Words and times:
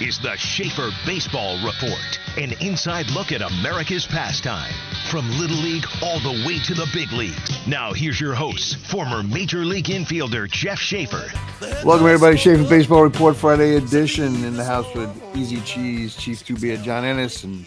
is 0.00 0.18
the 0.18 0.36
Schaefer 0.36 0.90
Baseball 1.04 1.56
Report, 1.56 2.20
an 2.36 2.52
inside 2.60 3.10
look 3.10 3.32
at 3.32 3.42
America's 3.42 4.06
pastime. 4.06 4.72
From 5.10 5.28
Little 5.38 5.56
League 5.56 5.86
all 6.02 6.20
the 6.20 6.44
way 6.46 6.60
to 6.60 6.74
the 6.74 6.88
big 6.92 7.10
leagues. 7.10 7.66
Now, 7.66 7.92
here's 7.92 8.20
your 8.20 8.34
host, 8.34 8.76
former 8.76 9.24
Major 9.24 9.64
League 9.64 9.86
infielder 9.86 10.48
Jeff 10.48 10.78
Schaefer. 10.78 11.26
Welcome, 11.84 12.06
everybody. 12.06 12.36
Schaefer 12.36 12.68
Baseball 12.68 13.02
Report 13.02 13.34
Friday 13.34 13.74
edition 13.76 14.44
in 14.44 14.56
the 14.56 14.64
house 14.64 14.86
with 14.94 15.10
Easy 15.34 15.60
Cheese, 15.62 16.14
Chief 16.14 16.44
2B 16.44 16.82
John 16.84 17.04
Ennis, 17.04 17.42
and 17.42 17.66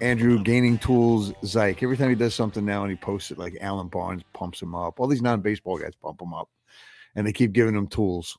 Andrew 0.00 0.40
Gaining 0.42 0.78
Tools 0.78 1.32
Zyke. 1.42 1.82
Every 1.82 1.96
time 1.96 2.10
he 2.10 2.14
does 2.14 2.34
something 2.34 2.64
now 2.64 2.82
and 2.82 2.90
he 2.90 2.96
posts 2.96 3.32
it, 3.32 3.38
like 3.38 3.56
Alan 3.60 3.88
Barnes 3.88 4.22
pumps 4.34 4.62
him 4.62 4.74
up. 4.76 5.00
All 5.00 5.08
these 5.08 5.22
non 5.22 5.40
baseball 5.40 5.78
guys 5.78 5.94
pump 6.00 6.22
him 6.22 6.32
up 6.32 6.48
and 7.16 7.26
they 7.26 7.32
keep 7.32 7.52
giving 7.52 7.74
him 7.74 7.88
tools. 7.88 8.38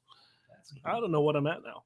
I 0.86 1.00
don't 1.00 1.12
know 1.12 1.22
what 1.22 1.36
I'm 1.36 1.48
at 1.48 1.64
now. 1.64 1.84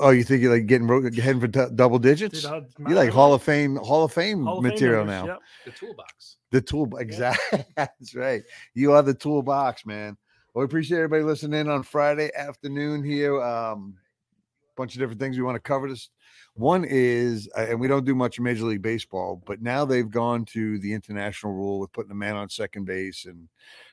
Oh, 0.00 0.10
you 0.10 0.24
think 0.24 0.42
you're 0.42 0.52
like 0.54 0.66
getting 0.66 0.86
ro- 0.86 1.02
heading 1.02 1.40
for 1.40 1.46
d- 1.46 1.66
double 1.74 1.98
digits? 1.98 2.42
Dude, 2.42 2.66
you're 2.80 2.96
like 2.96 3.10
Hall 3.10 3.34
of 3.34 3.42
Fame, 3.42 3.76
Hall 3.76 4.04
of 4.04 4.12
Fame 4.12 4.44
Hall 4.44 4.58
of 4.58 4.64
Fame 4.64 4.70
material 4.70 5.04
members, 5.04 5.26
now. 5.26 5.32
yep. 5.34 5.40
The 5.64 5.70
toolbox. 5.72 6.36
The 6.50 6.60
tool, 6.60 6.96
exactly. 6.96 7.64
That's 7.76 8.14
right. 8.14 8.42
You 8.74 8.92
are 8.92 9.02
the 9.02 9.14
toolbox, 9.14 9.84
man. 9.84 10.16
Well, 10.54 10.62
we 10.62 10.64
appreciate 10.64 10.98
everybody 10.98 11.22
listening 11.22 11.60
in 11.60 11.68
on 11.68 11.82
Friday 11.82 12.30
afternoon 12.34 13.04
here. 13.04 13.40
Um, 13.42 13.94
bunch 14.76 14.94
of 14.94 15.00
different 15.00 15.20
things 15.20 15.36
we 15.36 15.42
want 15.42 15.56
to 15.56 15.60
cover. 15.60 15.88
This 15.88 16.08
one 16.54 16.84
is, 16.88 17.48
uh, 17.56 17.66
and 17.68 17.80
we 17.80 17.88
don't 17.88 18.04
do 18.06 18.14
much 18.14 18.38
in 18.38 18.44
Major 18.44 18.64
League 18.64 18.80
Baseball, 18.82 19.42
but 19.46 19.60
now 19.60 19.84
they've 19.84 20.08
gone 20.10 20.44
to 20.46 20.78
the 20.78 20.92
international 20.92 21.52
rule 21.52 21.80
with 21.80 21.92
putting 21.92 22.12
a 22.12 22.14
man 22.14 22.36
on 22.36 22.48
second 22.48 22.84
base, 22.84 23.26
and 23.26 23.48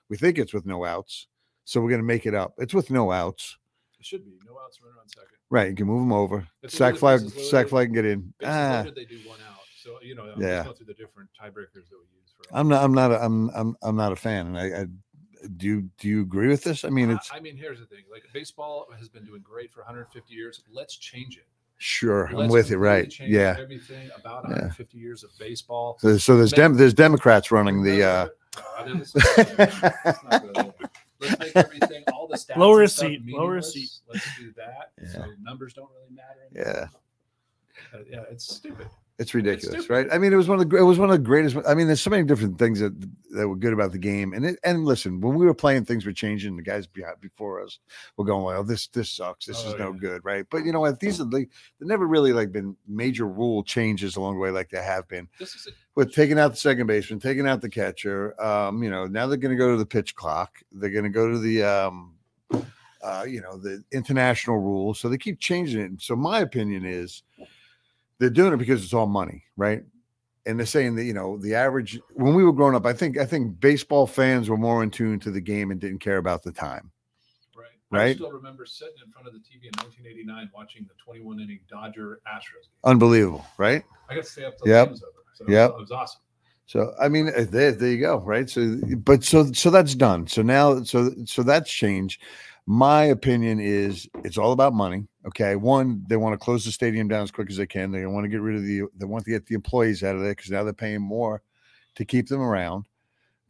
we 0.09 0.15
think 0.17 0.37
it's 0.37 0.53
with 0.53 0.65
no 0.65 0.85
outs. 0.85 1.27
So 1.65 1.81
we're 1.81 1.89
going 1.89 2.01
to 2.01 2.07
make 2.07 2.25
it 2.25 2.35
up. 2.35 2.53
It's 2.59 2.73
with 2.73 2.91
no 2.91 3.11
outs. 3.11 3.57
It 4.05 4.09
should 4.09 4.23
be 4.25 4.33
no 4.45 4.59
outs, 4.63 4.79
runner 4.83 4.97
on 5.01 5.09
second. 5.09 5.29
Right. 5.49 5.69
You 5.71 5.75
can 5.75 5.87
move 5.87 6.01
them 6.01 6.13
over. 6.13 6.47
The 6.61 6.69
Sack 6.69 6.95
flag, 6.95 7.21
sack 7.27 7.69
flag 7.69 7.87
can 7.87 7.95
get 7.95 8.05
in. 8.05 8.31
Ah, 8.43 8.85
they 8.95 9.03
do 9.03 9.17
one 9.27 9.39
out. 9.49 9.61
So 9.81 9.97
you 10.03 10.13
know, 10.13 10.31
I'm 10.31 10.39
Yeah. 10.39 10.61
through 10.61 10.85
the 10.85 10.93
different 10.93 11.27
tiebreakers 11.33 11.89
that 11.89 11.97
we 11.97 12.05
use 12.21 12.31
for. 12.37 12.55
I'm 12.55 12.67
not, 12.67 12.83
I'm 12.83 12.93
not, 12.93 13.11
a, 13.11 13.19
I'm, 13.23 13.49
I'm, 13.55 13.75
I'm 13.81 13.95
not 13.95 14.11
a 14.11 14.15
fan. 14.15 14.45
And 14.55 14.59
I, 14.59 14.81
I, 14.81 14.85
do 15.57 15.65
you, 15.65 15.89
do 15.97 16.07
you 16.07 16.21
agree 16.21 16.49
with 16.49 16.63
this? 16.63 16.85
I 16.85 16.89
mean, 16.89 17.09
it's 17.09 17.31
I, 17.33 17.39
mean, 17.39 17.57
here's 17.57 17.79
the 17.79 17.87
thing: 17.87 18.03
like 18.11 18.21
baseball 18.31 18.85
has 18.95 19.09
been 19.09 19.25
doing 19.25 19.41
great 19.41 19.73
for 19.73 19.79
150 19.81 20.31
years. 20.35 20.61
Let's 20.71 20.97
change 20.97 21.37
it. 21.37 21.47
sure. 21.79 22.27
I'm 22.27 22.47
with 22.49 22.69
you. 22.69 22.77
Right. 22.77 23.11
Yeah. 23.19 23.55
Everything 23.59 24.11
about 24.15 24.43
Yeah. 24.43 24.49
150 24.69 24.99
years 24.99 25.23
of 25.23 25.31
baseball. 25.39 25.97
So, 25.99 26.19
so 26.19 26.37
there's 26.37 26.51
dem- 26.53 26.75
there's 26.75 26.93
Democrats 26.93 27.49
running 27.51 27.81
the. 27.81 28.03
uh 28.03 28.27
let's- 31.29 31.39
let's 31.39 31.55
not 31.55 31.55
go 31.55 31.61
there. 31.61 31.63
Let's 31.69 31.79
make 31.79 31.87
everything 31.89 32.03
all 32.13 32.27
the 32.27 32.35
stats. 32.37 32.57
Lower 32.57 32.81
a 32.83 32.87
seat, 32.87 33.21
lower 33.27 33.57
a 33.57 33.63
seat. 33.63 33.89
Let's 34.07 34.25
do 34.37 34.51
that. 34.57 34.91
Yeah. 35.01 35.11
So 35.11 35.25
numbers 35.41 35.73
don't 35.73 35.89
really 35.91 36.15
matter. 36.15 36.47
Yeah. 36.53 36.87
Uh, 37.93 38.03
yeah, 38.09 38.23
it's 38.31 38.45
stupid. 38.55 38.87
It's 39.17 39.33
ridiculous, 39.33 39.89
right? 39.89 40.07
I 40.11 40.17
mean, 40.17 40.33
it 40.33 40.35
was 40.35 40.49
one 40.49 40.59
of 40.59 40.69
the 40.69 40.75
it 40.75 40.81
was 40.81 40.99
one 40.99 41.09
of 41.09 41.15
the 41.15 41.23
greatest. 41.23 41.55
I 41.65 41.73
mean, 41.73 41.87
there's 41.87 42.01
so 42.01 42.09
many 42.09 42.23
different 42.23 42.59
things 42.59 42.81
that 42.81 42.93
that 43.31 43.47
were 43.47 43.55
good 43.55 43.71
about 43.71 43.93
the 43.93 43.97
game. 43.97 44.33
And 44.33 44.45
it, 44.45 44.59
and 44.65 44.83
listen, 44.83 45.21
when 45.21 45.35
we 45.35 45.45
were 45.45 45.53
playing, 45.53 45.85
things 45.85 46.05
were 46.05 46.11
changing. 46.11 46.57
The 46.57 46.61
guys 46.63 46.85
behind, 46.85 47.21
before 47.21 47.61
us 47.61 47.79
were 48.17 48.25
going, 48.25 48.43
"Well, 48.43 48.65
this 48.65 48.87
this 48.87 49.09
sucks. 49.09 49.45
This 49.45 49.63
is 49.63 49.73
Oh, 49.75 49.77
no 49.77 49.93
yeah. 49.93 49.99
good," 49.99 50.25
right? 50.25 50.45
But 50.49 50.65
you 50.65 50.73
know 50.73 50.81
what? 50.81 50.99
These 50.99 51.21
are 51.21 51.25
the 51.25 51.47
there 51.79 51.87
never 51.87 52.07
really 52.07 52.33
like 52.33 52.51
been 52.51 52.75
major 52.89 53.25
rule 53.25 53.63
changes 53.63 54.17
along 54.17 54.33
the 54.35 54.41
way 54.41 54.51
like 54.51 54.69
there 54.69 54.83
have 54.83 55.07
been. 55.07 55.29
This 55.39 55.55
is 55.55 55.67
a, 55.67 55.71
with 55.95 56.13
taking 56.13 56.37
out 56.37 56.51
the 56.51 56.57
second 56.57 56.87
baseman, 56.87 57.21
taking 57.21 57.47
out 57.47 57.61
the 57.61 57.69
catcher. 57.69 58.39
Um, 58.43 58.83
you 58.83 58.89
know, 58.89 59.05
now 59.05 59.27
they're 59.27 59.37
going 59.37 59.55
to 59.55 59.57
go 59.57 59.71
to 59.71 59.77
the 59.77 59.85
pitch 59.85 60.13
clock. 60.15 60.57
They're 60.73 60.89
going 60.89 61.05
to 61.05 61.09
go 61.09 61.31
to 61.31 61.39
the, 61.39 61.63
um, 61.63 62.15
uh, 63.01 63.25
you 63.25 63.39
know, 63.39 63.55
the 63.57 63.81
international 63.93 64.57
rules. 64.57 64.99
So 64.99 65.07
they 65.07 65.17
keep 65.17 65.39
changing 65.39 65.79
it. 65.79 66.01
So 66.01 66.17
my 66.17 66.39
opinion 66.41 66.83
is 66.83 67.23
they're 68.19 68.29
doing 68.29 68.53
it 68.53 68.57
because 68.57 68.83
it's 68.83 68.93
all 68.93 69.07
money, 69.07 69.43
right? 69.57 69.83
And 70.45 70.59
they're 70.59 70.65
saying 70.67 70.95
that 70.97 71.05
you 71.05 71.13
know 71.13 71.37
the 71.37 71.55
average 71.55 71.99
when 72.13 72.33
we 72.35 72.43
were 72.43 72.53
growing 72.53 72.75
up, 72.75 72.85
I 72.85 72.93
think 72.93 73.17
I 73.17 73.25
think 73.25 73.59
baseball 73.59 74.05
fans 74.07 74.49
were 74.49 74.57
more 74.57 74.83
in 74.83 74.91
tune 74.91 75.19
to 75.21 75.31
the 75.31 75.41
game 75.41 75.71
and 75.71 75.79
didn't 75.79 75.99
care 75.99 76.17
about 76.17 76.43
the 76.43 76.51
time. 76.51 76.91
right. 77.55 77.65
Right? 77.89 78.09
I 78.09 78.13
still 78.13 78.31
remember 78.31 78.65
sitting 78.65 78.93
in 79.05 79.11
front 79.11 79.27
of 79.27 79.33
the 79.33 79.39
TV 79.39 79.63
in 79.65 79.71
1989 79.83 80.49
watching 80.53 80.83
the 80.87 80.93
21 81.03 81.39
inning 81.39 81.59
Dodger 81.69 82.19
Astros 82.27 82.63
game. 82.63 82.71
Unbelievable, 82.83 83.45
right? 83.57 83.83
I 84.09 84.15
got 84.15 84.23
to 84.23 84.29
stay 84.29 84.45
up 84.45 84.57
till 84.57 84.67
Yep. 84.67 84.83
the 84.83 84.85
game 84.85 84.91
was 84.91 85.03
over. 85.03 85.11
So 85.33 85.43
it 85.43 85.47
was- 85.47 85.53
Yep. 85.53 85.69
it 85.71 85.77
was 85.77 85.91
awesome. 85.91 86.21
So 86.67 86.93
I 86.99 87.09
mean, 87.09 87.27
uh, 87.29 87.45
there, 87.49 87.71
there 87.71 87.89
you 87.89 87.99
go, 87.99 88.17
right? 88.21 88.49
So, 88.49 88.77
but 88.97 89.23
so 89.23 89.51
so 89.51 89.69
that's 89.69 89.93
done. 89.95 90.25
So 90.27 90.41
now, 90.41 90.81
so 90.83 91.11
so 91.25 91.43
that's 91.43 91.71
changed. 91.71 92.21
My 92.67 93.03
opinion 93.03 93.59
is 93.59 94.09
it's 94.23 94.37
all 94.37 94.51
about 94.51 94.73
money. 94.73 95.07
Okay, 95.27 95.55
one, 95.55 96.03
they 96.07 96.17
want 96.17 96.33
to 96.33 96.43
close 96.43 96.65
the 96.65 96.71
stadium 96.71 97.07
down 97.07 97.23
as 97.23 97.31
quick 97.31 97.49
as 97.49 97.57
they 97.57 97.67
can. 97.67 97.91
They 97.91 98.05
want 98.05 98.23
to 98.25 98.29
get 98.29 98.41
rid 98.41 98.55
of 98.55 98.63
the. 98.63 98.83
They 98.97 99.05
want 99.05 99.25
to 99.25 99.31
get 99.31 99.45
the 99.45 99.55
employees 99.55 100.03
out 100.03 100.15
of 100.15 100.21
there 100.21 100.31
because 100.31 100.49
now 100.49 100.63
they're 100.63 100.73
paying 100.73 101.01
more 101.01 101.43
to 101.95 102.05
keep 102.05 102.27
them 102.27 102.41
around. 102.41 102.87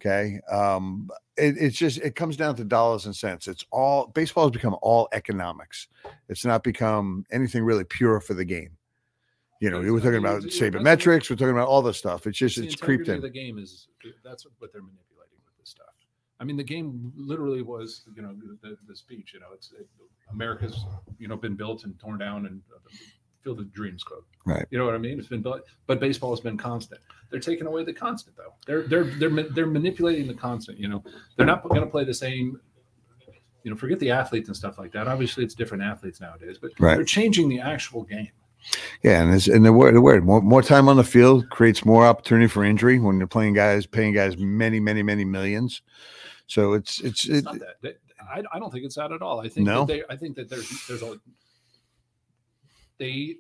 Okay, 0.02 0.40
um, 0.52 1.10
it, 1.38 1.56
it's 1.58 1.78
just 1.78 2.00
it 2.00 2.16
comes 2.16 2.36
down 2.36 2.56
to 2.58 2.66
dollars 2.66 3.06
and 3.06 3.16
cents. 3.16 3.48
It's 3.48 3.64
all 3.72 4.08
baseball 4.08 4.46
has 4.46 4.52
become 4.52 4.76
all 4.82 5.08
economics. 5.14 5.88
It's 6.28 6.44
not 6.46 6.64
become 6.64 7.26
anything 7.32 7.64
really 7.64 7.86
pure 7.86 8.20
for 8.20 8.34
the 8.34 8.46
game. 8.46 8.72
You 9.62 9.70
know, 9.70 9.80
we're 9.80 10.00
talking 10.00 10.18
about 10.18 10.44
was- 10.44 10.46
it 10.46 10.74
wasn't- 10.74 10.86
sabermetrics. 10.86 11.30
We're 11.30 11.38
talking 11.38 11.52
about 11.52 11.70
all 11.70 11.82
this 11.82 11.98
stuff. 11.98 12.28
It's 12.28 12.38
just 12.38 12.58
the 12.58 12.66
it's 12.66 12.76
creeped 12.76 13.08
in. 13.08 13.22
the 13.22 13.30
game 13.30 13.58
is 13.58 13.88
that's 14.24 14.46
what, 14.60 14.72
they're 14.74 14.82
manipulating 14.82 14.92
with 14.92 14.92
this 14.92 14.98
stuff. 14.98 15.05
I 16.40 16.44
mean, 16.44 16.58
the 16.58 16.64
game 16.64 17.14
literally 17.16 17.62
was, 17.62 18.04
you 18.16 18.22
know, 18.22 18.36
the, 18.62 18.78
the 18.88 18.96
speech. 18.96 19.32
You 19.34 19.40
know, 19.40 19.48
it's 19.54 19.72
it, 19.72 19.88
America's, 20.32 20.86
you 21.18 21.28
know, 21.28 21.38
been 21.38 21.56
built 21.56 21.86
and 21.86 21.98
torn 22.00 22.18
down 22.18 22.46
and 22.46 22.62
uh, 22.74 22.80
Field 23.42 23.60
of 23.60 23.72
Dreams 23.72 24.04
quote. 24.04 24.26
Right. 24.46 24.66
You 24.72 24.78
know 24.78 24.86
what 24.86 24.96
I 24.96 24.98
mean? 24.98 25.20
It's 25.20 25.28
been 25.30 25.42
built, 25.42 25.62
but 25.88 26.00
baseball 26.00 26.32
has 26.32 26.42
been 26.42 26.58
constant. 26.58 27.00
They're 27.30 27.40
taking 27.40 27.68
away 27.68 27.84
the 27.84 27.94
constant 27.94 28.36
though. 28.36 28.54
They're 28.66 28.84
they're 28.84 29.04
they're 29.04 29.44
they're 29.50 29.68
manipulating 29.68 30.28
the 30.28 30.34
constant. 30.34 30.78
You 30.80 30.90
know, 30.90 31.04
they're 31.38 31.46
not 31.46 31.64
going 31.64 31.82
to 31.82 31.88
play 31.88 32.04
the 32.04 32.14
same. 32.14 32.60
You 33.64 33.72
know, 33.72 33.78
forget 33.78 34.00
the 34.00 34.12
athletes 34.12 34.48
and 34.48 34.56
stuff 34.56 34.78
like 34.78 34.92
that. 34.92 35.08
Obviously, 35.08 35.44
it's 35.44 35.56
different 35.56 35.84
athletes 35.84 36.22
nowadays, 36.22 36.58
but 36.62 36.72
Right. 36.80 36.96
they're 36.96 37.04
changing 37.06 37.50
the 37.50 37.60
actual 37.60 38.04
game. 38.04 38.30
Yeah, 39.04 39.22
and 39.24 39.34
it's, 39.34 39.48
and 39.48 39.64
the 39.64 39.74
word 39.74 39.96
the 39.96 40.02
word 40.02 40.24
more 40.26 40.42
more 40.42 40.62
time 40.62 40.90
on 40.90 40.98
the 40.98 41.04
field 41.04 41.50
creates 41.50 41.86
more 41.86 42.06
opportunity 42.06 42.48
for 42.48 42.64
injury 42.64 43.00
when 43.00 43.18
you're 43.20 43.28
playing 43.28 43.54
guys 43.54 43.86
paying 43.86 44.14
guys 44.14 44.38
many 44.38 44.80
many 44.80 45.04
many 45.04 45.24
millions. 45.24 45.82
So 46.48 46.74
it's 46.74 47.00
it's, 47.00 47.26
It's 47.26 47.40
it, 47.40 47.44
not 47.46 47.60
that. 47.60 47.76
They- 47.82 47.96
I, 48.34 48.42
I 48.54 48.60
don't 48.60 48.72
think 48.72 48.86
it's 48.86 48.96
that 48.96 49.12
at 49.12 49.22
all. 49.22 49.40
I 49.42 49.50
think 49.50 49.68
No? 49.68 49.86
that 49.86 49.88
they 49.94 50.04
I 50.10 50.16
think 50.18 50.36
that 50.38 50.50
there's 50.50 50.70
there's 50.88 51.04
a 51.04 51.20
they 52.98 53.36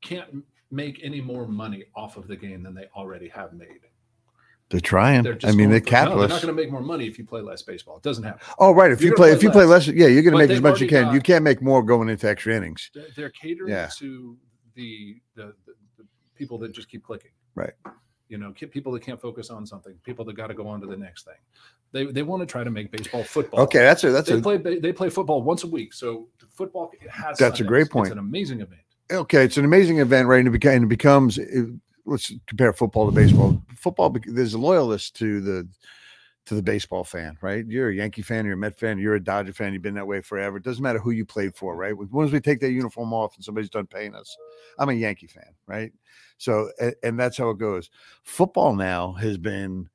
can't 0.00 0.44
make 0.70 1.00
any 1.02 1.20
more 1.20 1.46
money 1.46 1.84
off 1.94 2.16
of 2.16 2.26
the 2.26 2.36
game 2.36 2.62
than 2.62 2.74
they 2.74 2.86
already 2.96 3.28
have 3.28 3.52
made. 3.52 3.68
they're 4.70 4.80
trying. 4.80 5.22
They're 5.22 5.38
I 5.44 5.52
mean, 5.52 5.70
they're 5.70 5.80
for- 5.80 5.90
no, 5.92 6.18
they're 6.18 6.28
not 6.28 6.42
going 6.42 6.54
to 6.56 6.60
make 6.62 6.70
more 6.72 6.80
money 6.80 7.06
if 7.06 7.18
you 7.18 7.24
play 7.24 7.42
less 7.42 7.62
baseball. 7.62 7.98
It 7.98 8.02
doesn't 8.02 8.24
happen. 8.24 8.40
oh, 8.58 8.72
right. 8.72 8.90
If 8.90 9.00
You're 9.02 9.10
you 9.10 9.16
play 9.16 9.28
play 9.28 9.36
if 9.36 9.42
you 9.42 9.50
play 9.50 9.64
less. 9.64 9.86
less, 9.86 9.94
yeah, 9.96 10.06
you're 10.06 10.22
going 10.22 10.32
to 10.32 10.38
make 10.38 10.50
as 10.50 10.62
much 10.62 10.74
as 10.76 10.80
you 10.80 10.88
can. 10.88 11.14
You 11.14 11.20
can't 11.20 11.44
make 11.44 11.60
more 11.62 11.82
going 11.82 12.08
into 12.08 12.28
extra 12.28 12.54
innings. 12.56 12.90
They're, 13.14 13.30
catering 13.30 13.70
Yeah. 13.70 13.88
to 13.98 14.36
the 14.74 15.20
the 15.36 15.54
the 15.98 16.06
people 16.34 16.58
that 16.58 16.72
just 16.72 16.88
keep 16.88 17.04
clicking. 17.04 17.30
Right. 17.54 17.74
You 18.34 18.40
know, 18.40 18.50
people 18.50 18.90
that 18.90 19.00
can't 19.00 19.20
focus 19.20 19.48
on 19.48 19.64
something, 19.64 19.94
people 20.02 20.24
that 20.24 20.32
got 20.32 20.48
to 20.48 20.54
go 20.54 20.66
on 20.66 20.80
to 20.80 20.88
the 20.88 20.96
next 20.96 21.24
thing. 21.24 21.36
They 21.92 22.06
they 22.06 22.24
want 22.24 22.40
to 22.42 22.46
try 22.46 22.64
to 22.64 22.70
make 22.70 22.90
baseball 22.90 23.22
football. 23.22 23.60
Okay, 23.60 23.78
that's 23.78 24.02
a 24.02 24.10
that's 24.10 24.28
they 24.28 24.38
a 24.38 24.40
play 24.40 24.56
they 24.56 24.92
play 24.92 25.08
football 25.08 25.40
once 25.44 25.62
a 25.62 25.68
week, 25.68 25.92
so 25.92 26.26
the 26.40 26.46
football 26.46 26.90
has. 27.08 27.38
That's 27.38 27.60
a 27.60 27.62
great 27.62 27.90
point. 27.90 28.08
It's 28.08 28.12
an 28.12 28.18
amazing 28.18 28.60
event. 28.60 28.80
okay. 29.12 29.44
It's 29.44 29.56
an 29.56 29.64
amazing 29.64 30.00
event, 30.00 30.26
right? 30.26 30.44
And 30.44 30.52
it, 30.52 30.60
beca- 30.60 30.74
and 30.74 30.86
it 30.86 30.88
becomes. 30.88 31.38
It, 31.38 31.68
let's 32.06 32.32
compare 32.48 32.72
football 32.72 33.06
to 33.06 33.12
baseball. 33.12 33.62
Football, 33.76 34.16
there's 34.26 34.54
a 34.54 34.58
loyalist 34.58 35.14
to 35.18 35.40
the 35.40 35.68
to 36.46 36.56
the 36.56 36.62
baseball 36.62 37.04
fan, 37.04 37.38
right? 37.40 37.64
You're 37.68 37.90
a 37.90 37.94
Yankee 37.94 38.22
fan, 38.22 38.46
you're 38.46 38.54
a 38.54 38.56
Met 38.56 38.76
fan, 38.76 38.98
you're 38.98 39.14
a 39.14 39.22
Dodger 39.22 39.52
fan. 39.52 39.72
You've 39.72 39.82
been 39.82 39.94
that 39.94 40.08
way 40.08 40.22
forever. 40.22 40.56
It 40.56 40.64
doesn't 40.64 40.82
matter 40.82 40.98
who 40.98 41.12
you 41.12 41.24
played 41.24 41.54
for, 41.54 41.76
right? 41.76 41.92
As 41.92 42.24
as 42.24 42.32
we 42.32 42.40
take 42.40 42.58
that 42.62 42.72
uniform 42.72 43.12
off 43.12 43.36
and 43.36 43.44
somebody's 43.44 43.70
done 43.70 43.86
paying 43.86 44.16
us, 44.16 44.36
I'm 44.76 44.88
a 44.88 44.92
Yankee 44.92 45.28
fan, 45.28 45.54
right? 45.68 45.92
So, 46.38 46.70
and, 46.80 46.94
and 47.02 47.20
that's 47.20 47.38
how 47.38 47.50
it 47.50 47.58
goes. 47.58 47.90
Football 48.22 48.74
now 48.74 49.12
has 49.12 49.38
been, 49.38 49.88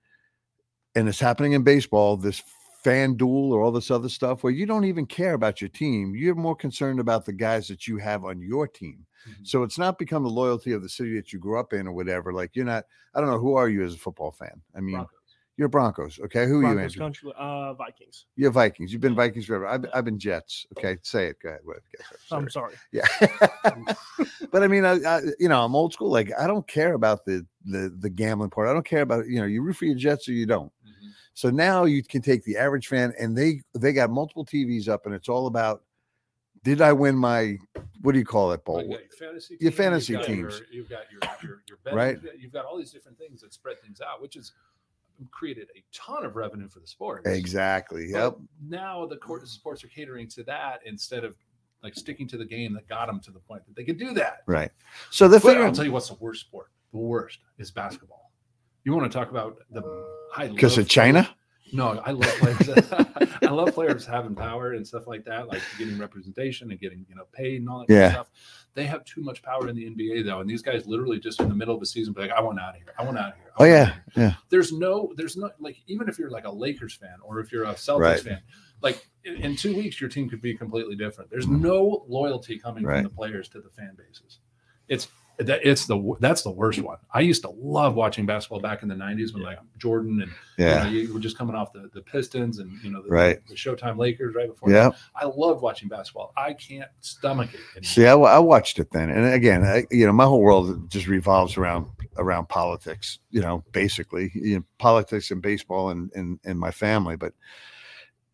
and 0.96 1.08
it's 1.08 1.20
happening 1.20 1.54
in 1.54 1.64
baseball. 1.64 2.18
This 2.18 2.42
fan 2.84 3.16
duel 3.16 3.52
or 3.52 3.62
all 3.62 3.72
this 3.72 3.92
other 3.92 4.10
stuff 4.10 4.44
where 4.44 4.54
you 4.54 4.66
don't 4.66 4.86
even 4.86 5.06
care 5.06 5.34
about 5.34 5.62
your 5.62 5.70
team. 5.70 6.16
You're 6.16 6.36
more 6.36 6.56
concerned 6.56 7.00
about 7.00 7.26
the 7.26 7.34
guys 7.34 7.68
that 7.68 7.88
you 7.88 7.98
have 7.98 8.24
on 8.24 8.42
your 8.42 8.68
team. 8.68 9.06
Mhm. 9.28 9.46
So 9.46 9.64
it's 9.64 9.78
not 9.78 10.00
become 10.00 10.24
the 10.24 10.30
loyalty 10.30 10.72
of 10.72 10.82
the 10.82 10.90
city 10.90 11.16
that 11.16 11.34
you 11.34 11.40
grew 11.40 11.60
up 11.60 11.74
in 11.74 11.88
or 11.88 11.92
whatever. 11.92 12.32
Like 12.32 12.56
you're 12.56 12.66
not. 12.66 12.86
I 13.14 13.20
don't 13.20 13.30
know 13.30 13.40
who 13.40 13.56
are 13.56 13.68
you 13.68 13.84
as 13.84 13.96
a 13.96 13.98
football 13.98 14.32
fan. 14.32 14.62
I 14.76 14.80
mean, 14.80 14.96
Broncos. 14.96 15.19
You're 15.60 15.68
Broncos. 15.68 16.20
Okay, 16.24 16.48
who 16.48 16.60
are 16.60 16.70
you, 16.70 16.74
Broncos 16.74 16.84
Andrew? 16.94 17.00
country, 17.02 17.32
uh, 17.38 17.74
Vikings. 17.74 18.26
You're 18.38 18.50
Vikings. 18.52 18.92
You've 18.94 19.02
been 19.02 19.14
Vikings 19.14 19.46
forever. 19.46 19.68
I've, 19.68 19.86
I've 19.94 20.06
been 20.06 20.18
Jets. 20.18 20.66
Okay, 20.78 20.98
say 21.04 21.28
it. 21.28 21.38
Go 21.44 21.50
ahead. 21.50 21.60
What- 21.66 21.76
go 21.76 22.00
ahead. 22.00 22.18
I'm 22.32 22.50
Sorry. 22.50 22.74
sorry. 22.74 22.76
Yeah, 22.92 23.94
but 24.52 24.64
I 24.64 24.68
mean, 24.68 24.86
I, 24.86 24.94
I, 25.04 25.22
you 25.40 25.50
know, 25.50 25.64
I'm 25.64 25.76
old 25.76 25.94
school. 25.94 26.10
Like 26.12 26.32
I 26.40 26.48
don't 26.48 26.68
care 26.68 26.94
about 26.94 27.26
the 27.26 27.46
the 27.66 27.94
the 28.00 28.10
gambling 28.10 28.50
part. 28.50 28.68
I 28.70 28.74
don't 28.74 28.86
care 28.86 29.02
about 29.02 29.28
you 29.28 29.40
know, 29.40 29.46
you 29.46 29.62
root 29.62 29.76
for 29.76 29.86
your 29.86 29.96
Jets 29.96 30.28
or 30.30 30.32
you 30.34 30.46
don't. 30.46 30.72
Mhm. 30.88 31.10
So 31.34 31.50
now 31.50 31.84
you 31.86 32.04
can 32.04 32.22
take 32.22 32.44
the 32.46 32.58
average 32.58 32.88
fan, 32.88 33.14
and 33.20 33.38
they 33.38 33.62
they 33.78 33.94
got 33.94 34.10
multiple 34.10 34.46
TVs 34.46 34.88
up, 34.88 35.06
and 35.06 35.14
it's 35.14 35.30
all 35.30 35.48
about 35.48 35.84
Did 36.64 36.82
I 36.82 36.94
win 36.94 37.16
my 37.16 37.58
what 38.02 38.14
do 38.14 38.20
you 38.20 38.26
call 38.26 38.54
it, 38.54 38.62
Well, 38.66 38.78
bowl? 38.78 38.86
you 38.86 38.92
got 38.94 39.02
your 39.02 39.18
fantasy 39.30 39.58
Your 39.60 39.72
fantasy 39.74 40.14
you've 40.14 40.26
teams. 40.26 40.60
Your, 40.60 40.68
you've 40.72 40.90
got 40.90 41.02
your 41.12 41.20
your, 41.44 41.62
your 41.68 41.78
betting, 41.84 41.98
Right. 41.98 42.18
you've 42.40 42.54
got- 42.54 42.66
all 42.66 42.78
these 42.78 42.92
different 42.92 43.18
things 43.18 43.42
that 43.42 43.54
spread 43.54 43.78
things 43.82 44.00
out, 44.02 44.22
which 44.22 44.36
has 44.36 44.54
created 45.32 45.68
a 45.76 45.84
ton 45.94 46.26
of 46.26 46.36
revenue 46.36 46.68
for 46.70 46.80
the 46.80 46.88
sport. 46.88 47.24
Exactly. 47.26 48.12
But 48.12 48.20
Yep. 48.20 48.38
Now 48.68 49.06
the 49.06 49.18
court 49.18 49.48
sports 49.48 49.84
are 49.84 49.88
catering 49.88 50.28
to 50.30 50.44
that 50.44 50.82
instead 50.86 51.24
of 51.24 51.36
like 51.84 51.96
sticking 51.96 52.28
to 52.28 52.38
the 52.38 52.46
game 52.46 52.74
that 52.74 52.88
got 52.88 53.08
them 53.08 53.20
to 53.22 53.32
the 53.32 53.40
point 53.40 53.66
that 53.66 53.76
they 53.76 53.84
could 53.84 53.98
do 53.98 54.14
that. 54.14 54.44
Right. 54.46 54.72
So 55.10 55.28
the 55.28 55.40
But 55.40 55.58
I'll 55.58 55.72
tell 55.72 55.86
you 55.86 55.92
what's 55.92 56.10
the 56.10 56.16
worst 56.16 56.42
sport. 56.42 56.72
The 56.92 56.98
worst 57.00 57.40
is 57.58 57.72
basketball. 57.72 58.32
You 58.84 58.94
want 58.94 59.12
to 59.12 59.18
talk 59.18 59.30
about 59.30 59.58
the 59.72 59.82
uh, 59.82 60.04
high 60.32 60.48
because 60.48 60.78
of 60.78 60.88
China. 60.88 61.30
No, 61.72 62.02
I 62.06 62.12
love 62.12 62.30
players. 62.40 62.70
I 63.42 63.52
love 63.52 63.74
players 63.74 64.06
having 64.06 64.36
power 64.36 64.74
and 64.74 64.86
stuff 64.88 65.08
like 65.08 65.26
that, 65.26 65.48
like 65.48 65.62
getting 65.78 65.98
representation 65.98 66.72
and 66.72 66.80
getting 66.80 67.06
you 67.10 67.16
know 67.16 67.26
paid 67.32 67.62
and 67.62 67.70
all 67.70 67.80
that 67.86 67.94
Yeah. 67.94 68.12
stuff. 68.12 68.30
They 68.76 68.86
have 68.86 69.04
too 69.06 69.22
much 69.22 69.42
power 69.42 69.68
in 69.68 69.76
the 69.76 69.86
NBA 69.90 70.26
though, 70.26 70.40
and 70.42 70.50
these 70.50 70.62
guys 70.62 70.86
literally 70.86 71.20
just 71.20 71.40
in 71.40 71.50
the 71.50 71.56
middle 71.56 71.74
of 71.74 71.80
the 71.80 71.86
season 71.86 72.14
be 72.14 72.22
like, 72.22 72.32
"I 72.32 72.42
want 72.42 72.60
out 72.60 72.76
of 72.76 72.82
here. 72.82 72.94
I 72.98 73.04
want 73.04 73.18
out 73.18 73.30
of 73.34 73.36
here." 73.36 73.52
Oh 73.58 73.66
yeah, 73.66 73.86
here." 73.86 74.04
yeah. 74.16 74.34
There's 74.50 74.72
no, 74.72 75.12
there's 75.16 75.36
not 75.38 75.52
like 75.60 75.78
even 75.88 76.08
if 76.08 76.20
you're 76.20 76.30
like 76.30 76.46
a 76.46 76.52
Lakers 76.52 76.94
fan 76.96 77.18
or 77.24 77.40
if 77.40 77.52
you're 77.52 77.66
a 77.66 77.74
Celtics 77.74 78.00
Right. 78.00 78.20
fan, 78.20 78.42
like 78.82 79.08
in, 79.24 79.36
in 79.38 79.56
two 79.56 79.76
weeks 79.76 80.00
your 80.00 80.10
team 80.10 80.30
could 80.30 80.42
be 80.42 80.56
completely 80.56 80.96
different. 80.96 81.30
There's 81.30 81.48
mm. 81.48 81.60
no 81.62 82.06
loyalty 82.08 82.58
coming 82.60 82.84
Right. 82.84 82.98
from 82.98 83.04
the 83.04 83.10
players 83.10 83.50
to 83.50 83.62
the 83.62 83.70
fan 83.70 83.96
bases. 83.98 84.40
It's 84.88 85.08
it's 85.40 85.86
the 85.86 86.16
that's 86.20 86.42
the 86.42 86.52
worst 86.52 86.82
one. 86.82 86.98
I 87.14 87.22
used 87.22 87.42
to 87.44 87.50
love 87.50 87.96
watching 87.96 88.26
basketball 88.26 88.60
back 88.60 88.84
in 88.84 88.90
the 88.90 88.96
'90s 88.96 89.34
when 89.34 89.44
like 89.44 89.60
Jordan 89.78 90.22
and 90.22 90.32
Yeah. 90.58 90.86
you, 90.88 90.92
know, 91.04 91.08
you 91.08 91.14
were 91.14 91.20
just 91.20 91.38
coming 91.38 91.56
off 91.56 91.72
the, 91.72 91.90
the 91.94 92.02
Pistons 92.02 92.60
and 92.60 92.72
you 92.84 92.92
know 92.92 93.02
the, 93.02 93.10
Right. 93.10 93.40
the 93.48 93.56
Showtime 93.56 93.98
Lakers 93.98 94.36
right 94.36 94.50
before. 94.50 94.70
Yeah. 94.70 94.90
I 95.16 95.26
loved 95.26 95.62
watching 95.62 95.88
basketball. 95.88 96.34
I 96.36 96.54
can't 96.54 96.90
stomach 97.00 97.54
it. 97.54 97.60
anymore. 97.78 97.84
See, 97.84 98.06
I, 98.06 98.14
I 98.16 98.40
watched 98.40 98.80
it 98.80 98.92
then, 98.92 99.10
and 99.10 99.34
again, 99.34 99.64
I, 99.64 99.86
you 99.92 100.06
know, 100.06 100.12
my 100.14 100.26
whole 100.26 100.42
world 100.42 100.90
just 100.92 101.08
revolves 101.08 101.56
around 101.58 101.88
around 102.18 102.50
politics. 102.50 103.20
You 103.30 103.42
know, 103.42 103.64
basically, 103.72 104.32
you 104.36 104.58
know, 104.58 104.64
politics 104.78 105.32
and 105.32 105.42
baseball 105.42 105.90
and 105.92 106.12
and 106.16 106.40
and 106.44 106.60
my 106.60 106.72
family. 106.72 107.16
But 107.16 107.34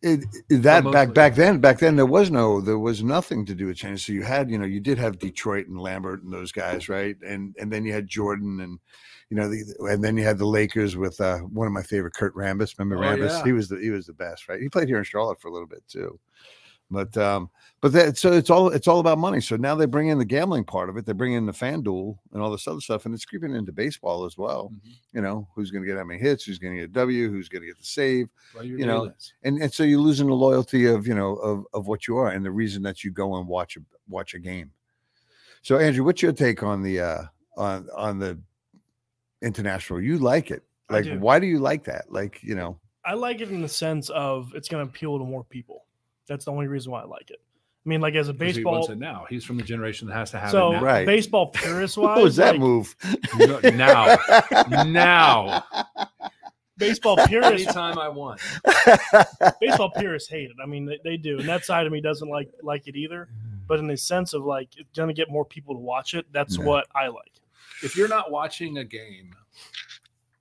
it, 0.02 0.24
it- 0.50 0.62
that 0.62 0.84
back 0.90 1.14
back 1.14 1.34
then, 1.34 1.58
back 1.60 1.78
then 1.78 1.96
there 1.96 2.06
was 2.06 2.30
no, 2.30 2.60
there 2.60 2.78
was 2.78 3.02
nothing 3.02 3.44
to 3.46 3.54
do 3.54 3.66
with 3.66 3.76
China. 3.76 3.98
So 3.98 4.12
you 4.12 4.22
had, 4.22 4.50
you 4.50 4.58
know, 4.58 4.66
you 4.66 4.80
did 4.80 4.98
have 4.98 5.18
Detroit 5.18 5.66
and 5.68 5.78
Laimbeer 5.78 6.22
and 6.22 6.32
those 6.32 6.52
guys, 6.52 6.88
right? 6.88 7.16
And 7.26 7.54
and 7.58 7.72
then 7.72 7.84
you 7.84 7.92
had 7.92 8.06
Jordan 8.08 8.60
and. 8.60 8.78
You 9.28 9.36
know, 9.36 9.48
the, 9.48 9.64
and 9.90 10.04
then 10.04 10.16
you 10.16 10.22
had 10.22 10.38
the 10.38 10.46
Lakers 10.46 10.96
with 10.96 11.20
uh, 11.20 11.38
one 11.38 11.66
of 11.66 11.72
my 11.72 11.82
favorite, 11.82 12.14
Kurt 12.14 12.32
Rambis. 12.36 12.78
Remember 12.78 13.04
Oh, 13.04 13.08
Rambis? 13.08 13.30
yeah. 13.30 13.42
He 13.44 13.50
was 13.50 13.68
the 13.68 13.76
he 13.80 13.90
was 13.90 14.06
the 14.06 14.12
best, 14.12 14.48
right? 14.48 14.60
He 14.62 14.68
played 14.68 14.86
here 14.86 14.98
in 14.98 15.02
Charlotte 15.02 15.40
for 15.40 15.48
a 15.48 15.52
little 15.52 15.66
bit 15.66 15.82
too. 15.88 16.16
But 16.90 17.16
um, 17.16 17.50
but 17.80 17.92
that 17.92 18.16
so 18.16 18.32
it's 18.32 18.48
all 18.48 18.68
it's 18.68 18.86
all 18.86 19.00
about 19.00 19.18
money. 19.18 19.40
So 19.40 19.56
now 19.56 19.74
they 19.74 19.86
bring 19.86 20.08
in 20.08 20.18
the 20.18 20.24
gambling 20.24 20.64
part 20.64 20.88
of 20.88 20.96
it. 20.96 21.04
They 21.04 21.12
bring 21.12 21.32
in 21.32 21.44
the 21.44 21.52
fan 21.52 21.82
duel 21.82 22.20
and 22.32 22.40
all 22.40 22.50
this 22.50 22.68
other 22.68 22.80
stuff, 22.80 23.06
and 23.06 23.14
it's 23.14 23.24
creeping 23.24 23.54
into 23.54 23.72
baseball 23.72 24.24
as 24.24 24.38
well. 24.38 24.72
Mhm. 24.72 24.92
You 25.12 25.20
know, 25.20 25.48
who's 25.54 25.72
going 25.72 25.82
to 25.82 25.86
get 25.86 25.98
how 25.98 26.04
many 26.04 26.20
hits? 26.20 26.44
Who's 26.44 26.58
going 26.58 26.74
to 26.74 26.80
get 26.80 26.90
a 26.90 26.92
W? 26.92 27.28
Who's 27.28 27.48
going 27.48 27.62
to 27.62 27.66
get 27.66 27.78
the 27.78 27.84
save? 27.84 28.28
Well, 28.54 28.62
you're 28.62 28.78
know, 28.86 29.06
this. 29.06 29.32
And 29.42 29.60
and 29.60 29.72
so 29.72 29.82
you're 29.82 30.00
losing 30.00 30.28
the 30.28 30.34
loyalty 30.34 30.86
of 30.86 31.08
you 31.08 31.14
know 31.14 31.34
of 31.36 31.64
of 31.74 31.88
what 31.88 32.06
you 32.06 32.16
are 32.18 32.30
and 32.30 32.44
the 32.44 32.52
reason 32.52 32.82
that 32.84 33.02
you 33.02 33.10
go 33.10 33.36
and 33.36 33.48
watch 33.48 33.76
a 33.76 33.80
watch 34.08 34.34
a 34.34 34.38
game. 34.38 34.70
So 35.62 35.78
Andrew, 35.78 36.04
what's 36.04 36.22
your 36.22 36.32
take 36.32 36.62
on 36.62 36.82
the 36.82 37.00
uh 37.00 37.22
on 37.56 37.88
on 37.96 38.20
the 38.20 38.38
international? 39.42 40.00
You 40.00 40.18
like 40.18 40.52
it? 40.52 40.62
Like, 40.88 41.04
do. 41.04 41.18
why 41.18 41.40
do 41.40 41.46
you 41.46 41.58
like 41.58 41.82
that? 41.84 42.12
Like, 42.12 42.40
you 42.42 42.54
know, 42.54 42.78
I 43.04 43.14
like 43.14 43.40
it 43.40 43.50
in 43.50 43.60
the 43.60 43.68
sense 43.68 44.08
of 44.10 44.52
it's 44.54 44.68
going 44.68 44.84
to 44.84 44.88
appeal 44.88 45.18
to 45.18 45.24
more 45.24 45.44
people. 45.44 45.85
That's 46.26 46.44
the 46.44 46.52
only 46.52 46.66
reason 46.66 46.92
why 46.92 47.02
I 47.02 47.04
like 47.06 47.30
it. 47.30 47.40
I 47.84 47.88
mean, 47.88 48.00
like 48.00 48.14
as 48.16 48.28
a 48.28 48.32
'Cause 48.32 48.40
he 48.40 48.46
baseball, 48.54 48.72
wants 48.72 48.88
it 48.88 48.98
now. 48.98 49.26
He's 49.30 49.44
from 49.44 49.56
the 49.58 49.62
generation 49.62 50.08
that 50.08 50.14
has 50.14 50.32
to 50.32 50.38
have 50.40 50.50
so 50.50 50.70
it 50.70 50.72
now. 50.76 50.82
Right. 50.82 51.06
baseball 51.06 51.46
purist 51.48 51.96
wise, 51.96 52.04
what 52.16 52.22
was 52.24 52.36
that 52.36 52.52
like, 52.52 52.60
move? 52.60 52.96
Now, 53.74 54.16
now, 54.84 55.64
baseball 56.78 57.16
purists, 57.26 57.66
anytime 57.68 57.98
I 57.98 58.08
want. 58.08 58.40
baseball 59.60 59.90
purists 59.96 60.28
hate 60.28 60.50
it. 60.50 60.56
I 60.62 60.66
mean, 60.66 60.84
they, 60.86 60.98
they 61.04 61.16
do, 61.16 61.38
and 61.38 61.48
that 61.48 61.64
side 61.64 61.86
of 61.86 61.92
me 61.92 62.00
doesn't 62.00 62.28
like 62.28 62.50
like 62.62 62.88
it 62.88 62.96
either. 62.96 63.28
But 63.68 63.78
in 63.80 63.86
the 63.88 63.96
sense 63.96 64.32
of 64.32 64.44
like 64.44 64.68
it's 64.76 64.90
going 64.96 65.08
to 65.08 65.14
get 65.14 65.30
more 65.30 65.44
people 65.44 65.74
to 65.74 65.80
watch 65.80 66.14
it, 66.14 66.26
that's 66.32 66.56
Yeah. 66.58 66.64
what 66.64 66.86
I 66.94 67.08
like. 67.08 67.32
If 67.82 67.96
you're 67.96 68.08
not 68.08 68.30
watching 68.30 68.78
a 68.78 68.84
game, 68.84 69.34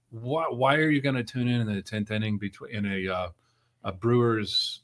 why 0.10 0.46
why 0.50 0.76
are 0.76 0.90
you 0.90 1.02
going 1.02 1.16
to 1.16 1.24
tune 1.24 1.48
in 1.48 1.62
in 1.62 1.68
the 1.68 1.82
tenth 1.82 2.12
inning 2.12 2.38
between 2.38 2.74
in 2.76 2.86
a 2.86 3.08
uh, 3.14 3.30
a 3.84 3.92
Brewers 3.92 4.82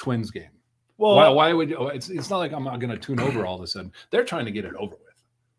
Twins 0.00 0.30
game? 0.30 0.48
Well, 0.96 1.14
why, 1.16 1.28
why 1.28 1.52
would 1.52 1.70
you? 1.70 1.76
oh, 1.76 1.86
It's 1.88 2.08
it's 2.08 2.30
not 2.30 2.38
like 2.38 2.52
I'm 2.52 2.64
not 2.64 2.80
going 2.80 2.90
to 2.90 2.98
tune 2.98 3.20
over 3.20 3.44
all 3.46 3.56
of 3.56 3.62
a 3.62 3.66
sudden. 3.66 3.92
They're 4.10 4.24
trying 4.24 4.46
to 4.46 4.50
get 4.50 4.64
it 4.64 4.74
over 4.74 4.92
with. 4.96 5.00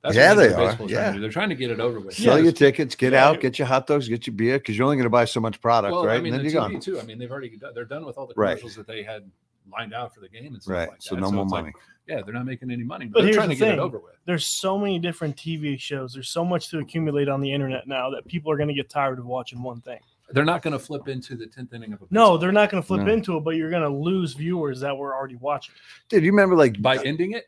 That's 0.04 0.16
Yeah, 0.16 0.30
what 0.34 0.38
they 0.40 0.54
are. 0.54 0.58
Baseball's 0.70 0.92
trying 0.92 1.14
to. 1.14 1.20
They're 1.20 1.30
trying 1.30 1.50
to 1.50 1.56
get 1.56 1.70
it 1.72 1.80
over 1.80 2.00
with. 2.00 2.16
Sell 2.16 2.38
Yes. 2.38 2.44
your 2.44 2.54
tickets, 2.54 2.96
get 2.96 3.14
Yeah, 3.14 3.28
out, 3.28 3.40
get 3.40 3.60
your 3.60 3.68
hot 3.68 3.86
dogs, 3.88 4.08
get 4.08 4.26
your 4.26 4.36
beer, 4.36 4.58
because 4.58 4.76
you're 4.78 4.86
only 4.86 4.98
going 4.98 5.04
to 5.06 5.10
buy 5.12 5.26
so 5.26 5.40
much 5.40 5.62
product, 5.62 5.92
Well, 5.94 6.06
right? 6.06 6.18
I 6.18 6.22
mean, 6.22 6.34
and 6.34 6.44
the 6.44 6.50
then 6.50 6.54
you're 6.54 6.62
TV 6.70 6.72
gone. 6.74 6.82
too. 6.82 7.00
I 7.00 7.04
mean, 7.04 7.20
they've 7.20 7.32
already 7.32 7.56
done, 7.56 7.74
they're 7.76 7.86
done 7.86 8.06
with 8.06 8.18
all 8.18 8.26
the 8.26 8.34
Right. 8.36 8.52
commercials 8.58 8.76
that 8.76 8.88
they 8.88 9.04
had 9.04 9.30
lined 9.72 9.94
out 9.94 10.14
for 10.14 10.22
the 10.22 10.30
game 10.30 10.54
and 10.54 10.62
stuff 10.62 10.74
Right. 10.76 10.90
like 10.90 11.02
so 11.02 11.14
that. 11.16 11.22
no 11.22 11.32
more 11.32 11.44
it's 11.44 11.52
like, 11.54 11.64
money. 11.66 11.74
yeah, 12.08 12.22
they're 12.24 12.34
not 12.34 12.46
making 12.48 12.72
any 12.72 12.84
money, 12.84 13.06
But 13.06 13.20
but, 13.20 13.24
they're 13.26 13.34
trying 13.34 13.50
the 13.50 13.56
to 13.56 13.60
get 13.60 13.74
it 13.74 13.80
over 13.80 14.00
with. 14.00 14.16
there's 14.26 14.46
so 14.60 14.76
many 14.78 14.98
different 14.98 15.36
TV 15.38 15.80
shows. 15.80 16.14
There's 16.14 16.30
so 16.30 16.44
much 16.44 16.70
to 16.70 16.80
accumulate 16.80 17.30
on 17.30 17.42
the 17.42 17.52
internet 17.54 17.88
now 17.88 18.10
that 18.10 18.26
people 18.28 18.52
are 18.52 18.58
going 18.58 18.70
to 18.70 18.76
get 18.76 18.90
tired 18.90 19.20
of 19.20 19.26
watching 19.28 19.62
one 19.62 19.82
thing. 19.82 20.00
They're 20.34 20.46
not 20.46 20.62
going 20.62 20.74
to 20.74 20.80
flip 20.80 21.08
into 21.08 21.36
the 21.36 21.48
tenth 21.48 21.74
inning 21.74 21.94
of 21.94 22.02
a 22.02 22.06
No, 22.10 22.22
baseball 22.24 22.38
they're 22.40 22.52
not 22.52 22.70
going 22.72 22.82
to 22.84 22.88
flip 22.88 23.02
No. 23.02 23.12
into 23.14 23.38
it, 23.38 23.44
but 23.44 23.56
you're 23.56 23.70
going 23.70 23.84
to 23.84 23.90
lose 23.90 24.34
viewers 24.34 24.80
that 24.82 24.96
were 24.96 25.16
already 25.16 25.36
watching. 25.38 25.76
Dude, 26.10 26.24
you 26.24 26.32
remember 26.32 26.56
like 26.56 26.82
by 26.82 26.98
uh, 26.98 27.02
ending 27.04 27.32
it. 27.34 27.46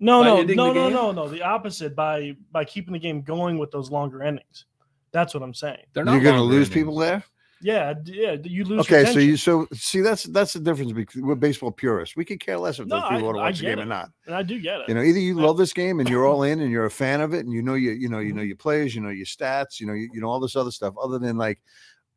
No, 0.00 0.20
By 0.20 0.26
no, 0.26 0.36
ending 0.38 0.56
no, 0.56 0.68
the 0.68 0.74
no, 0.74 0.84
game? 0.86 0.92
no, 0.92 1.12
no. 1.12 1.28
The 1.28 1.42
opposite 1.42 1.94
by 1.94 2.36
by 2.52 2.64
keeping 2.64 2.92
the 2.92 2.98
game 2.98 3.22
going 3.22 3.58
with 3.58 3.70
those 3.70 3.90
longer 3.90 4.22
endings. 4.22 4.64
That's 5.12 5.32
what 5.34 5.42
I'm 5.42 5.54
saying. 5.54 5.78
They're 5.92 6.04
not. 6.04 6.12
you're 6.14 6.20
not 6.20 6.24
going 6.24 6.34
to 6.36 6.40
longer 6.42 6.56
lose 6.56 6.66
innings. 6.68 6.74
people 6.74 6.96
there? 6.98 7.24
Yeah, 7.62 7.94
yeah. 8.04 8.36
You 8.42 8.64
lose. 8.64 8.80
Okay, 8.80 9.04
so 9.12 9.18
you 9.18 9.36
so 9.36 9.66
see 9.72 10.00
that's 10.00 10.24
that's 10.24 10.52
the 10.52 10.60
difference 10.60 10.92
between 10.92 11.26
we're 11.26 11.34
baseball 11.34 11.70
purists. 11.70 12.14
We 12.16 12.24
could 12.24 12.40
care 12.40 12.58
less 12.58 12.78
if 12.78 12.86
No, 12.86 12.96
those 13.00 13.08
people 13.10 13.18
I- 13.18 13.22
want 13.22 13.36
to 13.36 13.40
watch 13.40 13.58
the 13.60 13.64
game 13.66 13.78
it. 13.78 13.82
or 13.82 13.86
not. 13.86 14.10
and 14.26 14.34
I 14.34 14.42
do 14.42 14.60
get 14.60 14.80
it. 14.80 14.88
You 14.88 14.94
know, 14.94 15.02
either 15.02 15.18
you 15.18 15.38
I- 15.38 15.42
love 15.42 15.56
this 15.56 15.72
game 15.72 16.00
and 16.00 16.08
you're 16.08 16.26
all 16.26 16.42
in 16.42 16.60
and 16.60 16.70
you're 16.70 16.84
a 16.84 16.90
fan 16.90 17.20
of 17.20 17.32
it 17.32 17.44
and 17.46 17.52
you 17.54 17.62
know 17.62 17.74
you 17.74 17.92
you 17.92 18.08
know 18.08 18.18
you 18.18 18.32
know 18.34 18.42
your 18.42 18.56
players, 18.56 18.94
you 18.94 19.00
know 19.00 19.08
your 19.08 19.24
stats, 19.26 19.80
you 19.80 19.86
know 19.86 19.92
you, 19.94 20.10
you 20.12 20.20
know 20.20 20.28
all 20.28 20.40
this 20.40 20.56
other 20.56 20.70
stuff. 20.70 20.94
Other 21.02 21.18
than 21.18 21.36
like, 21.38 21.62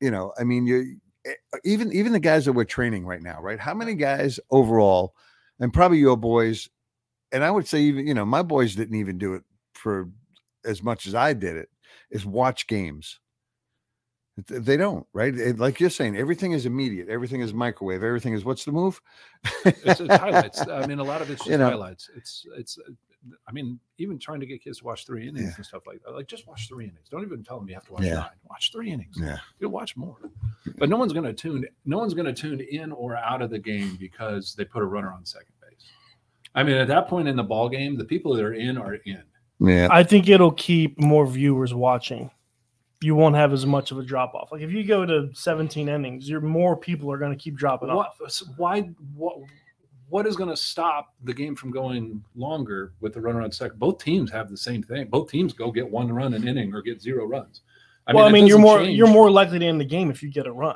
you 0.02 0.12
know, 0.12 0.34
I 0.40 0.44
mean, 0.44 0.68
you 0.68 0.98
eh, 1.26 1.34
even 1.64 1.94
even 1.94 2.12
the 2.12 2.20
guys 2.20 2.44
that 2.46 2.54
we're 2.54 2.66
training 2.66 3.06
right 3.06 3.22
now, 3.22 3.40
right? 3.42 3.60
How 3.60 3.74
many 3.74 3.94
guys 3.94 4.40
overall, 4.52 5.14
and 5.60 5.72
probably 5.74 6.00
your 6.00 6.18
boys, 6.18 6.68
and 7.32 7.44
I 7.44 7.52
would 7.52 7.68
say 7.68 7.82
even 7.84 8.06
you 8.06 8.14
know 8.14 8.26
my 8.26 8.42
boys 8.42 8.76
didn't 8.76 8.96
even 8.96 9.18
do 9.18 9.36
it 9.36 9.44
for 9.76 10.10
as 10.66 10.84
much 10.84 11.08
as 11.08 11.16
I 11.16 11.34
did 11.34 11.56
it. 11.56 11.70
Is 12.12 12.26
watch 12.26 12.68
games. 12.68 13.20
Th- 14.48 14.62
They 14.62 14.78
don't, 14.78 15.06
right? 15.14 15.36
It- 15.36 15.58
like 15.60 15.80
you're 15.80 15.90
saying, 15.90 16.16
everything 16.18 16.52
is 16.52 16.66
immediate. 16.66 17.10
Everything 17.10 17.42
is 17.42 17.54
microwave. 17.54 18.04
Everything 18.04 18.34
is 18.34 18.46
what's 18.46 18.66
the 18.66 18.72
move? 18.72 19.02
It's, 19.66 20.00
it's 20.00 20.16
highlights. 20.16 20.68
I 20.68 20.86
mean, 20.86 21.00
a 21.00 21.04
lot 21.04 21.22
of 21.22 21.30
it's 21.32 21.40
just 21.40 21.50
You 21.50 21.58
know. 21.58 21.70
highlights. 21.70 22.10
It's 22.16 22.46
it's. 22.58 22.78
uh, 22.78 22.92
I 23.48 23.52
mean, 23.52 23.80
even 23.98 24.20
trying 24.20 24.40
to 24.40 24.46
get 24.46 24.64
kids 24.64 24.78
to 24.80 24.86
watch 24.86 25.06
three 25.06 25.28
innings 25.28 25.48
Yeah. 25.50 25.54
and 25.58 25.66
stuff 25.66 25.88
like 25.88 26.02
that. 26.04 26.12
Like, 26.14 26.28
just 26.28 26.48
watch 26.48 26.68
three 26.70 26.86
innings. 26.86 27.10
Don't 27.10 27.24
even 27.24 27.44
tell 27.44 27.60
them 27.60 27.68
you 27.68 27.74
have 27.74 27.86
to 27.88 27.94
watch 27.94 28.04
Yeah. 28.04 28.14
nine. 28.14 28.30
Watch 28.50 28.72
three 28.72 28.92
innings. 28.92 29.18
Yeah. 29.20 29.38
You'll 29.60 29.72
watch 29.72 29.98
more. 29.98 30.16
But 30.78 30.88
no 30.88 30.98
one's 30.98 31.12
going 31.14 31.26
to 31.26 31.34
tune. 31.34 31.66
No 31.84 31.98
one's 31.98 32.14
going 32.14 32.28
to 32.28 32.34
tune 32.34 32.62
in 32.62 32.92
or 32.92 33.18
out 33.18 33.42
of 33.42 33.50
the 33.50 33.60
game 33.60 33.98
because 34.00 34.54
they 34.56 34.64
put 34.66 34.82
a 34.82 34.86
runner 34.86 35.12
on 35.12 35.26
second 35.26 35.52
base. 35.62 35.90
I 36.56 36.64
mean, 36.64 36.76
at 36.78 36.88
that 36.88 37.08
point 37.10 37.28
in 37.28 37.36
the 37.36 37.44
ball 37.44 37.68
game, 37.70 37.98
the 37.98 38.06
people 38.06 38.34
that 38.36 38.46
are 38.46 38.54
in 38.54 38.78
are 38.78 38.94
in. 38.94 39.24
Yeah. 39.60 39.88
I 39.92 40.04
think 40.04 40.30
it'll 40.30 40.52
keep 40.52 40.98
more 41.02 41.26
viewers 41.28 41.74
watching. 41.74 42.30
You 43.02 43.16
won't 43.16 43.36
have 43.36 43.54
as 43.54 43.66
much 43.66 43.92
of 43.92 44.00
a 44.00 44.04
drop 44.04 44.34
off. 44.34 44.52
Like 44.52 44.62
if 44.62 44.72
you 44.72 44.84
go 44.84 45.06
to 45.06 45.30
17 45.34 45.88
innings, 45.88 46.28
you're 46.30 46.42
more 46.42 46.76
people 46.76 47.12
are 47.12 47.18
going 47.18 47.32
to 47.32 47.38
keep 47.38 47.56
dropping 47.56 47.90
What? 47.94 48.08
off. 48.08 48.32
so 48.32 48.46
Why? 48.58 48.82
What? 49.16 49.38
What 50.10 50.26
is 50.26 50.38
going 50.38 50.50
to 50.50 50.56
stop 50.56 51.14
the 51.26 51.34
game 51.34 51.54
from 51.54 51.70
going 51.70 52.24
longer 52.36 52.94
with 53.02 53.14
the 53.14 53.20
runner 53.20 53.42
on 53.42 53.52
second? 53.52 53.78
Both 53.78 54.02
teams 54.02 54.32
have 54.32 54.50
the 54.50 54.56
same 54.56 54.82
thing. 54.82 55.08
Both 55.10 55.30
teams 55.30 55.52
go 55.52 55.70
get 55.70 55.90
one 55.92 56.10
run 56.12 56.34
an 56.34 56.48
inning 56.48 56.74
or 56.74 56.82
get 56.82 57.02
zero 57.02 57.26
runs. 57.26 57.60
well, 58.14 58.26
I 58.26 58.32
mean, 58.32 58.48
you're 58.48 58.58
more 58.58 58.80
change. 58.80 58.98
you're 58.98 59.06
more 59.08 59.30
likely 59.30 59.60
to 59.60 59.66
end 59.66 59.82
the 59.82 59.86
game 59.86 60.10
if 60.10 60.24
you 60.24 60.32
get 60.32 60.48
a 60.48 60.52
run. 60.52 60.76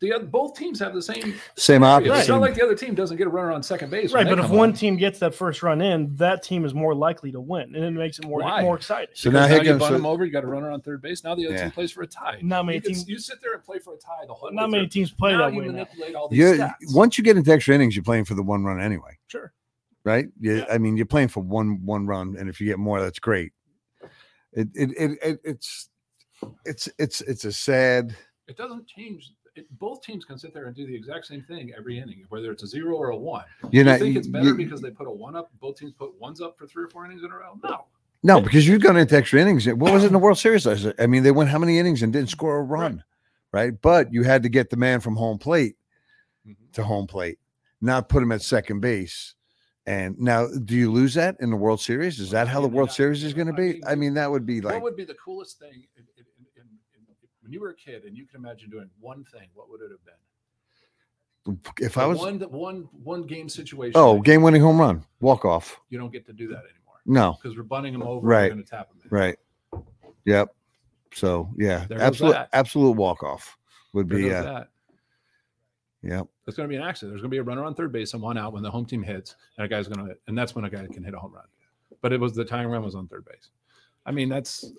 The 0.00 0.14
other, 0.14 0.24
both 0.24 0.56
teams 0.56 0.78
have 0.80 0.94
the 0.94 1.02
same. 1.02 1.34
Same 1.56 1.82
option. 1.82 2.10
It's 2.14 2.26
not 2.26 2.40
like 2.40 2.54
the 2.54 2.64
other 2.64 2.74
team 2.74 2.94
doesn't 2.94 3.18
get 3.18 3.26
a 3.26 3.30
runner 3.30 3.52
on 3.52 3.62
second 3.62 3.90
base. 3.90 4.14
Right, 4.14 4.26
but 4.26 4.38
if 4.38 4.48
one 4.48 4.70
on. 4.70 4.74
team 4.74 4.96
gets 4.96 5.18
that 5.18 5.34
first 5.34 5.62
run 5.62 5.82
in, 5.82 6.16
that 6.16 6.42
team 6.42 6.64
is 6.64 6.72
more 6.72 6.94
likely 6.94 7.30
to 7.32 7.40
win, 7.40 7.74
and 7.74 7.84
it 7.84 7.90
makes 7.90 8.18
it 8.18 8.24
more 8.26 8.40
Why? 8.40 8.62
more 8.62 8.76
exciting. 8.76 9.10
So 9.14 9.28
Because 9.28 9.34
now 9.34 9.46
now, 9.48 9.54
here 9.54 9.62
you 9.62 9.70
comes 9.72 9.80
bunt 9.80 9.90
so- 9.90 9.96
them 9.98 10.06
over, 10.06 10.24
you 10.24 10.32
got 10.32 10.44
a 10.44 10.46
runner 10.46 10.70
on 10.70 10.80
third 10.80 11.02
base. 11.02 11.22
Now 11.22 11.34
the 11.34 11.44
other 11.46 11.54
Yeah. 11.56 11.62
team 11.64 11.70
plays 11.72 11.92
for 11.92 12.00
a 12.02 12.06
tie. 12.06 12.38
Not 12.40 12.64
many 12.64 12.76
you, 12.76 12.80
can- 12.82 12.92
teams- 12.94 13.08
you 13.08 13.18
sit 13.18 13.42
there 13.42 13.52
and 13.52 13.62
play 13.62 13.78
for 13.78 13.92
a 13.92 13.98
tie 13.98 14.24
the 14.26 14.32
whole. 14.32 14.50
Not 14.52 14.70
many 14.70 14.84
through. 14.84 14.88
teams 14.88 15.10
play 15.12 15.32
now 15.32 15.38
that 15.46 15.52
you 15.52 15.58
way 15.60 15.66
now. 15.66 15.72
manipulate 15.72 16.14
all 16.14 16.28
these 16.30 16.40
stats. 16.40 16.72
once 16.94 17.18
you 17.18 17.24
get 17.24 17.36
into 17.36 17.50
extra 17.52 17.74
innings, 17.74 17.94
you're 17.94 18.02
playing 18.02 18.24
for 18.24 18.32
the 18.34 18.42
one 18.42 18.64
run 18.64 18.80
anyway, 18.80 19.18
Sure. 19.26 19.52
right? 20.04 20.28
You, 20.40 20.56
Yeah. 20.58 20.64
I 20.70 20.78
mean, 20.78 20.96
you're 20.96 21.04
playing 21.04 21.28
for 21.28 21.40
one 21.42 21.84
one 21.84 22.06
run, 22.06 22.36
and 22.38 22.48
if 22.48 22.58
you 22.58 22.66
get 22.66 22.78
more, 22.78 23.02
that's 23.02 23.18
great. 23.18 23.52
It 24.54 24.68
it, 24.74 24.90
it, 24.96 25.18
it 25.22 25.40
it's 25.44 25.90
it's 26.64 26.88
it's 26.98 27.20
it's 27.20 27.44
a 27.44 27.52
sad. 27.52 28.16
it 28.48 28.56
doesn't 28.56 28.86
change. 28.86 29.30
It, 29.54 29.66
both 29.78 30.02
teams 30.02 30.24
can 30.24 30.38
sit 30.38 30.54
there 30.54 30.66
and 30.66 30.74
do 30.76 30.86
the 30.86 30.94
exact 30.94 31.26
same 31.26 31.42
thing 31.42 31.72
every 31.76 31.98
inning, 31.98 32.24
whether 32.28 32.50
it's 32.52 32.62
a 32.62 32.66
zero 32.66 32.96
or 32.96 33.10
a 33.10 33.16
one. 33.16 33.44
You 33.70 33.84
think 33.84 34.16
it's 34.16 34.28
better 34.28 34.46
you- 34.48 34.54
because 34.54 34.80
they 34.80 34.90
put 34.90 35.06
a 35.06 35.10
one 35.10 35.36
up? 35.36 35.50
Both 35.60 35.78
teams 35.78 35.92
put 35.92 36.18
ones 36.20 36.40
up 36.40 36.56
for 36.58 36.66
three 36.66 36.84
or 36.84 36.88
four 36.88 37.04
innings 37.04 37.22
in 37.22 37.30
a 37.30 37.36
row. 37.36 37.58
No, 37.62 37.84
no, 38.22 38.40
because 38.40 38.66
you've 38.66 38.82
gone 38.82 38.96
into 38.96 39.16
extra 39.16 39.40
innings. 39.40 39.66
What 39.66 39.92
was 39.92 40.04
it 40.04 40.08
in 40.08 40.12
the 40.12 40.18
World 40.18 40.38
Series? 40.38 40.66
I 40.66 41.06
mean, 41.06 41.22
they 41.22 41.30
went 41.30 41.50
how 41.50 41.58
many 41.58 41.78
innings 41.78 42.02
and 42.02 42.12
didn't 42.12 42.30
score 42.30 42.58
a 42.58 42.62
run, 42.62 43.02
right? 43.52 43.80
But 43.80 44.12
you 44.12 44.22
had 44.22 44.42
to 44.42 44.48
get 44.48 44.70
the 44.70 44.76
man 44.76 45.00
from 45.00 45.16
home 45.16 45.38
plate 45.38 45.76
Mhm. 46.46 46.56
to 46.72 46.84
home 46.84 47.06
plate, 47.06 47.38
not 47.80 48.08
put 48.08 48.22
him 48.22 48.32
at 48.32 48.42
second 48.42 48.80
base. 48.80 49.34
And 49.86 50.18
now, 50.20 50.46
do 50.46 50.76
you 50.76 50.92
lose 50.92 51.14
that 51.14 51.36
in 51.40 51.50
the 51.50 51.56
World 51.56 51.80
Series? 51.80 52.20
Is 52.20 52.30
that 52.30 52.46
how 52.46 52.60
the 52.60 52.68
World 52.68 52.92
Series 52.92 53.24
is 53.24 53.32
going 53.34 53.46
to 53.48 53.52
be? 53.54 53.82
I 53.86 53.94
mean, 53.94 54.14
that 54.14 54.30
would 54.30 54.44
be 54.46 54.60
like. 54.60 54.74
what 54.74 54.82
would 54.82 54.96
be 54.96 55.04
the 55.04 55.14
coolest 55.14 55.58
thing 55.58 55.72
in, 55.96 56.04
in, 56.16 56.24
in, 56.56 56.62
in, 56.62 56.62
in, 57.39 57.39
when 57.50 57.54
you 57.54 57.60
were 57.60 57.70
a 57.70 57.74
kid 57.74 58.04
and 58.04 58.16
you 58.16 58.26
can 58.26 58.38
imagine 58.38 58.70
doing 58.70 58.88
one 59.00 59.24
thing? 59.24 59.48
What 59.54 59.68
would 59.70 59.80
it 59.80 59.90
have 59.90 60.04
been? 60.04 60.14
if 61.80 61.96
I 61.98 62.06
was 62.06 62.18
one 62.18 62.38
one 62.38 62.88
one 63.02 63.22
game 63.22 63.48
situation. 63.48 63.94
oh 63.96 64.20
game 64.20 64.42
winning 64.42 64.60
home 64.60 64.78
run 64.78 65.02
walk 65.20 65.46
off. 65.46 65.80
you 65.88 65.98
don't 65.98 66.12
get 66.12 66.26
to 66.26 66.34
do 66.34 66.46
that 66.48 66.58
anymore 66.58 67.00
No, 67.06 67.38
because 67.42 67.56
we're 67.56 67.62
bunting 67.64 67.94
them 67.94 68.02
over. 68.02 68.24
Right. 68.24 68.54
We're 68.54 68.62
tap 68.62 68.90
them. 68.90 68.98
In. 69.02 69.08
right. 69.10 69.38
Yep. 70.26 70.54
So 71.14 71.48
yeah, 71.56 71.86
There 71.88 72.00
absolute 72.00 72.36
absolute 72.52 72.92
walk 72.92 73.24
off 73.24 73.56
would 73.94 74.08
There 74.08 74.18
be 74.18 74.32
uh, 74.32 74.42
that. 74.42 74.68
yep. 76.02 76.26
It's 76.46 76.56
going 76.56 76.68
to 76.68 76.72
be 76.72 76.76
an 76.76 76.86
accident. 76.86 77.12
There's 77.12 77.22
going 77.22 77.30
to 77.30 77.34
be 77.34 77.38
a 77.38 77.42
runner 77.42 77.64
on 77.64 77.74
third 77.74 77.90
base 77.90 78.12
and 78.12 78.22
one 78.22 78.36
out 78.36 78.52
when 78.52 78.62
the 78.62 78.70
home 78.70 78.84
team 78.84 79.02
hits, 79.02 79.34
and 79.56 79.64
a 79.64 79.68
guy's 79.68 79.88
going 79.88 80.06
to, 80.06 80.14
and 80.28 80.36
that's 80.36 80.54
when 80.54 80.66
a 80.66 80.70
guy 80.70 80.86
can 80.92 81.02
hit 81.02 81.14
a 81.14 81.18
home 81.18 81.32
run. 81.32 81.46
But 82.02 82.12
it 82.12 82.20
was 82.20 82.34
the 82.34 82.44
tying 82.44 82.68
run 82.68 82.82
was 82.84 82.94
on 82.94 83.08
third 83.08 83.24
base. 83.24 83.48
I 84.04 84.12
mean, 84.12 84.28
that's 84.28 84.72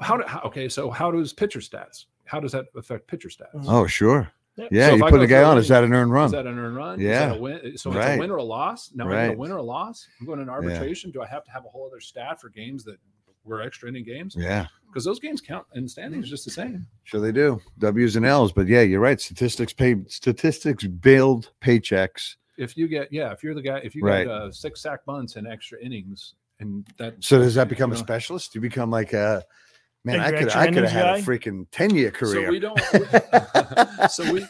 how. 0.00 0.16
Do, 0.16 0.24
how 0.26 0.40
okay, 0.42 0.68
so 0.68 0.90
how 0.90 1.10
does 1.10 1.32
pitcher 1.32 1.60
stats? 1.60 2.06
How 2.24 2.40
does 2.40 2.52
that 2.52 2.66
affect 2.76 3.06
pitcher 3.08 3.28
stats? 3.28 3.54
Mhm. 3.54 3.64
Oh 3.68 3.86
sure. 3.86 4.30
Yep. 4.56 4.68
Yeah, 4.72 4.88
So 4.90 4.94
you 4.96 5.04
put 5.04 5.22
a 5.22 5.26
guy 5.26 5.42
on. 5.42 5.56
Is 5.58 5.68
that 5.68 5.84
an 5.84 5.94
earned 5.94 6.12
run? 6.12 6.26
Is 6.26 6.32
that 6.32 6.46
an 6.46 6.58
earned 6.58 6.76
run? 6.76 6.98
Is 7.00 7.06
Yeah. 7.06 7.28
that 7.28 7.36
a 7.36 7.40
win? 7.40 7.60
So 7.78 7.90
it's 7.90 7.96
Right. 7.96 8.16
a 8.16 8.18
win 8.18 8.30
or 8.30 8.36
a 8.36 8.42
loss. 8.42 8.90
Now 8.94 9.06
I 9.06 9.10
get 9.10 9.14
Right. 9.16 9.34
a 9.34 9.38
win 9.38 9.50
or 9.52 9.56
a 9.58 9.62
loss. 9.62 10.06
I'm 10.20 10.26
going 10.26 10.38
to 10.38 10.42
an 10.42 10.48
arbitration. 10.50 11.10
Do 11.12 11.22
I 11.22 11.26
have 11.26 11.44
to 11.44 11.50
have 11.50 11.64
a 11.64 11.68
whole 11.68 11.86
other 11.86 12.00
stat 12.00 12.40
for 12.40 12.48
games 12.50 12.84
that 12.84 12.96
were 13.44 13.62
extra 13.62 13.88
inning 13.88 14.04
games? 14.04 14.36
yeah, 14.38 14.66
Because 14.88 15.04
those 15.04 15.18
games 15.20 15.40
count 15.40 15.66
in 15.74 15.88
standings 15.88 16.28
just 16.28 16.44
the 16.44 16.50
same. 16.50 16.86
sure 17.04 17.20
they 17.20 17.32
do. 17.32 17.60
W's 17.78 18.16
and 18.16 18.26
L's, 18.26 18.52
but 18.52 18.66
yeah, 18.66 18.82
you're 18.82 19.00
right. 19.00 19.20
Statistics 19.20 19.72
pay 19.72 19.96
statistics 20.08 20.84
build 20.86 21.52
paychecks. 21.62 22.36
If 22.58 22.76
you 22.76 22.86
get, 22.88 23.10
yeah, 23.12 23.32
if 23.32 23.42
you're 23.42 23.54
the 23.54 23.62
guy, 23.62 23.78
if 23.78 23.94
you 23.94 24.02
Right. 24.04 24.26
got 24.26 24.42
uh, 24.42 24.52
six 24.52 24.82
sac 24.82 25.04
bunts 25.06 25.36
and 25.36 25.46
extra 25.46 25.80
innings, 25.80 26.34
and 26.58 26.86
that. 26.98 27.14
So 27.20 27.38
does 27.38 27.54
that 27.54 27.68
you 27.68 27.70
become 27.70 27.92
a 27.92 27.94
know, 27.94 28.00
specialist? 28.00 28.54
You 28.54 28.60
become 28.60 28.90
like 28.90 29.14
a 29.14 29.42
man. 30.04 30.20
I 30.20 30.30
could 30.32 30.50
I 30.50 30.66
could 30.66 30.84
have 30.84 30.92
had 30.92 31.18
a 31.18 31.22
freaking 31.22 31.66
ten 31.70 31.94
year 31.94 32.10
career. 32.10 32.46
So 32.46 32.50
we 32.50 32.58
don't. 32.58 32.80
so 34.10 34.32
we 34.32 34.46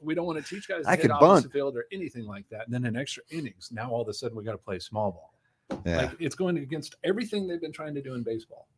we 0.00 0.14
don't 0.14 0.26
want 0.26 0.42
to 0.42 0.54
teach 0.54 0.68
guys 0.68 0.84
to 0.84 0.90
I 0.90 0.96
hit 0.96 1.02
could 1.02 1.12
bunt. 1.20 1.52
field 1.52 1.76
or 1.76 1.86
anything 1.92 2.26
like 2.26 2.48
that. 2.50 2.66
And 2.66 2.74
then 2.74 2.84
in 2.84 2.96
extra 2.96 3.22
innings, 3.30 3.70
now 3.72 3.90
all 3.90 4.02
of 4.02 4.08
a 4.08 4.14
sudden 4.14 4.36
we 4.36 4.44
got 4.44 4.52
to 4.52 4.58
play 4.58 4.78
small 4.78 5.12
ball. 5.12 5.80
yeah. 5.84 5.96
Like 5.96 6.16
it's 6.20 6.34
going 6.34 6.58
against 6.58 6.94
everything 7.04 7.46
they've 7.46 7.60
been 7.60 7.72
trying 7.72 7.94
to 7.94 8.02
do 8.02 8.14
in 8.14 8.22
baseball. 8.22 8.68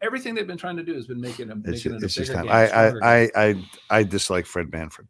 Everything 0.00 0.34
they've 0.34 0.46
been 0.46 0.58
trying 0.58 0.76
to 0.76 0.82
do 0.82 0.94
has 0.94 1.06
been 1.06 1.20
making 1.20 1.46
them 1.46 1.62
it's, 1.64 1.84
making 1.84 1.98
it 1.98 2.02
a 2.02 2.06
it's 2.06 2.14
just 2.14 2.32
bigger 2.32 2.42
time. 2.44 2.50
I, 2.50 2.68
I. 2.68 3.22
I 3.24 3.30
I 3.36 3.64
I 3.90 4.02
dislike 4.02 4.46
Fred 4.46 4.72
Manfred. 4.72 5.06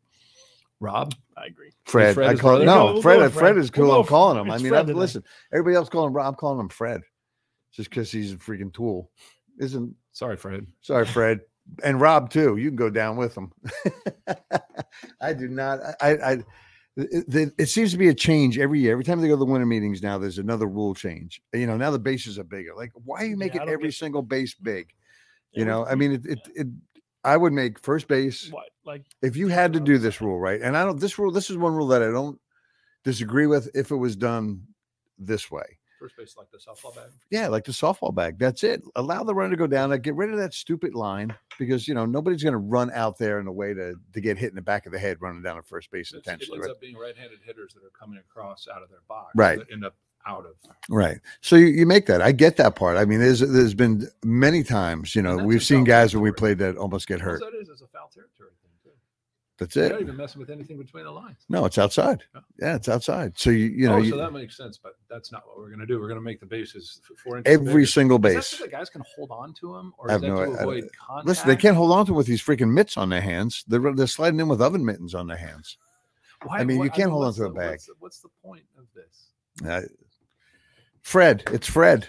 Rob, 0.81 1.15
I 1.37 1.47
agree. 1.47 1.71
Fred, 1.85 2.15
Fred 2.15 2.29
I 2.29 2.35
call 2.35 2.51
brother? 2.51 2.65
no 2.65 2.93
We'll 2.95 3.03
Fred. 3.03 3.19
Fred 3.19 3.33
Fred. 3.33 3.57
is 3.57 3.71
cool. 3.71 3.87
We'll 3.87 4.01
I'm 4.01 4.07
calling 4.07 4.39
him. 4.39 4.51
I 4.51 4.59
mean, 4.59 4.75
I'm, 4.75 4.87
listen. 4.89 5.23
Everybody 5.53 5.77
else 5.77 5.89
calling 5.89 6.09
him. 6.09 6.15
Rob, 6.15 6.27
I'm 6.27 6.35
calling 6.35 6.59
him 6.59 6.69
Fred, 6.69 7.03
just 7.73 7.89
because 7.89 8.11
he's 8.11 8.33
a 8.33 8.37
freaking 8.37 8.75
tool. 8.75 9.09
Isn't 9.61 9.95
sorry, 10.13 10.37
Fred. 10.37 10.67
sorry, 10.81 11.07
Fred, 11.07 11.41
and 11.85 12.01
Rob 12.01 12.31
too. 12.31 12.57
You 12.57 12.69
can 12.69 12.77
go 12.77 12.91
down 12.91 13.17
with 13.17 13.35
them. 13.35 13.53
I 15.21 15.33
do 15.33 15.49
not. 15.49 15.81
I. 16.01 16.11
I 16.17 16.33
it, 16.95 17.25
it, 17.35 17.55
it 17.57 17.67
seems 17.67 17.91
to 17.93 17.97
be 17.97 18.09
a 18.09 18.15
change 18.15 18.59
every 18.59 18.79
year. 18.79 18.93
Every 18.93 19.05
time 19.05 19.21
they 19.23 19.29
go 19.29 19.33
to 19.35 19.39
the 19.39 19.47
winter 19.47 19.65
meetings 19.65 20.03
now, 20.03 20.19
there's 20.19 20.37
another 20.37 20.67
rule 20.67 20.93
change. 20.95 21.41
You 21.55 21.67
know, 21.67 21.79
now 21.79 21.91
the 21.91 21.99
bases 21.99 22.39
are 22.39 22.45
bigger. 22.45 22.75
Like, 22.77 22.91
why 22.93 23.23
are 23.23 23.27
you 23.27 23.37
making 23.39 23.63
I 23.63 23.65
don't 23.65 23.73
every 23.73 23.89
get- 23.89 23.95
single 23.95 24.21
base 24.21 24.55
big? 24.55 24.93
You 25.53 25.65
we- 25.65 25.71
know, 25.71 25.87
I 25.87 25.95
mean, 25.95 26.13
it, 26.13 26.27
it, 26.27 26.39
it. 26.55 26.67
I 27.25 27.37
would 27.39 27.53
make 27.55 27.79
first 27.79 28.09
base 28.09 28.51
What 28.51 28.65
like 28.85 29.05
if 29.23 29.37
you 29.37 29.49
had 29.49 29.73
to 29.75 29.79
uh, 29.79 29.85
do 29.85 29.97
this 29.97 30.21
rule, 30.21 30.39
right? 30.39 30.61
And 30.61 30.77
I 30.77 30.85
don't. 30.85 31.01
This 31.01 31.19
rule. 31.19 31.31
This 31.33 31.49
is 31.49 31.57
one 31.57 31.73
rule 31.73 31.87
that 31.89 32.03
I 32.03 32.11
don't 32.11 32.39
disagree 33.05 33.47
with. 33.47 33.71
If 33.75 33.91
it 33.91 33.97
was 33.97 34.15
done 34.17 34.63
this 35.19 35.51
way, 35.51 35.79
First 36.03 36.17
base 36.17 36.35
like 36.37 36.51
the 36.51 36.59
softball 36.59 36.95
bag. 36.95 37.11
yeah, 37.31 37.47
like 37.49 37.65
the 37.65 37.73
softball 37.73 38.13
bag. 38.15 38.39
That's 38.39 38.65
it. 38.65 38.83
Allow 38.97 39.23
the 39.23 39.35
runner 39.35 39.51
to 39.51 39.57
go 39.57 39.67
down. 39.69 39.91
Like, 39.91 40.03
get 40.03 40.15
rid 40.17 40.31
of 40.31 40.39
that 40.39 40.53
stupid 40.53 40.95
line 40.95 41.33
because 41.59 41.87
you 41.87 41.95
know 41.95 42.05
nobody's 42.07 42.43
going 42.43 42.53
to 42.53 42.59
run 42.59 42.91
out 42.93 43.19
there 43.19 43.39
in 43.39 43.47
a 43.47 43.53
way 43.53 43.73
to 43.73 43.95
to 44.13 44.21
get 44.21 44.37
hit 44.37 44.49
in 44.51 44.57
the 44.57 44.63
back 44.63 44.85
of 44.87 44.93
the 44.93 44.99
head 44.99 45.19
running 45.21 45.43
down 45.43 45.59
at 45.59 45.65
first 45.67 45.91
base 45.93 46.13
It's- 46.13 46.27
It 46.27 46.31
intentionally. 46.31 46.57
ends 46.59 46.67
Right? 46.67 46.73
up 46.75 46.81
being 46.81 46.97
right-handed 46.97 47.39
hitters 47.47 47.73
that 47.75 47.85
are 47.85 47.91
coming 47.99 48.19
across 48.19 48.67
out 48.75 48.83
of 48.83 48.89
their 48.91 49.03
box, 49.09 49.31
Right. 49.37 49.59
That 49.59 49.71
end 49.73 49.85
up 49.85 49.95
out 50.27 50.45
of. 50.47 50.55
right. 50.89 51.19
So 51.41 51.57
you, 51.57 51.67
you 51.67 51.87
make 51.87 52.07
that. 52.07 52.21
I 52.23 52.33
get 52.33 52.57
that 52.57 52.75
part. 52.77 52.97
I 52.97 53.05
mean, 53.05 53.21
there's 53.21 53.41
there's 53.41 53.75
been 53.75 54.09
many 54.25 54.63
times. 54.65 55.15
You 55.15 55.23
know, 55.23 55.37
we've 55.37 55.63
seen 55.65 55.85
guys 55.85 56.15
when 56.15 56.23
we 56.23 56.33
played 56.33 56.59
that 56.59 56.77
almost 56.77 57.07
get 57.09 57.21
hurt. 57.21 57.41
that 57.41 57.55
is 57.61 57.69
is 57.69 57.81
a 57.83 57.87
foul 57.89 58.09
territory 58.13 58.51
thing 58.63 58.71
too. 58.83 58.91
That's 59.63 59.77
You're 59.77 59.85
it. 59.87 59.93
not 59.93 60.01
even 60.03 60.17
messing 60.17 60.41
with 60.41 60.51
anything 60.51 60.79
between 60.79 61.05
the 61.05 61.11
lines. 61.11 61.39
No, 61.49 61.65
it's 61.65 61.79
outside. 61.79 62.23
Yeah. 62.35 62.41
Yeah, 62.61 62.77
it's 62.77 62.89
outside. 62.89 63.39
So 63.39 63.51
you 63.51 63.67
you 63.67 63.89
know 63.89 63.95
oh, 63.95 63.99
you, 63.99 64.11
so 64.11 64.17
that 64.19 64.33
makes 64.33 64.57
sense, 64.57 64.79
but 64.79 64.95
that's 65.09 65.33
not 65.33 65.47
what 65.47 65.59
we're 65.59 65.69
going 65.69 65.81
to 65.81 65.87
do. 65.87 65.99
We're 66.01 66.09
going 66.09 66.21
to 66.21 66.25
make 66.25 66.41
the 66.41 66.47
bases 66.47 67.01
four 67.23 67.39
inches 67.39 67.53
every 67.53 67.73
bigger. 67.83 67.87
single 67.87 68.19
base. 68.19 68.47
so 68.49 68.65
that 68.65 68.71
guys 68.71 68.91
can 68.91 69.03
hold 69.17 69.31
on 69.31 69.55
to 69.61 69.73
them, 69.73 69.93
or 69.99 70.11
I 70.11 70.13
have 70.15 70.23
no 70.23 70.37
to 70.37 70.41
i- 70.53 70.55
I- 70.57 70.63
avoid 70.63 70.89
contact? 70.99 71.27
Listen, 71.29 71.49
they 71.49 71.57
can't 71.57 71.77
hold 71.77 71.93
on 71.93 72.07
to 72.07 72.13
it 72.13 72.17
with 72.17 72.27
these 72.27 72.43
freaking 72.43 72.73
mitts 72.73 72.97
on 72.97 73.09
their 73.09 73.21
hands. 73.21 73.65
They're 73.69 73.95
they're 73.95 74.07
sliding 74.07 74.41
in 74.41 74.49
with 74.49 74.61
oven 74.61 74.85
mittens 74.85 75.15
on 75.15 75.27
their 75.27 75.37
hands. 75.37 75.79
Why, 76.45 76.59
I 76.59 76.65
mean, 76.65 76.83
you 76.83 76.91
can't 76.91 77.11
hold 77.11 77.25
on 77.25 77.35
to 77.35 77.45
a 77.45 77.49
the- 77.49 77.55
bag. 77.55 77.71
What's 77.71 77.87
the, 77.87 77.95
what's 78.01 78.19
the 78.21 78.29
point 78.45 78.65
of 78.79 78.85
this? 78.95 79.67
Uh, 79.69 79.83
Fred, 81.03 81.45
it's 81.53 81.69
Fred. 81.69 82.09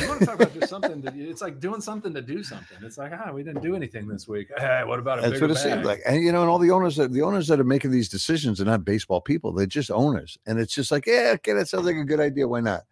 You 0.00 0.08
want 0.08 0.20
to 0.20 0.26
talk 0.26 0.34
about 0.36 0.52
just 0.54 0.68
something 0.68 1.00
that 1.02 1.14
it's 1.16 1.40
like 1.40 1.60
doing 1.60 1.80
something 1.80 2.12
to 2.14 2.22
do 2.22 2.42
something. 2.42 2.78
It's 2.82 2.98
like 2.98 3.12
ah, 3.12 3.30
we 3.32 3.42
didn't 3.44 3.62
do 3.62 3.76
anything 3.76 4.08
this 4.08 4.26
week. 4.26 4.48
Hey, 4.58 4.82
what 4.84 4.98
about 4.98 5.18
a 5.20 5.28
That's 5.28 5.40
what 5.40 5.50
it 5.50 5.56
seems 5.56 5.84
like. 5.84 6.00
And 6.06 6.22
you 6.22 6.32
know, 6.32 6.40
and 6.40 6.50
all 6.50 6.58
the 6.58 6.70
owners 6.72 6.96
that 6.96 7.12
the 7.12 7.22
owners 7.22 7.46
that 7.48 7.60
are 7.60 7.64
making 7.64 7.90
these 7.92 8.08
decisions 8.08 8.60
are 8.60 8.64
not 8.64 8.84
baseball 8.84 9.20
people. 9.20 9.52
They're 9.52 9.66
just 9.66 9.90
owners. 9.90 10.36
And 10.46 10.58
it's 10.58 10.74
just 10.74 10.90
like, 10.90 11.06
yeah, 11.06 11.32
okay, 11.36 11.52
that 11.52 11.68
sounds 11.68 11.86
like 11.86 11.96
a 11.96 12.04
good 12.04 12.20
idea. 12.20 12.48
Why 12.48 12.60
not? 12.60 12.82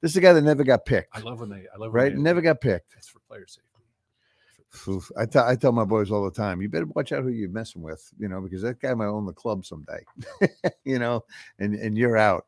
This 0.00 0.12
is 0.12 0.16
a 0.16 0.20
guy 0.20 0.32
that 0.32 0.42
never 0.42 0.64
got 0.64 0.84
picked. 0.84 1.16
I 1.16 1.20
love 1.20 1.40
when 1.40 1.48
they. 1.48 1.64
I 1.74 1.78
love 1.78 1.92
Right? 1.94 2.14
they- 2.14 2.20
Never 2.20 2.40
got 2.40 2.60
picked. 2.60 2.94
It's 2.96 3.08
for 3.08 3.18
player 3.20 3.46
safety. 3.46 3.68
Oof. 4.88 5.10
I 5.18 5.26
tell 5.26 5.46
I 5.46 5.54
tell 5.54 5.72
my 5.72 5.84
boys 5.84 6.10
all 6.10 6.24
the 6.24 6.30
time, 6.30 6.62
you 6.62 6.68
better 6.68 6.86
watch 6.86 7.12
out 7.12 7.22
who 7.24 7.28
you're 7.28 7.50
messing 7.50 7.82
with, 7.82 8.10
you 8.18 8.26
know, 8.28 8.40
because 8.40 8.62
that 8.62 8.80
guy 8.80 8.94
might 8.94 9.06
own 9.06 9.26
the 9.26 9.32
club 9.32 9.66
someday, 9.66 10.00
you 10.84 10.98
know, 10.98 11.24
and 11.58 11.74
and 11.74 11.96
you're 11.98 12.16
out. 12.16 12.46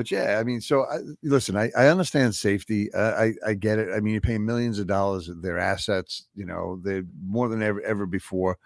But 0.00 0.10
yeah, 0.10 0.38
I 0.40 0.44
mean, 0.44 0.62
so 0.62 0.86
I, 0.86 1.00
listen, 1.22 1.58
I, 1.58 1.70
I 1.76 1.88
understand 1.88 2.34
safety. 2.34 2.90
Uh, 2.94 3.12
I 3.12 3.34
I 3.46 3.52
get 3.52 3.78
it. 3.78 3.90
I 3.94 4.00
mean, 4.00 4.14
you're 4.14 4.22
paying 4.22 4.46
millions 4.46 4.78
of 4.78 4.86
dollars 4.86 5.28
of 5.28 5.42
their 5.42 5.58
assets, 5.58 6.26
you 6.34 6.46
know, 6.46 6.80
they're 6.82 7.04
more 7.22 7.50
than 7.50 7.62
ever 7.62 7.82
ever 7.82 8.06
before. 8.06 8.56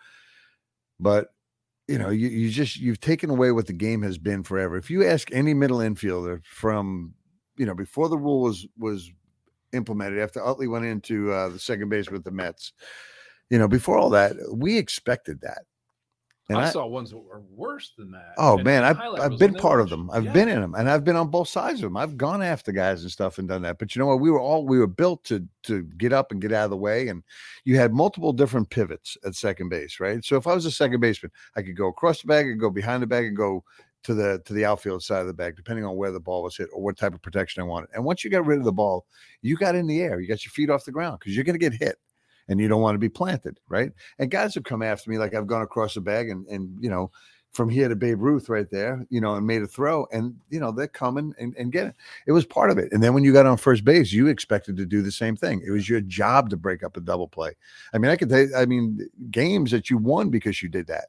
But 1.01 1.31
you 1.89 1.99
know, 1.99 2.11
you, 2.11 2.29
you 2.29 2.51
just 2.51 2.77
you've 2.77 3.01
taken 3.01 3.31
away 3.31 3.51
what 3.51 3.67
the 3.67 3.73
game 3.73 4.03
has 4.03 4.17
been 4.17 4.45
forever. 4.45 4.77
If 4.77 4.91
you 4.91 5.05
ask 5.05 5.33
any 5.33 5.55
middle 5.55 5.79
infielder 5.79 6.41
from, 6.45 7.15
you 7.57 7.67
know, 7.67 7.75
before 7.75 8.09
the 8.09 8.17
rule 8.17 8.43
was 8.43 8.65
was 8.79 9.11
implemented, 9.73 10.21
after 10.21 10.41
Utley 10.41 10.69
went 10.69 10.85
into 10.85 11.33
uh, 11.33 11.49
the 11.49 11.59
second 11.59 11.89
base 11.89 12.13
with 12.13 12.23
the 12.23 12.31
Mets, 12.31 12.73
you 13.51 13.59
know, 13.59 13.67
before 13.67 13.99
all 13.99 14.11
that, 14.11 14.37
we 14.53 14.79
expected 14.79 15.41
that. 15.41 15.63
And 16.51 16.59
I, 16.59 16.67
I, 16.67 16.71
saw 16.71 16.87
ones 16.87 17.11
that 17.11 17.17
were 17.17 17.41
worse 17.51 17.93
than 17.97 18.11
that. 18.11 18.35
oh 18.37 18.57
and 18.57 18.65
man, 18.65 18.85
I've 18.85 18.99
I've 19.01 19.39
been 19.39 19.55
part 19.55 19.81
of 19.81 19.89
them. 19.89 20.11
I've 20.11 20.27
yeah. 20.27 20.33
been 20.33 20.49
in 20.49 20.61
them, 20.61 20.75
and 20.75 20.91
I've 20.91 21.03
been 21.03 21.17
on 21.17 21.29
both 21.29 21.49
sides 21.49 21.79
of 21.79 21.85
them. 21.85 21.97
I've 21.97 22.19
gone 22.19 22.43
after 22.43 22.71
guys 22.71 23.01
and 23.01 23.11
stuff 23.11 23.39
and 23.39 23.49
done 23.49 23.63
that. 23.63 23.79
But 23.79 23.95
you 23.95 24.01
know 24.01 24.07
what? 24.07 24.21
We 24.21 24.31
were 24.31 24.41
all 24.41 24.67
we 24.67 24.79
were 24.79 24.87
built 24.87 25.25
to 25.25 25.47
to 25.65 25.85
get 25.97 26.13
up 26.13 26.33
and 26.33 26.43
get 26.43 26.53
out 26.53 26.65
of 26.65 26.71
the 26.71 26.77
way, 26.77 27.09
and 27.09 27.23
you 27.65 27.79
had 27.79 27.95
multiple 27.95 28.35
different 28.35 28.69
pivots 28.69 29.17
at 29.25 29.35
second 29.35 29.71
base, 29.71 30.01
right? 30.01 30.23
So 30.23 30.37
if 30.37 30.47
I 30.47 30.55
was 30.55 30.67
a 30.67 30.71
second 30.71 31.01
baseman, 31.01 31.33
I 31.57 31.63
could 31.63 31.77
go 31.77 31.89
across 31.89 32.21
the 32.21 32.29
bag, 32.29 32.47
and 32.47 32.61
go 32.61 32.69
behind 32.69 33.03
the 33.03 33.07
bag, 33.07 33.25
and 33.25 33.37
go 33.37 33.65
to 34.05 34.15
the 34.15 34.41
to 34.45 34.53
the 34.53 34.65
outfield 34.65 35.03
side 35.03 35.23
of 35.23 35.27
the 35.27 35.33
bag, 35.33 35.57
depending 35.57 35.85
on 35.85 35.97
where 35.97 36.13
the 36.13 36.21
ball 36.21 36.43
was 36.43 36.57
hit 36.57 36.69
or 36.73 36.83
what 36.83 36.97
type 36.97 37.15
of 37.15 37.23
protection 37.23 37.63
I 37.63 37.67
wanted. 37.67 37.89
And 37.95 38.05
once 38.05 38.23
you 38.23 38.31
got 38.31 38.47
rid 38.47 38.59
of 38.59 38.65
the 38.65 38.73
ball, 38.73 39.07
you 39.43 39.57
got 39.57 39.75
in 39.75 39.87
the 39.87 40.01
air. 40.03 40.21
You 40.21 40.29
got 40.29 40.45
your 40.45 40.51
feet 40.51 40.71
off 40.71 40.85
the 40.85 40.93
ground 40.93 41.19
because 41.19 41.35
you're 41.35 41.45
going 41.45 41.59
to 41.59 41.71
get 41.71 41.73
hit, 41.73 41.97
and 42.49 42.61
you 42.61 42.69
don't 42.69 42.83
want 42.83 42.95
to 42.95 42.99
be 43.01 43.09
planted, 43.09 43.59
right? 43.69 43.93
And 44.19 44.31
guys 44.31 44.55
have 44.55 44.65
come 44.65 44.83
after 44.83 45.11
me 45.11 45.19
like 45.19 45.35
I've 45.35 45.47
gone 45.47 45.63
across 45.63 45.95
the 45.95 46.01
bag 46.01 46.31
and 46.31 46.47
and 46.49 46.77
you 46.81 46.91
know 46.91 47.11
from 47.53 47.69
here 47.69 47.89
to 47.89 47.95
Babe 47.95 48.21
Ruth 48.21 48.49
right 48.49 48.69
there, 48.69 49.07
you 49.11 49.21
know, 49.21 49.37
and 49.37 49.47
made 49.47 49.63
a 49.63 49.67
throw, 49.67 50.09
and 50.13 50.35
you 50.51 50.59
know 50.59 50.73
they're 50.73 50.89
coming 50.89 51.33
and 51.39 51.55
and 51.57 51.71
get 51.71 51.87
it. 51.87 51.95
It 52.27 52.33
was 52.33 52.45
part 52.45 52.71
of 52.71 52.79
it. 52.79 52.93
And 52.93 53.03
then 53.03 53.15
when 53.15 53.23
you 53.25 53.33
got 53.33 53.47
on 53.47 53.57
first 53.57 53.85
base, 53.85 54.13
you 54.13 54.27
expected 54.27 54.77
to 54.77 54.85
do 54.87 55.03
the 55.03 55.13
same 55.13 55.37
thing. 55.37 55.63
It 55.65 55.71
was 55.71 55.89
your 55.89 56.01
job 56.01 56.51
to 56.51 56.57
break 56.57 56.83
up 56.83 56.97
a 56.97 57.01
double 57.01 57.29
play. 57.29 57.53
I 57.93 57.99
mean, 57.99 58.11
I 58.11 58.17
could 58.17 58.29
tell. 58.29 58.41
you- 58.41 58.57
I 58.57 58.67
mean, 58.67 59.09
games 59.31 59.71
that 59.71 59.89
you 59.89 59.99
won 59.99 60.31
because 60.31 60.63
you 60.63 60.69
did 60.69 60.89
that. 60.89 61.07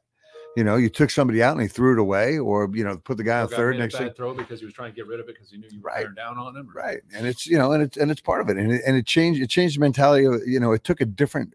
You 0.56 0.64
know, 0.64 0.76
you 0.76 0.88
took 0.88 1.10
somebody 1.10 1.42
out 1.42 1.52
and 1.52 1.60
he 1.60 1.68
threw 1.68 1.92
it 1.92 1.98
away, 1.98 2.38
or 2.38 2.68
you 2.72 2.82
know, 2.82 2.96
put 2.96 3.18
the 3.18 3.22
guy 3.22 3.42
on 3.42 3.48
third 3.48 3.78
next 3.78 3.96
thing. 3.98 4.10
throw 4.14 4.32
because 4.34 4.58
he 4.58 4.64
was 4.64 4.74
trying 4.74 4.90
to 4.90 4.96
get 4.96 5.06
rid 5.06 5.20
of 5.20 5.28
it 5.28 5.34
because 5.34 5.50
he 5.50 5.58
knew 5.58 5.68
you 5.70 5.80
were 5.82 5.90
Right. 5.90 6.14
down 6.16 6.38
on 6.38 6.56
him. 6.56 6.70
Right. 6.74 7.00
And 7.14 7.26
it's, 7.26 7.46
you 7.46 7.58
know, 7.58 7.72
and 7.72 7.82
it's, 7.82 7.98
and 7.98 8.10
it's 8.10 8.22
part 8.22 8.40
of 8.40 8.48
it. 8.48 8.56
And 8.56 8.72
it, 8.72 8.82
and 8.86 8.96
it 8.96 9.06
changed, 9.06 9.42
it 9.42 9.50
changed 9.50 9.76
the 9.76 9.80
mentality 9.80 10.24
of, 10.24 10.40
you 10.46 10.58
know, 10.58 10.72
it 10.72 10.82
took 10.82 11.02
a 11.02 11.04
different 11.04 11.52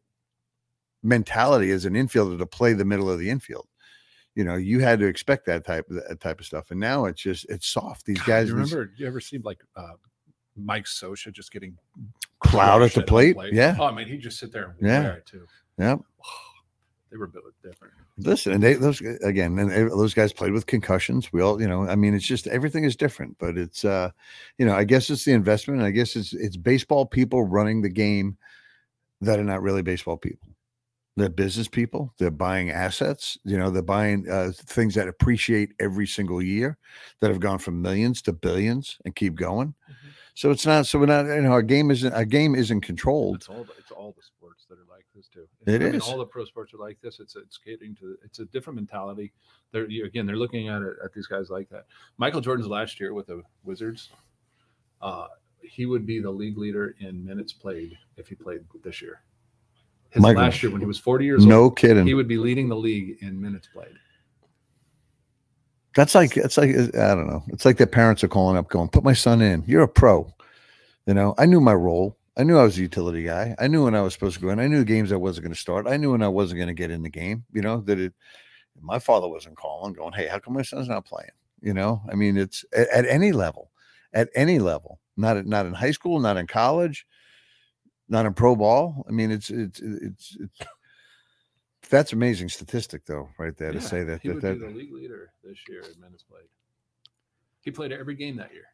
mentality 1.04 1.72
as 1.72 1.86
an 1.86 1.94
infielder 1.94 2.38
to 2.38 2.46
play 2.46 2.74
the 2.74 2.86
middle 2.86 3.10
of 3.10 3.18
the 3.20 3.30
infield. 3.30 3.68
You 4.36 4.44
know, 4.44 4.56
you 4.56 4.80
had 4.80 5.00
to 5.00 5.08
expect 5.08 5.46
that 5.48 5.66
type 5.66 5.90
of 5.90 5.96
that 6.08 6.22
type 6.22 6.40
of 6.40 6.46
stuff, 6.46 6.72
and 6.72 6.80
now 6.80 7.06
it's 7.06 7.22
just 7.22 7.46
it's 7.50 7.68
soft. 7.68 8.06
These 8.06 8.20
God, 8.20 8.28
guys, 8.28 8.48
you 8.50 8.56
these 8.56 8.72
remember? 8.72 8.94
You 8.98 9.06
ever 9.08 9.20
see 9.20 9.40
like 9.40 9.60
uh, 9.76 9.94
Mike 10.56 10.86
Scioscia 10.86 11.34
just 11.34 11.52
getting 11.52 11.76
cloud 12.40 12.76
at 12.82 12.94
crushed 12.94 12.96
the 12.96 13.02
plate. 13.04 13.36
Yeah, 13.52 13.76
Oh, 13.78 13.86
I 13.86 13.92
mean, 13.92 14.08
he 14.08 14.18
just 14.18 14.40
sit 14.40 14.54
there 14.54 14.76
and 14.80 14.88
Yeah. 14.88 15.02
wear 15.02 15.14
it 15.16 15.26
too. 15.26 15.46
yeah. 15.78 15.96
They 17.12 17.18
were 17.18 17.28
built 17.28 17.44
different. 17.62 17.94
Listen, 18.18 18.54
and 18.54 18.64
they 18.64 18.74
those 18.76 19.02
again, 19.02 19.60
and 19.60 19.70
they- 19.70 19.84
those 19.84 20.14
guys 20.14 20.32
played 20.32 20.54
with 20.54 20.66
concussions. 20.66 21.34
We 21.34 21.42
all, 21.42 21.62
you 21.62 21.68
know, 21.68 21.88
I 21.88 21.96
mean, 21.96 22.14
it's 22.14 22.26
just 22.26 22.48
everything 22.48 22.86
is 22.86 22.96
different. 22.96 23.38
But 23.38 23.58
it's, 23.58 23.84
uh, 23.84 24.12
you 24.58 24.66
know, 24.66 24.74
I 24.74 24.86
guess 24.86 25.10
it's 25.10 25.26
the 25.26 25.34
investment. 25.34 25.82
I 25.82 25.92
guess 25.92 26.16
it's 26.16 26.34
it's 26.34 26.56
baseball 26.56 27.06
people 27.06 27.44
running 27.44 27.82
the 27.82 27.90
game 27.90 28.38
that 29.20 29.40
are 29.40 29.44
not 29.44 29.62
really 29.62 29.82
baseball 29.82 30.18
people. 30.18 30.48
They're 31.18 31.28
business 31.28 31.68
people. 31.68 32.14
They're 32.18 32.32
buying 32.32 32.72
assets. 32.72 33.38
You 33.44 33.58
know, 33.58 33.70
they're 33.70 33.82
buying 33.82 34.30
uh, 34.30 34.54
things 34.56 34.96
that 34.96 35.10
appreciate 35.10 35.74
every 35.82 36.08
single 36.08 36.42
year, 36.42 36.78
that 37.20 37.30
have 37.30 37.42
gone 37.42 37.60
from 37.60 37.82
millions 37.82 38.22
to 38.24 38.34
billions 38.34 38.98
and 39.04 39.14
keep 39.14 39.36
going. 39.36 39.76
Mhm. 39.90 39.96
So 40.34 40.52
it's 40.52 40.66
not. 40.66 40.88
So 40.88 40.98
we're 40.98 41.08
not. 41.08 41.26
You 41.26 41.42
know, 41.42 41.52
our 41.52 41.62
game 41.62 41.92
isn't. 41.92 42.14
Our 42.14 42.24
game 42.24 42.56
isn't 42.56 42.82
controlled. 42.82 43.36
It's 43.36 43.50
all 43.50 43.66
the, 43.66 43.74
it's 43.78 43.92
all 43.92 44.14
the 44.16 44.24
sports 44.24 44.32
that 45.34 45.40
are 45.40 45.44
like 45.44 45.56
this 45.58 45.68
too. 45.68 45.72
It 45.72 45.82
I 45.82 45.86
mean, 45.86 45.96
is. 45.96 46.04
all 46.04 46.18
the 46.18 46.26
pro 46.26 46.46
sports 46.46 46.74
are 46.74 46.78
like 46.78 47.00
this. 47.02 47.20
It's 47.20 47.36
it's 47.36 47.58
catering 47.58 47.96
to 47.96 48.18
it's 48.24 48.40
a 48.40 48.46
different 48.46 48.76
mentality. 48.76 49.34
They're 49.72 49.90
you, 49.90 50.06
again 50.06 50.26
they're 50.26 50.36
looking 50.38 50.68
at 50.70 50.82
it 50.82 50.96
at 51.04 51.14
these 51.14 51.28
guys 51.28 51.50
like 51.50 51.70
that. 51.70 51.86
Michael 52.18 52.42
Jordan's 52.42 52.68
last 52.70 53.00
year 53.00 53.14
with 53.14 53.28
the 53.28 53.42
Wizards, 53.64 54.10
uh, 55.02 55.28
he 55.62 55.86
would 55.86 56.06
be 56.06 56.20
the 56.20 56.32
league 56.32 56.58
leader 56.58 56.96
in 57.00 57.24
minutes 57.24 57.54
played 57.54 57.98
if 58.18 58.28
he 58.28 58.36
played 58.36 58.62
this 58.84 59.02
year. 59.02 59.22
His 60.10 60.22
Michael- 60.22 60.42
last 60.44 60.62
year 60.62 60.72
when 60.72 60.82
he 60.82 60.88
was 60.88 61.00
40 61.00 61.24
years 61.26 61.46
No 61.46 61.64
old, 61.64 61.78
kidding. 61.78 62.06
he 62.06 62.14
would 62.14 62.28
be 62.28 62.38
leading 62.38 62.68
the 62.68 62.76
league 62.76 63.18
in 63.22 63.40
minutes 63.42 63.68
played. 63.72 63.94
That's 65.96 66.16
like 66.16 66.38
it's 66.38 66.58
like 66.58 66.70
I 66.96 67.16
don't 67.16 67.28
know. 67.28 67.44
It's 67.50 67.66
like 67.66 67.78
their 67.78 67.88
parents 67.88 68.24
are 68.24 68.28
calling 68.30 68.58
up, 68.58 68.70
going, 68.70 68.88
"Put 68.90 69.04
my 69.04 69.14
son 69.14 69.42
in. 69.42 69.64
You're 69.68 69.84
a 69.84 69.88
pro." 69.88 70.34
You 71.06 71.14
know, 71.14 71.34
I 71.38 71.46
knew 71.46 71.60
my 71.60 71.74
role. 71.74 72.18
I 72.38 72.44
knew 72.44 72.58
I 72.58 72.64
was 72.64 72.78
a 72.78 72.82
utility 72.82 73.24
guy. 73.24 73.56
I 73.60 73.68
knew 73.68 73.84
when 73.84 73.96
I 73.96 74.02
was 74.02 74.14
supposed 74.14 74.36
to 74.36 74.42
go 74.42 74.50
in. 74.50 74.60
I 74.60 74.68
knew 74.68 74.86
games 74.86 75.12
I 75.12 75.18
wasn't 75.18 75.44
going 75.44 75.54
to 75.54 75.60
start. 75.60 75.88
I 75.88 75.98
knew 75.98 76.12
when 76.12 76.24
I 76.24 76.30
wasn't 76.30 76.60
going 76.60 76.70
to 76.70 76.74
get 76.74 76.92
in 76.92 77.04
the 77.04 77.10
game. 77.10 77.44
You 77.52 77.62
know 77.62 77.82
that 77.82 78.00
it. 78.00 78.14
My 78.80 79.00
father 79.00 79.28
wasn't 79.28 79.58
calling, 79.58 79.94
going, 79.94 80.14
"Hey, 80.14 80.28
how 80.28 80.40
come 80.40 80.54
my 80.54 80.62
son's 80.62 80.88
not 80.88 81.06
playing?" 81.06 81.30
You 81.62 81.74
know, 81.74 82.02
I 82.10 82.16
mean, 82.16 82.38
it's 82.38 82.64
at, 82.74 82.88
at 82.90 83.06
any 83.06 83.32
level, 83.34 83.72
at 84.14 84.30
any 84.34 84.60
level. 84.60 85.00
Not 85.18 85.38
at, 85.38 85.46
not 85.46 85.66
in 85.66 85.74
high 85.74 85.92
school, 85.92 86.20
not 86.20 86.38
in 86.38 86.48
college, 86.48 87.06
not 88.08 88.26
in 88.26 88.34
pro 88.34 88.56
ball. 88.56 89.06
I 89.08 89.12
mean, 89.12 89.30
it's 89.30 89.50
it's 89.50 89.82
it's 89.82 90.38
it's. 90.40 90.62
That's 91.90 92.14
amazing 92.14 92.48
statistic, 92.48 93.06
though, 93.06 93.28
right 93.38 93.56
there 93.58 93.74
to 93.74 93.82
say 93.82 94.06
that 94.06 94.22
he 94.22 94.30
that, 94.30 94.36
would 94.36 94.44
that 94.44 94.60
be 94.62 94.66
the 94.66 94.74
league 94.74 94.94
leader 94.94 95.34
this 95.44 95.58
year 95.68 95.82
in 95.82 96.00
minutes 96.00 96.24
played. 96.24 96.48
He 97.64 97.72
played 97.72 97.92
every 97.92 98.16
game 98.16 98.38
that 98.38 98.54
year. 98.54 98.71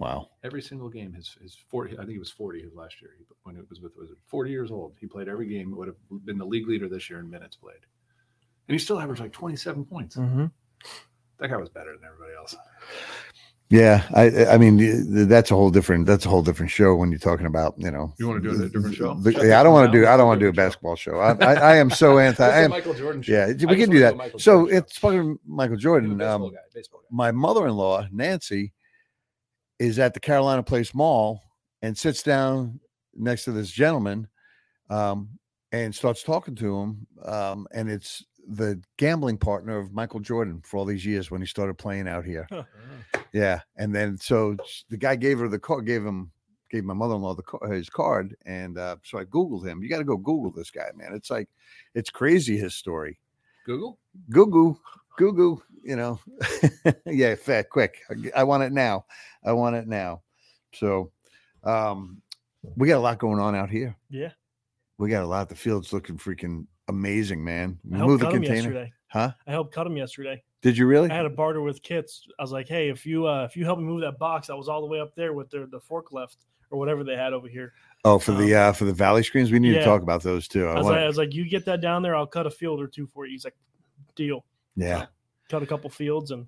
Wow. 0.00 0.30
Every 0.42 0.62
single 0.62 0.88
game, 0.88 1.12
his 1.12 1.36
his 1.40 1.56
forty. 1.70 1.94
I 1.94 1.98
think 2.00 2.10
he 2.10 2.18
was 2.18 2.30
forty 2.32 2.60
his 2.62 2.74
last 2.74 3.00
year 3.00 3.12
when 3.44 3.56
it 3.56 3.64
was 3.70 3.80
with 3.80 3.92
Wizard. 3.96 4.16
Forty 4.26 4.50
years 4.50 4.70
old. 4.72 4.94
He 5.00 5.06
played 5.06 5.28
every 5.28 5.46
game. 5.46 5.76
Would 5.76 5.86
have 5.88 6.24
been 6.24 6.38
the 6.38 6.44
league 6.44 6.66
leader 6.66 6.88
this 6.88 7.08
year 7.08 7.20
in 7.20 7.30
minutes 7.30 7.54
played, 7.56 7.84
and 8.68 8.72
he 8.74 8.78
still 8.78 8.98
averaged 8.98 9.20
like 9.20 9.32
twenty 9.32 9.56
seven 9.56 9.84
points. 9.84 10.16
Mm-hmm. 10.16 10.46
That 11.38 11.48
guy 11.48 11.56
was 11.56 11.68
better 11.68 11.92
than 11.96 12.04
everybody 12.04 12.34
else. 12.36 12.56
Yeah, 13.72 14.02
I 14.12 14.46
I 14.54 14.58
mean 14.58 15.28
that's 15.28 15.52
a 15.52 15.54
whole 15.54 15.70
different 15.70 16.04
that's 16.04 16.26
a 16.26 16.28
whole 16.28 16.42
different 16.42 16.72
show 16.72 16.96
when 16.96 17.10
you're 17.12 17.20
talking 17.20 17.46
about 17.46 17.74
you 17.78 17.92
know. 17.92 18.12
You 18.18 18.26
wanna 18.26 18.40
do 18.40 18.50
a 18.64 18.68
different 18.68 18.96
show? 18.96 19.14
the- 19.14 19.30
yeah, 19.46 19.60
I 19.60 19.62
don't 19.62 19.72
want 19.72 19.92
to 19.92 19.96
do. 19.96 20.08
I 20.08 20.16
don't 20.16 20.26
want 20.26 20.40
to 20.40 20.44
do 20.46 20.48
a 20.48 20.52
different 20.52 20.56
show. 20.56 20.66
basketball 20.66 20.96
show. 20.96 21.18
I 21.20 21.30
I, 21.40 21.54
I 21.54 21.76
am 21.76 21.88
so 21.88 22.18
anti. 22.26 22.44
I 22.44 22.62
am, 22.62 22.70
Michael 22.70 22.94
Jordan 22.94 23.22
show. 23.22 23.32
yeah, 23.32 23.46
we 23.68 23.76
can 23.76 23.88
do 23.88 24.00
that. 24.00 24.16
So 24.32 24.38
show. 24.38 24.66
it's 24.66 24.98
fucking 24.98 25.38
Michael 25.46 25.76
Jordan. 25.76 26.16
baseball 26.18 26.46
Um, 26.46 26.52
guy. 26.52 26.58
Baseball 26.74 27.00
guy. 27.02 27.06
my 27.12 27.30
mother-in-law 27.30 28.08
Nancy 28.10 28.72
is 29.80 29.98
at 29.98 30.14
the 30.14 30.20
Carolina 30.20 30.62
Place 30.62 30.94
Mall 30.94 31.42
and 31.82 31.98
sits 31.98 32.22
down 32.22 32.78
next 33.16 33.44
to 33.44 33.52
this 33.52 33.72
gentleman, 33.72 34.28
um, 34.90 35.28
and 35.72 35.92
starts 35.92 36.22
talking 36.22 36.54
to 36.56 36.78
him. 36.78 37.06
Um, 37.24 37.66
and 37.72 37.90
it's 37.90 38.24
the 38.46 38.80
gambling 38.98 39.38
partner 39.38 39.78
of 39.78 39.92
Michael 39.92 40.20
Jordan 40.20 40.62
for 40.64 40.76
all 40.76 40.84
these 40.84 41.06
years 41.06 41.30
when 41.30 41.40
he 41.40 41.46
started 41.46 41.78
playing 41.78 42.08
out 42.08 42.24
here. 42.24 42.46
Oh. 42.52 42.64
Yeah, 43.32 43.60
and 43.76 43.94
then 43.94 44.18
so 44.18 44.56
the 44.88 44.96
guy 44.96 45.16
gave 45.16 45.38
her 45.38 45.48
the 45.48 45.58
card, 45.58 45.86
gave 45.86 46.04
him, 46.04 46.30
gave 46.70 46.84
my 46.84 46.94
mother-in-law 46.94 47.36
the 47.36 47.68
his 47.68 47.88
card, 47.88 48.36
and 48.44 48.76
uh, 48.76 48.96
so 49.02 49.18
I 49.18 49.24
googled 49.24 49.66
him. 49.66 49.82
You 49.82 49.88
got 49.88 49.98
to 49.98 50.04
go 50.04 50.16
Google 50.16 50.52
this 50.52 50.70
guy, 50.70 50.90
man. 50.94 51.14
It's 51.14 51.30
like, 51.30 51.48
it's 51.94 52.10
crazy 52.10 52.58
his 52.58 52.74
story. 52.74 53.18
Google. 53.66 53.98
Google, 54.30 54.80
Google, 55.16 55.62
you 55.84 55.96
know, 55.96 56.18
yeah, 57.06 57.34
fat, 57.34 57.68
quick. 57.70 57.98
I 58.34 58.44
want 58.44 58.62
it 58.62 58.72
now. 58.72 59.04
I 59.44 59.52
want 59.52 59.76
it 59.76 59.86
now. 59.86 60.22
So, 60.74 61.10
um, 61.64 62.22
we 62.76 62.88
got 62.88 62.98
a 62.98 63.00
lot 63.00 63.18
going 63.18 63.40
on 63.40 63.54
out 63.54 63.70
here. 63.70 63.96
Yeah. 64.08 64.30
We 64.98 65.08
got 65.10 65.24
a 65.24 65.26
lot. 65.26 65.48
The 65.48 65.54
field's 65.54 65.92
looking 65.92 66.16
freaking 66.18 66.66
amazing, 66.88 67.42
man. 67.42 67.78
I 67.92 67.96
helped 67.96 68.08
moved 68.10 68.22
the 68.22 68.30
container, 68.30 68.54
yesterday. 68.54 68.92
huh? 69.08 69.32
I 69.46 69.50
helped 69.50 69.74
cut 69.74 69.86
him 69.86 69.96
yesterday. 69.96 70.42
Did 70.62 70.76
you 70.76 70.86
really? 70.86 71.10
I 71.10 71.14
had 71.14 71.24
a 71.24 71.30
barter 71.30 71.62
with 71.62 71.82
Kits. 71.82 72.26
I 72.38 72.42
was 72.42 72.52
like, 72.52 72.68
"Hey, 72.68 72.90
if 72.90 73.06
you 73.06 73.26
uh, 73.26 73.44
if 73.44 73.56
you 73.56 73.64
help 73.64 73.78
me 73.78 73.84
move 73.86 74.02
that 74.02 74.18
box 74.18 74.48
that 74.48 74.56
was 74.56 74.68
all 74.68 74.82
the 74.82 74.86
way 74.86 75.00
up 75.00 75.14
there 75.14 75.32
with 75.32 75.48
the 75.48 75.66
the 75.70 75.80
forklift 75.80 76.36
or 76.70 76.78
whatever 76.78 77.02
they 77.02 77.16
had 77.16 77.32
over 77.32 77.48
here, 77.48 77.72
Oh, 78.04 78.18
for 78.18 78.32
the 78.32 78.54
uh 78.54 78.72
for 78.72 78.84
the 78.84 78.92
Valle 78.92 79.22
screens, 79.22 79.50
we 79.50 79.58
need 79.58 79.72
to 79.72 79.82
talk 79.84 80.02
about 80.02 80.22
those 80.22 80.46
too. 80.46 80.66
I 80.66 80.72
I 80.72 80.74
was, 80.74 80.84
wanna- 80.84 80.96
like, 80.98 81.04
I 81.04 81.06
was 81.06 81.16
like, 81.16 81.34
you 81.34 81.48
get 81.48 81.64
that 81.64 81.80
down 81.80 82.02
there, 82.02 82.14
I'll 82.14 82.26
cut 82.26 82.46
a 82.46 82.50
field 82.50 82.78
or 82.78 82.86
two 82.88 83.06
for 83.06 83.24
you. 83.24 83.32
He's 83.32 83.44
like, 83.44 83.56
deal. 84.16 84.44
Yeah. 84.76 85.06
Cut 85.48 85.62
a 85.62 85.66
couple 85.66 85.90
fields 85.90 86.30
and 86.30 86.46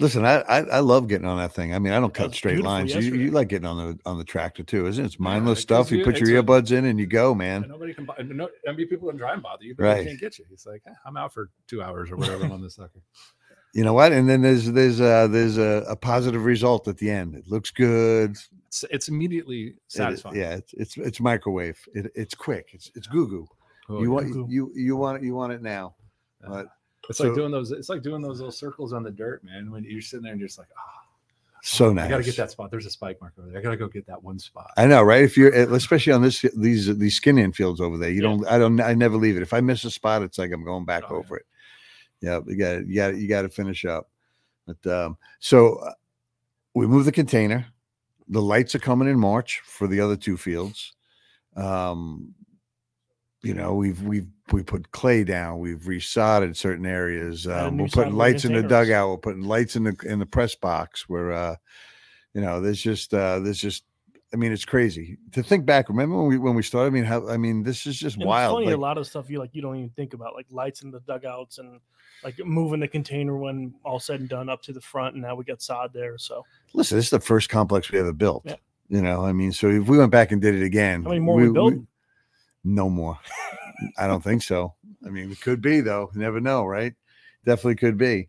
Listen, 0.00 0.24
I, 0.24 0.40
I 0.40 0.58
I 0.62 0.78
love 0.80 1.06
getting 1.06 1.28
on 1.28 1.36
that 1.38 1.54
thing. 1.54 1.72
I 1.72 1.78
mean, 1.78 1.92
I 1.92 2.00
don't 2.00 2.12
cut 2.12 2.34
straight 2.34 2.60
lines. 2.60 2.92
You, 2.92 3.00
you 3.14 3.30
like 3.30 3.46
getting 3.48 3.66
on 3.68 3.76
the 3.76 3.98
on 4.04 4.18
the 4.18 4.24
tractor 4.24 4.64
too, 4.64 4.86
isn't 4.88 5.04
it? 5.04 5.06
It's 5.06 5.20
mindless 5.20 5.60
it 5.60 5.62
stuff. 5.62 5.92
You 5.92 5.98
you- 5.98 6.04
put 6.04 6.18
your 6.18 6.36
a- 6.40 6.42
earbuds 6.42 6.72
in 6.76 6.86
and 6.86 6.98
you 6.98 7.06
go, 7.06 7.30
And 7.30 7.38
man. 7.38 7.66
nobody 7.68 7.94
can. 7.94 8.08
No, 8.36 8.48
I 8.68 8.72
mean, 8.72 8.88
people 8.88 9.08
can 9.10 9.18
try 9.18 9.32
and 9.32 9.42
bother 9.42 9.62
you, 9.64 9.76
but 9.76 9.84
Right. 9.84 9.98
they 9.98 10.06
can't 10.06 10.18
get 10.20 10.38
you. 10.40 10.44
It's 10.50 10.66
like 10.66 10.82
"Eh, 10.88 10.92
I'm 11.06 11.16
out 11.16 11.32
for 11.32 11.50
two 11.68 11.82
hours 11.82 12.10
or 12.10 12.16
whatever 12.16 12.46
on 12.46 12.60
this 12.62 12.74
sucker. 12.76 13.00
You 13.74 13.84
know 13.84 13.94
what? 13.94 14.12
And 14.12 14.28
then 14.28 14.42
there's 14.42 14.70
there's 14.70 15.00
uh 15.00 15.28
there's 15.28 15.56
a, 15.56 15.82
a 15.88 15.96
positive 15.96 16.44
result 16.44 16.88
at 16.88 16.98
the 16.98 17.08
end. 17.10 17.34
It 17.34 17.48
looks 17.48 17.70
good. 17.70 18.32
It's, 18.66 18.84
it's 18.90 19.08
immediately 19.08 19.62
It 19.68 19.74
satisfying. 19.88 20.36
yeah, 20.36 20.56
it's 20.56 20.74
it's 20.74 20.96
it's 20.98 21.20
microwave. 21.20 21.78
It, 21.94 22.12
it's 22.14 22.34
quick. 22.34 22.68
It's 22.74 22.90
it's 22.94 23.06
goo 23.06 23.26
goo. 23.26 23.46
Oh, 23.88 24.00
you 24.02 24.08
yeah. 24.08 24.08
want 24.14 24.50
you 24.50 24.70
you 24.74 24.96
want 24.96 25.22
it 25.22 25.24
you 25.24 25.34
want 25.34 25.54
it 25.54 25.62
now. 25.62 25.94
Yeah. 26.42 26.48
But 26.50 26.66
It's 27.08 27.18
So- 27.18 27.24
like 27.24 27.34
doing 27.34 27.50
those. 27.50 27.70
It's 27.72 27.88
like 27.88 28.02
doing 28.02 28.22
those 28.22 28.38
little 28.38 28.52
circles 28.52 28.92
on 28.92 29.02
the 29.02 29.10
dirt, 29.10 29.42
man. 29.44 29.70
When 29.70 29.84
you're 29.84 30.00
sitting 30.02 30.22
there 30.22 30.32
and 30.32 30.40
you're 30.40 30.48
just 30.48 30.58
like, 30.58 30.68
ah, 30.78 31.00
so 31.62 31.92
nice. 31.92 32.06
I 32.06 32.10
gotta 32.10 32.22
get 32.22 32.36
that 32.36 32.50
spot. 32.50 32.70
There's 32.70 32.86
a 32.86 32.90
spike 32.90 33.20
mark 33.20 33.34
over 33.38 33.48
there. 33.48 33.58
I 33.58 33.62
gotta 33.62 33.76
go 33.76 33.88
get 33.88 34.06
that 34.06 34.22
one 34.22 34.38
spot. 34.38 34.70
I 34.76 34.86
know, 34.86 35.02
right? 35.02 35.22
If 35.22 35.36
you're 35.36 35.52
especially 35.74 36.12
on 36.12 36.22
this 36.22 36.42
these 36.56 36.96
these 36.98 37.16
skin 37.16 37.36
infields 37.36 37.80
over 37.80 37.98
there, 37.98 38.10
you 38.10 38.22
Yeah. 38.22 38.28
don't. 38.28 38.46
I 38.46 38.58
don't. 38.58 38.80
I 38.80 38.94
never 38.94 39.16
leave 39.16 39.36
it. 39.36 39.42
If 39.42 39.52
I 39.52 39.60
miss 39.60 39.84
a 39.84 39.90
spot, 39.90 40.22
it's 40.22 40.38
like 40.38 40.52
I'm 40.52 40.64
going 40.64 40.84
back 40.84 41.04
Oh, 41.08 41.14
yeah. 41.14 41.18
over 41.18 41.36
it. 41.36 41.46
Yeah, 42.20 42.40
you 42.46 42.56
got 42.56 42.86
you 42.86 42.94
got 42.94 43.16
you 43.16 43.28
got 43.28 43.42
to 43.42 43.48
finish 43.48 43.84
up. 43.84 44.08
But 44.66 44.86
um, 44.86 45.16
so 45.40 45.76
uh, 45.76 45.92
we 46.74 46.86
move 46.86 47.04
the 47.04 47.12
container. 47.12 47.66
The 48.28 48.40
lights 48.40 48.74
are 48.76 48.78
coming 48.80 49.08
in 49.08 49.18
March 49.18 49.60
for 49.64 49.88
the 49.88 50.00
other 50.00 50.16
two 50.16 50.36
fields. 50.36 50.94
Um, 51.56 52.32
you 53.42 53.54
know, 53.54 53.74
we've 53.74 54.00
we've 54.02 54.28
we 54.52 54.62
put 54.62 54.92
clay 54.92 55.24
down. 55.24 55.58
We've 55.58 55.80
resodded 55.80 56.56
certain 56.56 56.86
areas. 56.86 57.46
Um, 57.46 57.78
we're 57.78 57.88
putting 57.88 58.14
lights 58.14 58.44
in 58.44 58.52
the 58.52 58.62
dugout. 58.62 59.08
We're 59.10 59.16
putting 59.16 59.42
lights 59.42 59.76
in 59.76 59.84
the 59.84 59.96
in 60.04 60.18
the 60.18 60.26
press 60.26 60.54
box. 60.54 61.08
We're 61.08 61.32
uh, 61.32 61.56
you 62.34 62.40
know, 62.40 62.60
there's 62.60 62.80
just 62.80 63.12
uh, 63.12 63.40
there's 63.40 63.58
just. 63.60 63.84
I 64.34 64.38
mean, 64.38 64.50
it's 64.50 64.64
crazy 64.64 65.18
to 65.32 65.42
think 65.42 65.66
back. 65.66 65.90
Remember 65.90 66.16
when 66.16 66.26
we 66.26 66.38
when 66.38 66.54
we 66.54 66.62
started? 66.62 66.86
I 66.86 66.90
mean, 66.90 67.04
how? 67.04 67.28
I 67.28 67.36
mean, 67.36 67.62
this 67.62 67.86
is 67.86 67.98
just 67.98 68.16
And 68.16 68.24
wild. 68.24 68.56
funny, 68.56 68.66
like- 68.66 68.76
a 68.76 68.80
lot 68.80 68.96
of 68.96 69.06
stuff 69.06 69.28
you 69.28 69.38
like 69.38 69.50
you 69.52 69.60
don't 69.60 69.76
even 69.76 69.90
think 69.90 70.14
about, 70.14 70.34
like 70.34 70.46
lights 70.50 70.82
in 70.82 70.90
the 70.90 71.00
dugouts 71.00 71.58
and 71.58 71.80
like 72.24 72.38
moving 72.44 72.80
the 72.80 72.88
container 72.88 73.36
when 73.36 73.74
all 73.84 73.98
said 74.00 74.20
and 74.20 74.28
done 74.30 74.48
up 74.48 74.62
to 74.62 74.72
the 74.72 74.80
front, 74.80 75.14
and 75.16 75.22
now 75.22 75.34
we 75.34 75.44
got 75.44 75.60
sod 75.60 75.92
there. 75.92 76.16
So 76.16 76.46
listen, 76.72 76.96
this 76.96 77.06
is 77.06 77.10
the 77.10 77.20
first 77.20 77.50
complex 77.50 77.90
we 77.90 77.98
ever 77.98 78.12
built. 78.14 78.44
Yeah. 78.46 78.54
You 78.88 79.02
know, 79.02 79.22
I 79.24 79.32
mean, 79.32 79.52
so 79.52 79.68
if 79.68 79.86
we 79.88 79.98
went 79.98 80.10
back 80.10 80.32
and 80.32 80.40
did 80.40 80.54
it 80.54 80.62
again, 80.62 81.02
how 81.02 81.10
many 81.10 81.20
more 81.20 81.36
we, 81.36 81.50
built? 81.50 81.74
No 82.64 82.88
more. 82.88 83.18
I 83.98 84.06
don't 84.06 84.22
think 84.22 84.42
so. 84.42 84.74
I 85.04 85.10
mean, 85.10 85.30
it 85.30 85.40
could 85.40 85.60
be 85.60 85.80
though. 85.80 86.10
You 86.14 86.20
never 86.20 86.40
know, 86.40 86.64
right? 86.64 86.94
Definitely 87.44 87.76
could 87.76 87.98
be. 87.98 88.28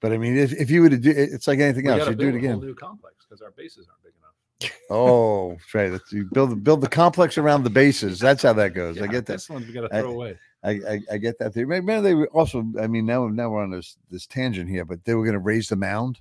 But 0.00 0.12
I 0.12 0.18
mean, 0.18 0.36
if, 0.36 0.52
if 0.52 0.70
you 0.70 0.82
were 0.82 0.90
to 0.90 0.96
do, 0.96 1.12
it's 1.14 1.48
like 1.48 1.58
anything 1.58 1.86
We 1.86 1.92
else. 1.92 2.08
You 2.08 2.14
do 2.14 2.28
it 2.28 2.32
build 2.32 2.34
a 2.34 2.48
whole 2.48 2.56
again. 2.56 2.60
New 2.60 2.74
complex 2.74 3.26
because 3.28 3.42
our 3.42 3.50
bases 3.52 3.86
aren't 3.88 4.02
big 4.02 4.12
enough. 4.18 4.74
Oh, 4.90 5.56
right. 5.74 5.90
That's, 5.90 6.12
you 6.12 6.28
build 6.32 6.64
build 6.64 6.80
the 6.80 6.88
complex 6.88 7.38
around 7.38 7.62
the 7.62 7.70
bases. 7.70 8.18
That's 8.18 8.42
how 8.42 8.52
that 8.54 8.74
goes. 8.74 9.00
I 9.00 9.06
get 9.06 9.26
that. 9.26 9.34
This 9.34 9.50
one 9.50 9.66
we 9.66 9.72
gotta 9.72 9.94
I- 9.94 10.00
throw 10.00 10.12
away. 10.12 10.38
I, 10.64 10.70
I, 10.70 11.00
I 11.12 11.18
get 11.18 11.38
that. 11.38 11.54
They 11.54 11.64
remember 11.64 12.02
they 12.02 12.14
were 12.14 12.26
also. 12.28 12.64
I 12.80 12.88
mean, 12.88 13.06
now 13.06 13.28
now 13.28 13.48
we're 13.48 13.62
on 13.62 13.70
this 13.70 13.96
this 14.10 14.26
tangent 14.26 14.68
here, 14.68 14.84
but 14.84 15.04
they 15.04 15.14
were 15.14 15.22
going 15.22 15.34
to 15.34 15.38
raise 15.38 15.68
the 15.68 15.76
mound, 15.76 16.18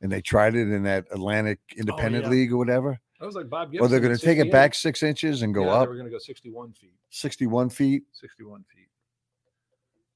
and 0.00 0.12
they 0.12 0.20
tried 0.20 0.54
it 0.54 0.70
in 0.70 0.84
that 0.84 1.06
Atlantic 1.10 1.58
oh, 1.72 1.80
Independent 1.80 2.24
yeah. 2.24 2.30
League 2.30 2.52
or 2.52 2.56
whatever. 2.56 3.00
That 3.18 3.26
was 3.26 3.34
like 3.34 3.48
Bob 3.50 3.72
Gibson. 3.72 3.90
they're 3.90 4.00
going 4.00 4.16
to 4.16 4.24
take 4.24 4.38
it 4.38 4.52
back 4.52 4.74
six 4.74 5.02
inches 5.02 5.42
and 5.42 5.52
go 5.52 5.64
Yeah, 5.64 5.72
up 5.72 5.88
were 5.88 5.94
going 5.94 6.06
to 6.06 6.10
go 6.10 6.18
61 6.18 6.72
feet. 6.72 6.92
61 7.10 7.70
feet. 7.70 8.04
61 8.12 8.64
feet. 8.72 8.88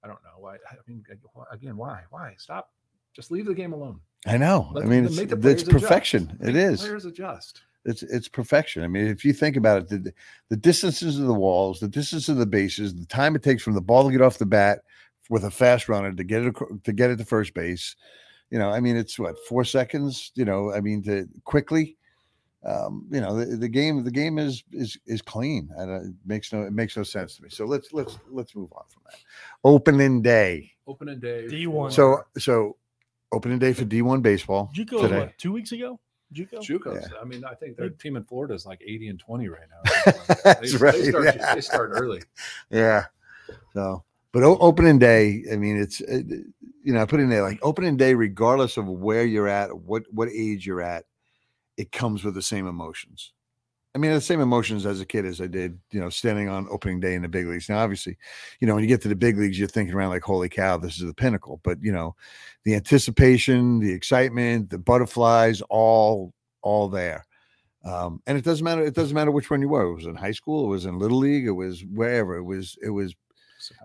I 0.05 0.07
don't 0.09 0.23
know 0.23 0.39
why. 0.41 0.55
I 0.55 0.77
mean, 0.87 1.05
again, 1.53 1.77
why? 1.77 2.03
Why? 2.11 2.35
Stop. 2.39 2.71
Just 3.13 3.31
leave 3.31 3.47
the 3.47 3.55
game 3.55 3.73
alone. 3.73 4.01
I 4.27 4.37
know. 4.37 4.71
Let 4.73 4.85
I 4.85 4.87
mean, 4.87 5.05
it's, 5.05 5.19
it's 5.19 5.35
players 5.35 5.63
adjust. 5.63 5.71
perfection. 5.71 6.39
It 6.43 6.57
is. 6.57 6.81
Players 6.81 7.05
adjust. 7.05 7.63
It's 7.85 8.05
it's 8.05 8.29
perfection. 8.29 8.85
I 8.85 8.87
mean, 8.87 9.09
if 9.09 9.25
you 9.25 9.33
think 9.33 9.57
about 9.57 9.83
it, 9.83 9.89
the 10.05 10.15
the 10.49 10.57
distances 10.57 11.19
of 11.19 11.27
the 11.27 11.35
walls, 11.35 11.81
the 11.81 11.89
distance 11.89 12.29
of 12.29 12.37
the 12.37 12.47
bases, 12.47 12.95
the 12.95 13.07
time 13.07 13.35
it 13.35 13.43
takes 13.43 13.63
from 13.63 13.75
the 13.75 13.81
ball 13.81 14.05
to 14.07 14.13
get 14.13 14.23
off 14.23 14.39
the 14.39 14.47
bat 14.47 14.83
with 15.29 15.45
a 15.45 15.51
fast 15.51 15.89
runner 15.89 16.13
to 16.13 16.25
get 16.25 16.43
it 16.45 16.55
to 16.85 16.93
get 16.93 17.11
it 17.11 17.17
to 17.17 17.25
first 17.25 17.55
base, 17.55 17.97
you 18.51 18.59
know, 18.59 18.71
I 18.71 18.79
mean, 18.79 18.97
it's 18.97 19.19
what 19.19 19.35
four 19.49 19.65
seconds. 19.65 20.31
You 20.37 20.45
know, 20.45 20.73
I 20.73 20.81
mean, 20.81 21.03
to 21.05 21.27
quickly. 21.45 21.97
Um, 22.65 23.09
you 23.11 23.21
know, 23.21 23.37
the, 23.37 23.57
the 23.57 23.69
game 23.69 24.05
the 24.05 24.11
game 24.11 24.39
is 24.39 24.63
is 24.73 24.99
is 25.07 25.23
clean. 25.23 25.69
And 25.77 25.91
it 25.91 26.15
makes 26.25 26.53
no 26.53 26.63
it 26.63 26.73
makes 26.73 26.97
no 26.97 27.03
sense 27.03 27.37
to 27.37 27.43
me. 27.43 27.49
So 27.51 27.65
let's 27.65 27.93
let's 27.93 28.19
let's 28.31 28.55
move 28.55 28.73
on 28.73 28.85
from 28.89 29.03
that. 29.07 29.19
Opening 29.65 30.23
day. 30.23 30.73
Opening 30.87 31.21
day. 31.21 31.47
D1. 31.49 31.93
So 31.93 32.23
so 32.39 32.77
opening 33.33 33.59
day 33.59 33.73
for 33.73 33.85
D 33.85 34.03
one 34.03 34.21
baseball 34.21 34.71
Did 34.75 34.79
you 34.79 34.85
go 34.99 35.03
today. 35.03 35.19
what, 35.21 35.39
two 35.39 35.53
weeks 35.53 35.73
ago? 35.73 35.99
Did 36.33 36.39
you 36.39 36.47
go? 36.47 36.59
Jucos. 36.61 37.03
Yeah. 37.03 37.19
I 37.21 37.25
mean, 37.25 37.45
I 37.45 37.55
think 37.55 37.77
their 37.77 37.91
team 37.91 38.17
in 38.17 38.25
Florida 38.25 38.55
is 38.55 38.65
like 38.65 38.81
80 38.83 39.09
and 39.09 39.19
20 39.19 39.49
right 39.49 39.61
now. 39.71 39.93
like 40.07 40.27
that. 40.27 40.45
That's 40.45 40.73
they, 40.73 40.79
right, 40.79 40.95
They 40.95 41.11
start, 41.11 41.25
yeah. 41.25 41.55
they 41.55 41.61
start 41.61 41.91
early. 41.93 42.23
Yeah. 42.71 43.05
So, 43.75 44.03
but 44.33 44.43
opening 44.43 44.99
day, 44.99 45.45
I 45.53 45.57
mean, 45.57 45.77
it's 45.77 46.01
uh, 46.01 46.23
you 46.83 46.93
know, 46.95 47.03
I 47.03 47.05
put 47.05 47.21
in 47.21 47.29
there 47.29 47.43
like 47.43 47.59
opening 47.63 47.99
day, 47.99 48.15
regardless 48.15 48.79
of 48.79 48.89
where 48.89 49.27
you're 49.27 49.49
at, 49.49 49.77
what 49.77 50.05
what 50.11 50.29
age 50.31 50.67
you're 50.67 50.81
at, 50.81 51.05
it 51.77 51.93
comes 51.93 52.25
with 52.25 52.35
the 52.35 52.43
same 52.43 52.67
emotions. 52.67 53.33
I 53.95 53.99
mean, 53.99 54.13
the 54.13 54.21
same 54.23 54.41
emotions 54.41 54.87
as 54.87 55.01
a 55.03 55.07
kid 55.07 55.27
as 55.27 55.41
I 55.41 55.47
did, 55.47 55.79
you 55.91 56.01
know, 56.01 56.09
standing 56.09 56.49
on 56.49 56.67
opening 56.71 56.99
day 56.99 57.15
in 57.15 57.21
the 57.21 57.29
big 57.29 57.47
leagues. 57.47 57.69
Now, 57.69 57.79
obviously, 57.79 58.17
you 58.59 58.67
know, 58.67 58.75
when 58.75 58.83
you 58.83 58.89
get 58.89 59.03
to 59.03 59.09
the 59.09 59.15
big 59.15 59.37
leagues, 59.37 59.59
you're 59.59 59.69
thinking 59.69 59.95
around 59.95 60.09
like, 60.11 60.23
holy 60.23 60.49
cow, 60.49 60.79
this 60.79 60.99
is 60.99 61.05
the 61.07 61.13
pinnacle. 61.13 61.61
But 61.63 61.79
you 61.83 61.93
know, 61.93 62.17
the 62.65 62.75
anticipation, 62.75 63.81
the 63.81 63.93
excitement, 63.93 64.71
the 64.71 64.79
butterflies, 64.79 65.61
all 65.69 66.33
all 66.63 66.89
there. 66.89 67.27
Um, 67.85 68.23
and 68.27 68.39
it 68.39 68.45
doesn't 68.45 68.65
matter. 68.65 68.83
It 68.83 68.95
doesn't 68.95 69.15
matter 69.15 69.31
which 69.31 69.51
one 69.51 69.61
you 69.61 69.69
were. 69.69 69.83
It 69.83 69.95
was 69.95 70.07
in 70.07 70.15
high 70.15 70.33
school. 70.33 70.65
It 70.65 70.69
was 70.69 70.87
in 70.87 70.99
little 70.99 71.19
league. 71.19 71.47
It 71.47 71.51
was 71.51 71.85
wherever. 71.85 72.37
It 72.37 72.45
was. 72.45 72.79
It 72.83 72.91
was. 72.91 73.15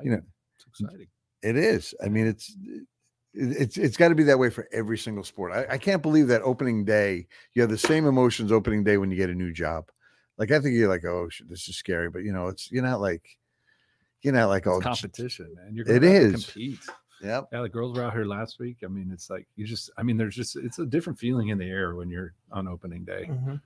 You 0.04 0.12
know, 0.12 0.22
it's 0.56 0.68
exciting. 0.68 1.08
It 1.44 1.58
is. 1.58 1.94
I 2.04 2.08
mean, 2.08 2.28
it's. 2.28 2.56
It- 3.38 3.58
It's 3.62 3.78
it's 3.78 3.98
got 3.98 4.10
to 4.10 4.16
be 4.16 4.24
that 4.24 4.40
way 4.40 4.50
for 4.50 4.68
every 4.72 4.98
single 4.98 5.24
sport. 5.24 5.52
I, 5.52 5.66
I 5.74 5.78
can't 5.78 6.02
believe 6.02 6.28
that 6.28 6.42
opening 6.42 6.84
day 6.86 7.28
you 7.54 7.62
have 7.62 7.70
the 7.72 7.78
same 7.78 8.06
emotions 8.06 8.52
opening 8.52 8.84
day 8.84 8.98
when 8.98 9.12
you 9.12 9.18
get 9.18 9.30
a 9.30 9.36
new 9.36 9.52
job. 9.54 9.86
Like 10.38 10.52
I 10.52 10.60
think 10.60 10.76
you're 10.76 10.90
like, 10.90 11.06
oh, 11.06 11.30
shit, 11.30 11.50
this 11.50 11.68
is 11.70 11.76
scary, 11.78 12.10
but 12.10 12.24
you 12.24 12.32
know, 12.34 12.48
it's 12.48 12.72
you're 12.72 12.84
not 12.84 13.02
like, 13.02 13.24
you're 14.22 14.34
not 14.34 14.50
like, 14.50 14.68
oh, 14.68 14.80
competition, 14.80 15.54
man. 15.56 15.74
You're 15.76 15.86
It 15.88 16.00
gonna 16.02 16.12
to 16.12 16.16
is. 16.36 16.46
compete. 16.46 16.80
Yep. 17.24 17.48
Yeah, 17.52 17.62
the 17.64 17.70
girls 17.70 17.98
were 17.98 18.04
out 18.04 18.14
here 18.14 18.26
last 18.26 18.60
week. 18.60 18.78
I 18.84 18.88
mean, 18.88 19.10
it's 19.12 19.30
like 19.32 19.48
you 19.56 19.66
just. 19.66 19.90
I 19.98 20.04
mean, 20.04 20.18
there's 20.18 20.36
just. 20.36 20.56
It's 20.56 20.78
a 20.78 20.86
different 20.86 21.18
feeling 21.18 21.48
in 21.48 21.58
the 21.58 21.66
air 21.68 21.96
when 21.96 22.10
you're 22.12 22.36
on 22.52 22.68
opening 22.68 23.04
day. 23.06 23.26
Mhm. 23.28 23.60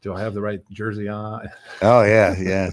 Do 0.00 0.14
I 0.14 0.20
have 0.20 0.32
the 0.32 0.40
right 0.40 0.60
jersey 0.70 1.06
on? 1.06 1.48
Oh 1.82 2.02
yeah, 2.02 2.34
yeah. 2.38 2.70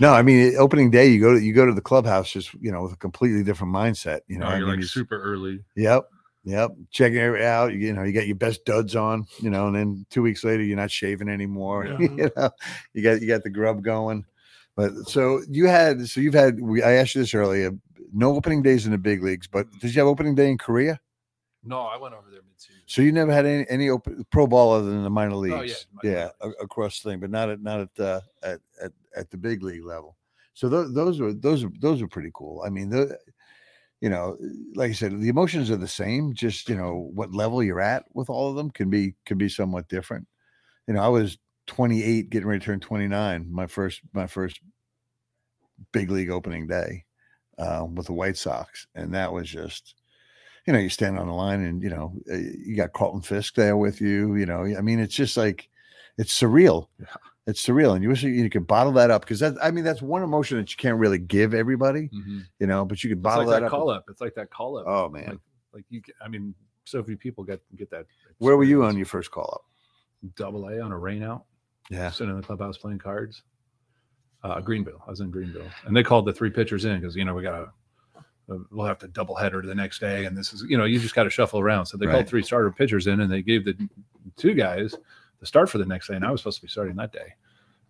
No, 0.00 0.12
I 0.12 0.22
mean 0.22 0.54
opening 0.58 0.90
day, 0.90 1.08
you 1.08 1.20
go 1.20 1.32
to 1.34 1.40
you 1.40 1.52
go 1.52 1.66
to 1.66 1.72
the 1.72 1.80
clubhouse 1.80 2.30
just 2.30 2.52
you 2.60 2.72
know 2.72 2.82
with 2.82 2.92
a 2.92 2.96
completely 2.96 3.42
different 3.44 3.72
mindset. 3.74 4.20
You 4.26 4.38
know, 4.38 4.46
No, 4.48 4.52
I 4.52 4.58
you're 4.58 4.66
mean, 4.68 4.80
like 4.80 4.84
super 4.88 5.20
early. 5.20 5.62
Yep. 5.76 6.08
Yep. 6.44 6.72
Checking 6.90 7.18
it 7.18 7.40
out. 7.42 7.72
You 7.72 7.92
know, 7.92 8.02
you 8.02 8.12
got 8.12 8.26
your 8.26 8.34
best 8.36 8.64
duds 8.64 8.96
on, 8.96 9.26
you 9.40 9.48
know, 9.48 9.68
and 9.68 9.76
then 9.76 10.06
two 10.10 10.22
weeks 10.22 10.42
later 10.42 10.62
you're 10.64 10.76
not 10.76 10.90
shaving 10.90 11.28
anymore. 11.28 11.84
Yeah. 11.86 11.98
you 12.00 12.30
know, 12.36 12.50
you 12.94 13.02
got 13.02 13.20
you 13.20 13.28
got 13.28 13.42
the 13.44 13.50
grub 13.50 13.82
going. 13.82 14.24
But 14.74 14.92
so 15.08 15.42
you 15.48 15.66
had 15.68 16.08
so 16.08 16.20
you've 16.20 16.34
had 16.34 16.60
we 16.60 16.82
I 16.82 16.92
asked 16.94 17.14
you 17.14 17.20
this 17.20 17.34
earlier, 17.34 17.70
no 18.12 18.34
opening 18.34 18.62
days 18.62 18.86
in 18.86 18.92
the 18.92 18.98
big 18.98 19.22
leagues, 19.22 19.46
but 19.46 19.66
did 19.80 19.94
you 19.94 20.00
have 20.00 20.08
opening 20.08 20.34
day 20.34 20.50
in 20.50 20.58
Korea? 20.58 20.98
No, 21.64 21.82
I 21.82 21.96
went 21.96 22.12
over 22.14 22.28
there 22.28 22.40
mid-season. 22.42 22.82
So 22.86 23.02
you 23.02 23.12
never 23.12 23.32
had 23.32 23.46
any 23.46 23.64
any 23.68 23.88
open 23.90 24.26
pro 24.32 24.48
ball 24.48 24.72
other 24.72 24.90
than 24.90 25.04
the 25.04 25.10
minor 25.10 25.36
leagues. 25.36 25.86
Oh, 25.94 26.00
yeah, 26.02 26.10
yeah, 26.12 26.28
a- 26.40 26.64
across 26.64 27.00
the 27.00 27.10
thing, 27.10 27.20
but 27.20 27.30
not 27.30 27.50
at 27.50 27.60
not 27.62 27.80
at 27.80 28.00
uh, 28.00 28.20
at, 28.42 28.60
at 28.82 28.92
at 29.16 29.30
the 29.30 29.36
big 29.36 29.62
league 29.62 29.84
level. 29.84 30.16
So 30.54 30.68
those 30.68 30.92
those 30.94 31.20
were 31.20 31.32
those 31.32 31.64
are 31.64 31.70
those 31.80 32.02
are 32.02 32.08
pretty 32.08 32.30
cool. 32.34 32.62
I 32.64 32.70
mean, 32.70 32.90
the 32.90 33.18
you 34.00 34.10
know, 34.10 34.36
like 34.74 34.90
I 34.90 34.94
said, 34.94 35.20
the 35.20 35.28
emotions 35.28 35.70
are 35.70 35.76
the 35.76 35.88
same. 35.88 36.34
Just 36.34 36.68
you 36.68 36.76
know 36.76 37.10
what 37.14 37.32
level 37.32 37.62
you're 37.62 37.80
at 37.80 38.04
with 38.14 38.28
all 38.28 38.50
of 38.50 38.56
them 38.56 38.70
can 38.70 38.90
be 38.90 39.14
can 39.26 39.38
be 39.38 39.48
somewhat 39.48 39.88
different. 39.88 40.26
You 40.86 40.94
know, 40.94 41.00
I 41.00 41.08
was 41.08 41.38
28, 41.68 42.30
getting 42.30 42.48
ready 42.48 42.60
to 42.60 42.66
turn 42.66 42.80
29. 42.80 43.46
My 43.50 43.66
first 43.66 44.00
my 44.12 44.26
first 44.26 44.60
big 45.92 46.10
league 46.10 46.30
opening 46.30 46.66
day 46.66 47.04
uh, 47.58 47.86
with 47.90 48.06
the 48.06 48.12
White 48.12 48.36
Sox, 48.36 48.86
and 48.94 49.14
that 49.14 49.32
was 49.32 49.48
just 49.48 49.94
you 50.66 50.72
know, 50.72 50.78
you 50.78 50.88
stand 50.88 51.18
on 51.18 51.26
the 51.26 51.32
line 51.32 51.64
and, 51.64 51.82
you 51.82 51.90
know, 51.90 52.14
uh, 52.30 52.36
you 52.36 52.76
got 52.76 52.92
Carlton 52.92 53.22
Fisk 53.22 53.54
there 53.54 53.76
with 53.76 54.00
you, 54.00 54.36
you 54.36 54.46
know, 54.46 54.62
I 54.64 54.80
mean, 54.80 55.00
it's 55.00 55.14
just 55.14 55.36
like, 55.36 55.68
it's 56.18 56.40
surreal. 56.40 56.86
Yeah. 57.00 57.06
It's 57.46 57.66
surreal. 57.66 57.94
And 57.94 58.02
you 58.04 58.08
wish 58.08 58.22
you, 58.22 58.30
you 58.30 58.48
could 58.48 58.66
bottle 58.68 58.92
that 58.92 59.10
up 59.10 59.22
because 59.22 59.40
that, 59.40 59.54
I 59.62 59.70
mean, 59.72 59.82
that's 59.84 60.00
one 60.00 60.22
emotion 60.22 60.58
that 60.58 60.70
you 60.70 60.76
can't 60.76 60.96
really 60.98 61.18
give 61.18 61.54
everybody, 61.54 62.08
Mhm. 62.14 62.42
you 62.60 62.66
know, 62.68 62.84
but 62.84 63.02
you 63.02 63.10
could 63.10 63.18
It's 63.18 63.22
bottle 63.24 63.46
like 63.46 63.54
that, 63.56 63.60
that 63.60 63.66
up. 63.66 63.70
call 63.72 63.90
up. 63.90 64.04
It's 64.08 64.20
like 64.20 64.34
that 64.36 64.50
call 64.50 64.78
up. 64.78 64.84
Oh, 64.86 65.08
man. 65.08 65.26
Like, 65.28 65.38
like 65.74 65.84
you 65.90 66.00
i 66.24 66.28
mean, 66.28 66.54
so 66.84 67.02
few 67.02 67.16
people 67.16 67.42
get 67.44 67.60
get 67.76 67.90
that. 67.90 68.06
Where 68.38 68.56
were 68.56 68.64
you 68.64 68.84
on 68.84 68.96
your 68.96 69.06
first 69.06 69.30
call 69.30 69.50
up? 69.54 69.64
double 70.36 70.68
A 70.68 70.80
on 70.80 70.92
a 70.92 70.98
rain 70.98 71.22
out? 71.24 71.44
Yeah. 71.90 72.10
sitting 72.10 72.30
in 72.30 72.40
the 72.40 72.46
clubhouse 72.46 72.78
playing 72.78 72.98
cards. 73.00 73.42
Uh, 74.44 74.60
Greenville. 74.60 75.02
I 75.06 75.10
was 75.10 75.20
in 75.20 75.30
Greenville, 75.30 75.68
and 75.84 75.96
they 75.96 76.02
called 76.02 76.26
the 76.26 76.32
three 76.32 76.50
pitchers 76.50 76.84
in 76.84 77.00
because 77.00 77.14
you 77.16 77.24
know 77.24 77.34
we 77.34 77.42
got 77.42 77.54
a, 77.54 78.22
a 78.52 78.58
we'll 78.72 78.86
have 78.86 78.98
to 78.98 79.08
double 79.08 79.34
header 79.36 79.62
the 79.62 79.74
next 79.74 79.98
day, 80.00 80.24
and 80.26 80.36
this 80.36 80.52
is 80.52 80.64
you 80.68 80.76
know 80.78 80.84
you 80.84 80.98
just 81.00 81.14
got 81.14 81.24
to 81.24 81.30
shuffle 81.30 81.58
around. 81.60 81.86
So 81.86 81.96
they 81.96 82.06
Right. 82.06 82.14
called 82.14 82.28
three 82.28 82.42
starter 82.42 82.70
pitchers 82.72 83.06
in, 83.08 83.20
and 83.20 83.30
they 83.30 83.42
gave 83.42 83.64
the 83.64 83.76
two 84.36 84.54
guys 84.54 84.94
the 85.42 85.46
start 85.46 85.68
for 85.68 85.76
the 85.78 85.84
next 85.84 86.06
day, 86.08 86.14
and 86.14 86.24
I 86.24 86.30
was 86.30 86.40
supposed 86.40 86.60
to 86.60 86.62
be 86.66 86.70
starting 86.70 86.94
that 86.96 87.12
day. 87.12 87.34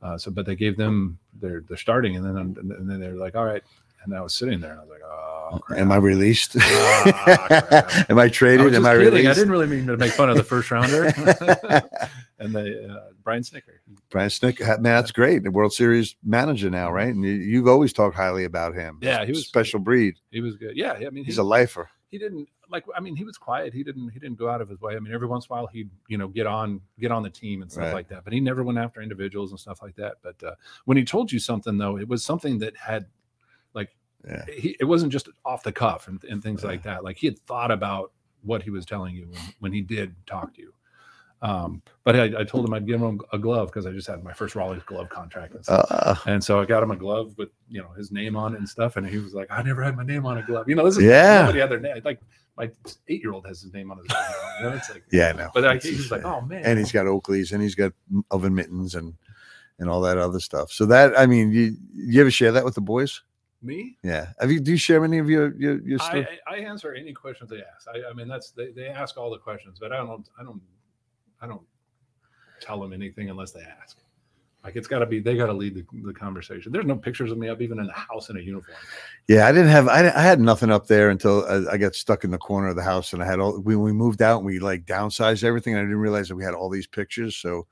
Uh, 0.00 0.16
so, 0.18 0.30
but 0.32 0.46
they 0.46 0.56
gave 0.56 0.76
them 0.76 1.18
their 1.40 1.60
their 1.68 1.76
starting, 1.76 2.16
and 2.16 2.24
then 2.24 2.36
and 2.36 2.90
then 2.90 2.98
they're 2.98 3.14
like, 3.14 3.36
all 3.36 3.44
right, 3.44 3.62
and 4.02 4.16
I 4.16 4.20
was 4.22 4.34
sitting 4.34 4.58
there, 4.58 4.70
and 4.72 4.80
I 4.80 4.82
was 4.82 4.90
like, 4.90 5.02
oh, 5.04 5.58
crap. 5.62 5.78
Am 5.78 5.92
I 5.92 5.96
released? 5.96 6.56
Ah. 6.58 8.04
Am 8.08 8.18
I 8.18 8.24
I 8.24 8.28
traded? 8.30 8.64
was 8.66 8.74
Am 8.74 8.86
I 8.86 8.96
kidding. 8.96 9.26
I 9.28 9.34
didn't 9.34 9.50
really 9.52 9.66
mean 9.68 9.86
to 9.86 9.96
make 9.98 10.12
fun 10.12 10.30
of 10.30 10.36
the 10.36 10.42
first 10.42 10.70
rounder. 10.70 11.04
and 12.38 12.54
the 12.54 12.88
uh, 12.90 13.10
Brian 13.22 13.42
Snitker. 13.42 13.78
Brian 14.10 14.30
Snick, 14.30 14.60
man, 14.60 14.82
that's 14.82 15.12
great. 15.12 15.44
The 15.44 15.50
World 15.50 15.72
Series 15.72 16.16
manager 16.24 16.70
now, 16.70 16.90
right? 16.90 17.08
And 17.14 17.22
you, 17.22 17.32
you've 17.32 17.68
always 17.68 17.92
talked 17.92 18.16
highly 18.16 18.44
about 18.44 18.74
him. 18.74 18.98
Yeah, 19.02 19.24
he 19.24 19.32
was- 19.32 19.46
special 19.46 19.78
breed. 19.78 20.14
He 20.30 20.40
was 20.40 20.56
good. 20.56 20.76
Yeah, 20.76 20.92
I 20.94 21.10
mean, 21.10 21.24
He's 21.24 21.38
a 21.38 21.42
lifer. 21.44 21.88
he 22.10 22.18
didn't 22.18 22.48
like. 22.72 22.84
I 22.96 23.00
mean, 23.00 23.14
he 23.14 23.24
was 23.24 23.36
quiet. 23.38 23.72
He 23.72 23.82
didn't. 23.84 24.08
He 24.08 24.18
didn't 24.18 24.38
go 24.38 24.48
out 24.48 24.60
of 24.60 24.68
his 24.68 24.80
way. 24.80 24.96
I 24.96 24.98
mean, 24.98 25.12
every 25.12 25.28
once 25.28 25.44
in 25.46 25.52
a 25.52 25.54
while, 25.54 25.66
he'd 25.68 25.90
you 26.08 26.18
know 26.18 26.28
get 26.28 26.46
on 26.46 26.80
get 26.98 27.12
on 27.12 27.22
the 27.22 27.30
team 27.30 27.62
and 27.62 27.70
stuff 27.70 27.84
Right. 27.84 27.94
like 27.94 28.08
that. 28.08 28.24
But 28.24 28.32
he 28.32 28.40
never 28.40 28.64
went 28.64 28.78
after 28.78 29.00
individuals 29.02 29.50
and 29.52 29.60
stuff 29.60 29.82
like 29.82 29.94
that. 29.96 30.14
But 30.22 30.42
uh, 30.42 30.54
when 30.86 30.96
he 30.96 31.04
told 31.04 31.30
you 31.30 31.38
something, 31.38 31.78
though, 31.78 31.98
it 31.98 32.08
was 32.08 32.24
something 32.24 32.58
that 32.58 32.76
had 32.76 33.06
like 33.74 33.94
Yeah. 34.26 34.44
he, 34.56 34.76
it 34.80 34.84
wasn't 34.84 35.12
just 35.12 35.28
off 35.44 35.62
the 35.62 35.72
cuff 35.72 36.08
and, 36.08 36.22
and 36.24 36.42
things 36.42 36.64
like 36.64 36.82
that. 36.84 37.04
Like 37.04 37.16
he 37.18 37.26
had 37.28 37.38
thought 37.40 37.70
about 37.70 38.12
what 38.42 38.62
he 38.62 38.70
was 38.70 38.84
telling 38.84 39.14
you 39.14 39.26
when, 39.30 39.40
when 39.60 39.72
he 39.72 39.80
did 39.82 40.14
talk 40.26 40.54
to 40.54 40.60
you. 40.62 40.72
Um, 41.42 41.82
but 42.04 42.14
I, 42.14 42.40
I 42.40 42.44
told 42.44 42.64
him 42.64 42.72
I'd 42.72 42.86
give 42.86 43.02
him 43.02 43.20
a 43.32 43.38
glove 43.38 43.66
because 43.66 43.84
I 43.84 43.90
just 43.90 44.06
had 44.06 44.22
my 44.22 44.32
first 44.32 44.54
Rawlings 44.54 44.84
glove 44.84 45.08
contract 45.08 45.54
and 45.56 45.64
stuff. 45.64 45.86
Uh, 45.90 46.14
And 46.26 46.42
so 46.42 46.60
I 46.60 46.64
got 46.64 46.84
him 46.84 46.92
a 46.92 46.96
glove 46.96 47.34
with 47.36 47.48
you 47.68 47.82
know 47.82 47.88
his 47.96 48.12
name 48.12 48.36
on 48.36 48.54
it 48.54 48.58
and 48.58 48.68
stuff, 48.68 48.96
and 48.96 49.04
he 49.04 49.18
was 49.18 49.34
like, 49.34 49.48
"I 49.50 49.60
never 49.62 49.82
had 49.82 49.96
my 49.96 50.04
name 50.04 50.24
on 50.24 50.38
a 50.38 50.42
glove." 50.44 50.68
You 50.68 50.76
know, 50.76 50.84
this 50.84 50.98
is 50.98 51.02
Yeah. 51.02 51.40
nobody 51.40 51.58
had 51.58 51.68
their 51.70 51.80
name. 51.80 52.00
Like 52.04 52.20
my 52.56 52.70
eight 53.08 53.22
year 53.22 53.32
old 53.32 53.46
has 53.46 53.62
his 53.62 53.72
name 53.72 53.90
on 53.90 53.98
his 53.98 54.06
You 54.08 54.66
know, 54.68 54.74
it's 54.74 54.90
like, 54.90 55.04
yeah, 55.10 55.32
no. 55.32 55.50
but 55.54 55.64
I, 55.64 55.74
It's 55.74 55.84
he 55.84 55.92
was 55.92 56.00
just, 56.00 56.10
like, 56.10 56.24
"Oh 56.24 56.40
man!" 56.42 56.64
and 56.64 56.78
he's 56.78 56.92
got 56.92 57.06
Oakleys 57.06 57.52
and 57.52 57.62
he's 57.62 57.74
got 57.74 57.92
oven 58.30 58.54
mittens 58.54 58.94
and 58.94 59.14
and 59.78 59.88
all 59.88 60.00
that 60.02 60.18
other 60.18 60.40
stuff. 60.40 60.70
So 60.70 60.86
that 60.86 61.18
I 61.18 61.26
mean, 61.26 61.50
you 61.52 61.76
you 61.94 62.20
ever 62.20 62.30
share 62.30 62.52
that 62.52 62.64
with 62.64 62.74
the 62.74 62.80
boys? 62.80 63.22
me. 63.62 63.96
Yeah. 64.02 64.32
Have 64.40 64.50
you 64.50 64.60
do 64.60 64.72
you 64.72 64.76
share 64.76 65.04
any 65.04 65.18
of 65.18 65.30
your 65.30 65.54
your, 65.56 65.80
your 65.82 65.98
stuff? 65.98 66.26
I, 66.46 66.52
I 66.52 66.56
I 66.56 66.58
answer 66.58 66.92
any 66.94 67.12
questions 67.12 67.50
they 67.50 67.62
ask. 67.62 67.86
I, 67.88 68.10
I 68.10 68.12
mean, 68.12 68.28
that's 68.28 68.50
they, 68.50 68.72
they 68.72 68.88
ask 68.88 69.16
all 69.16 69.30
the 69.30 69.38
questions, 69.38 69.78
but 69.80 69.92
I 69.92 69.98
don't 69.98 70.28
I 70.38 70.42
don't 70.42 70.60
I 71.40 71.46
don't 71.46 71.62
tell 72.60 72.80
them 72.80 72.92
anything 72.92 73.30
unless 73.30 73.52
they 73.52 73.62
ask. 73.62 73.98
Like 74.64 74.76
it's 74.76 74.86
got 74.86 75.00
to 75.00 75.06
be 75.06 75.18
they 75.18 75.36
got 75.36 75.46
to 75.46 75.52
lead 75.52 75.74
the, 75.74 75.84
the 76.04 76.12
conversation. 76.14 76.70
There's 76.70 76.86
no 76.86 76.94
pictures 76.96 77.32
of 77.32 77.38
me 77.38 77.48
up 77.48 77.60
even 77.60 77.80
in 77.80 77.86
the 77.86 77.92
house 77.92 78.30
in 78.30 78.36
a 78.36 78.40
uniform. 78.40 78.76
Yeah, 79.28 79.48
I 79.48 79.52
didn't 79.52 79.70
have 79.70 79.88
I, 79.88 80.06
I 80.08 80.22
had 80.22 80.40
nothing 80.40 80.70
up 80.70 80.86
there 80.86 81.10
until 81.10 81.44
I, 81.46 81.72
I 81.72 81.76
got 81.78 81.94
stuck 81.96 82.22
in 82.22 82.30
the 82.30 82.38
corner 82.38 82.68
of 82.68 82.76
the 82.76 82.82
house, 82.84 83.12
and 83.12 83.22
I 83.22 83.26
had 83.26 83.40
all 83.40 83.58
when 83.60 83.80
we 83.80 83.92
moved 83.92 84.22
out 84.22 84.36
and 84.38 84.46
we 84.46 84.60
like 84.60 84.84
downsized 84.84 85.42
everything. 85.42 85.74
And 85.74 85.80
I 85.80 85.84
didn't 85.84 85.98
realize 85.98 86.28
that 86.28 86.36
we 86.36 86.44
had 86.44 86.54
all 86.54 86.68
these 86.70 86.86
pictures. 86.86 87.34
So 87.36 87.66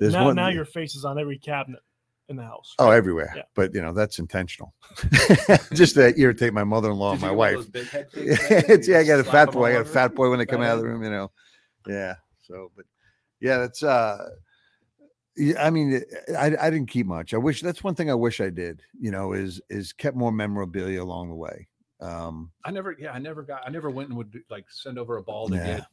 there's 0.00 0.14
now, 0.14 0.24
one 0.26 0.34
now 0.36 0.48
your 0.48 0.64
face 0.64 0.96
is 0.96 1.04
on 1.04 1.16
every 1.16 1.38
cabinet 1.38 1.80
in 2.28 2.34
the 2.36 2.42
house. 2.42 2.74
oh 2.80 2.90
everywhere, 2.90 3.32
Yeah. 3.36 3.42
but 3.54 3.72
you 3.74 3.80
know 3.82 3.92
that's 3.92 4.18
intentional, 4.18 4.74
just 5.74 5.94
to 5.94 6.12
irritate 6.18 6.52
my 6.52 6.64
mother-in-law, 6.64 7.12
Did 7.12 7.20
you 7.22 7.26
my 7.28 7.32
wife. 7.32 7.56
of 7.58 7.72
those 7.72 7.82
big 7.84 7.88
head 7.88 8.10
cakes 8.12 8.38
back 8.38 8.48
there? 8.48 8.64
it's 8.76 8.88
yeah, 8.88 8.98
I 8.98 9.04
got 9.04 9.20
a 9.20 9.24
fat 9.24 9.52
boy. 9.52 9.66
I 9.70 9.72
got 9.74 9.82
a 9.82 9.84
fat 9.84 10.14
boy 10.14 10.28
when 10.30 10.38
they 10.40 10.46
come 10.46 10.62
out 10.62 10.74
of 10.74 10.80
the 10.80 10.86
room, 10.88 11.02
you 11.04 11.10
know. 11.10 11.30
Yeah. 11.86 12.14
So, 12.42 12.70
but 12.76 12.84
yeah, 13.40 13.58
that's 13.58 13.82
uh, 13.82 14.18
Yeah, 14.20 14.34
I 15.58 15.70
mean, 15.70 16.02
I, 16.38 16.54
I 16.60 16.70
didn't 16.70 16.86
keep 16.90 17.06
much. 17.06 17.32
I 17.32 17.38
wish 17.38 17.62
that's 17.62 17.82
one 17.82 17.94
thing 17.94 18.10
I 18.10 18.14
wish 18.14 18.40
I 18.40 18.50
did. 18.50 18.82
You 18.98 19.10
know, 19.10 19.32
is 19.32 19.60
is 19.70 19.92
kept 19.92 20.16
more 20.16 20.30
memorabilia 20.32 21.02
along 21.02 21.28
the 21.30 21.34
way. 21.34 21.68
Um, 22.00 22.50
I 22.64 22.70
never, 22.72 22.96
yeah, 22.98 23.12
I 23.12 23.18
never 23.18 23.42
got, 23.42 23.62
I 23.64 23.70
never 23.70 23.88
went 23.88 24.08
and 24.08 24.18
would 24.18 24.36
like 24.50 24.64
send 24.68 24.98
over 24.98 25.18
a 25.18 25.22
ball 25.22 25.48
to 25.48 25.54
Yeah. 25.54 25.76
get 25.78 25.86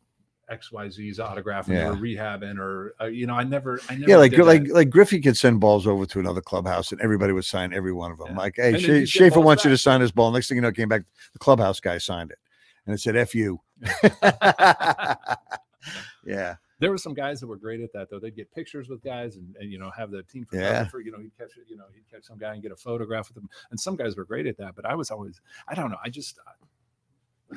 XYZ's 0.51 1.19
autograph 1.19 1.67
and 1.67 1.77
Yeah. 1.77 1.89
or 1.89 1.93
rehabbing 1.95 2.57
or, 2.57 2.95
uh, 2.99 3.05
you 3.05 3.27
know, 3.27 3.35
I 3.35 3.43
never, 3.43 3.79
I 3.89 3.93
never, 3.95 4.09
yeah, 4.09 4.17
like 4.17 4.35
like 4.35 4.63
that. 4.63 4.73
like 4.73 4.89
Griffey 4.89 5.21
could 5.21 5.37
send 5.37 5.59
balls 5.59 5.85
over 5.85 6.07
to 6.07 6.19
another 6.19 6.41
clubhouse, 6.41 6.91
and 6.91 6.99
everybody 6.99 7.31
would 7.31 7.45
sign 7.45 7.71
every 7.73 7.93
one 7.93 8.11
of 8.11 8.17
them. 8.17 8.29
Yeah. 8.31 8.37
Like, 8.37 8.55
hey, 8.55 8.73
And 8.73 8.75
then 8.77 8.81
Scha- 8.81 8.87
you'd 8.87 8.99
get 9.01 9.09
Schaefer 9.09 9.39
wants 9.39 9.63
you 9.63 9.69
to 9.69 9.77
sign 9.77 10.01
his 10.01 10.11
ball. 10.11 10.31
Next 10.31 10.47
thing 10.47 10.55
you 10.57 10.61
know, 10.61 10.69
it 10.69 10.75
came 10.75 10.89
back. 10.89 11.03
The 11.33 11.39
clubhouse 11.39 11.79
guy 11.79 11.99
signed 11.99 12.31
it, 12.31 12.39
and 12.87 12.95
it 12.95 12.97
said 12.99 13.15
"F 13.15 13.35
you." 13.35 13.61
yeah, 16.25 16.55
there 16.79 16.89
were 16.91 16.97
some 16.97 17.13
guys 17.13 17.39
that 17.41 17.47
were 17.47 17.57
great 17.57 17.81
at 17.81 17.91
that 17.93 18.09
though. 18.09 18.19
They'd 18.19 18.35
get 18.35 18.53
pictures 18.53 18.89
with 18.89 19.03
guys 19.03 19.35
and, 19.35 19.55
and 19.59 19.71
you 19.71 19.77
know 19.79 19.91
have 19.91 20.11
the 20.11 20.23
team 20.23 20.45
Yeah. 20.51 20.59
photographer. 20.69 20.99
You 21.01 21.11
know 21.11 21.19
he'd 21.19 21.37
catch. 21.37 21.51
You 21.67 21.77
know 21.77 21.85
he'd 21.93 22.09
catch 22.09 22.25
some 22.25 22.37
guy 22.37 22.53
and 22.53 22.61
get 22.61 22.71
a 22.71 22.75
photograph 22.75 23.27
with 23.29 23.35
them. 23.35 23.49
And 23.71 23.79
some 23.79 23.95
guys 23.95 24.15
were 24.15 24.25
great 24.25 24.47
at 24.47 24.57
that. 24.57 24.75
But 24.75 24.85
I 24.85 24.95
was 24.95 25.11
always 25.11 25.41
I 25.67 25.75
don't 25.75 25.91
know. 25.91 25.97
I 26.03 26.09
just 26.09 26.39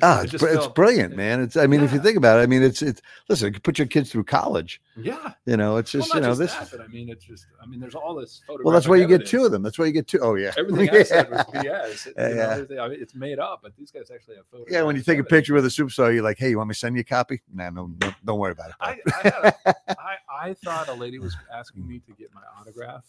ah, 0.01 0.21
I 0.21 0.23
it's, 0.23 0.33
br- 0.37 0.49
it's 0.49 0.67
brilliant, 0.69 1.17
man. 1.17 1.41
It's 1.43 1.57
I 1.57 1.67
mean, 1.67 1.83
if 1.83 1.93
you 1.93 2.01
think 2.01 2.17
about 2.17 2.39
it, 2.39 2.43
I 2.43 2.47
mean, 2.47 2.63
it's 2.63 2.81
it's 2.83 3.03
listen, 3.29 3.53
could 3.53 3.63
put 3.63 3.79
your 3.79 3.87
kids 3.87 4.11
through 4.11 4.25
college. 4.25 4.81
yeah. 4.97 5.33
You 5.45 5.57
know, 5.57 5.77
it's 5.77 5.93
Well, 5.93 6.03
just 6.03 6.15
not 6.15 6.17
you 6.17 6.21
know 6.23 6.29
just 6.37 6.39
this. 6.61 6.71
that, 6.71 6.81
I 6.81 6.87
mean 6.87 7.09
it's 7.09 7.25
just 7.25 7.47
I 7.63 7.67
mean 7.67 7.81
there's 7.81 7.95
all 7.95 8.15
this. 8.15 8.41
Well, 8.49 8.73
that's 8.73 8.89
why 8.89 8.97
you 8.97 9.07
get 9.07 9.27
two 9.27 9.45
of 9.45 9.51
them. 9.53 9.63
That's 9.63 9.79
why 9.79 9.87
you 9.87 9.93
get 9.93 10.07
two. 10.07 10.21
Oh 10.21 10.35
yeah, 10.37 10.53
Everything 10.59 10.89
I 10.91 11.03
said 11.03 11.31
was 11.31 11.45
yeah. 11.55 11.63
BS. 11.63 12.07
It- 12.07 12.15
Yeah, 12.17 12.29
you 12.29 12.35
know, 12.37 12.67
yeah. 12.71 12.83
I 12.83 12.89
mean, 12.89 12.99
it's 13.03 13.15
made 13.15 13.39
up, 13.39 13.61
but 13.63 13.77
these 13.77 13.91
guys 13.91 14.11
actually 14.15 14.37
have 14.37 14.47
photos. 14.51 14.67
Yeah, 14.71 14.83
when 14.83 14.97
you 14.97 15.03
take 15.03 15.19
a 15.19 15.25
picture 15.25 15.53
with 15.55 15.65
a 15.67 15.69
superstar, 15.69 16.15
you're 16.15 16.23
like, 16.23 16.39
"Hey, 16.39 16.51
you 16.51 16.59
want 16.59 16.69
me 16.69 16.75
to 16.75 16.79
send 16.79 16.95
you 16.97 17.01
a 17.01 17.05
copy?" 17.05 17.43
Nah, 17.53 17.71
no, 17.71 17.91
no 18.01 18.15
don't 18.25 18.39
worry 18.39 18.53
about 18.53 18.71
it. 18.71 18.77
I. 18.81 18.99
I, 19.15 19.53
a, 19.67 19.75
I, 19.99 20.49
I 20.51 20.55
thought 20.55 20.89
a 20.89 20.95
lady 20.95 21.19
was 21.19 21.37
asking 21.55 21.87
me 21.87 22.01
to 22.07 22.13
get 22.15 22.31
my 22.35 22.43
autograph 22.61 23.05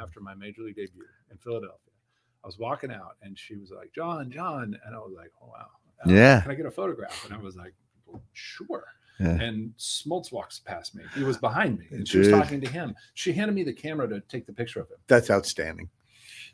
after 0.00 0.20
my 0.20 0.34
major 0.34 0.62
league 0.62 0.76
debut 0.76 1.04
in 1.30 1.38
Philadelphia. 1.38 1.78
I 2.44 2.46
was 2.46 2.58
walking 2.58 2.92
out 2.92 3.16
and 3.22 3.36
she 3.36 3.56
was 3.56 3.70
like, 3.70 3.92
John, 3.92 4.30
John. 4.30 4.78
And 4.84 4.94
I 4.94 4.98
was 4.98 5.12
like, 5.16 5.32
oh, 5.42 5.46
wow. 5.46 5.66
Uh, 6.04 6.10
Yeah. 6.10 6.40
Can 6.40 6.50
I 6.50 6.54
get 6.54 6.66
a 6.66 6.70
photograph? 6.70 7.24
And 7.24 7.34
I 7.34 7.38
was 7.38 7.56
like, 7.56 7.74
well, 8.06 8.22
sure. 8.32 8.84
Yeah. 9.18 9.40
And 9.40 9.72
Smoltz 9.78 10.30
walks 10.30 10.58
past 10.58 10.94
me. 10.94 11.02
He 11.14 11.24
was 11.24 11.38
behind 11.38 11.78
me 11.78 11.86
and 11.90 12.06
she 12.06 12.18
was 12.18 12.28
talking 12.28 12.60
to 12.60 12.68
him. 12.68 12.94
She 13.14 13.32
handed 13.32 13.54
me 13.54 13.62
the 13.62 13.72
camera 13.72 14.06
to 14.08 14.20
take 14.20 14.44
the 14.46 14.52
picture 14.52 14.80
of 14.80 14.90
him. 14.90 14.98
That's 15.06 15.30
outstanding. 15.30 15.88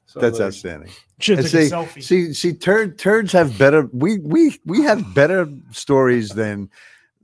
So 0.06 0.20
That's 0.20 0.38
like, 0.38 0.46
outstanding. 0.46 0.90
Should 1.18 1.38
And 1.38 1.46
a 1.46 1.50
see, 1.50 1.58
selfie. 1.70 2.02
see, 2.02 2.32
see, 2.32 2.52
turd, 2.52 2.98
turds 2.98 3.32
have 3.32 3.56
better. 3.58 3.88
We 3.92 4.18
we 4.18 4.58
we 4.64 4.82
have 4.82 5.14
better 5.14 5.48
stories 5.70 6.30
than 6.30 6.70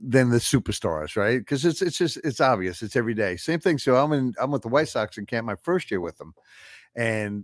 than 0.01 0.29
the 0.29 0.37
superstars, 0.37 1.15
right? 1.17 1.39
Because 1.39 1.65
it's 1.65 1.81
it's 1.81 1.97
just 1.97 2.17
it's 2.23 2.39
obvious. 2.41 2.81
It's 2.81 2.95
every 2.95 3.13
day. 3.13 3.35
Same 3.37 3.59
thing. 3.59 3.77
So 3.77 3.95
I'm 3.97 4.11
in. 4.13 4.33
I'm 4.41 4.51
with 4.51 4.61
the 4.61 4.69
White 4.69 4.87
Sox 4.87 5.17
in 5.17 5.25
camp 5.25 5.45
my 5.45 5.55
first 5.55 5.91
year 5.91 5.99
with 5.99 6.17
them, 6.17 6.33
and 6.95 7.43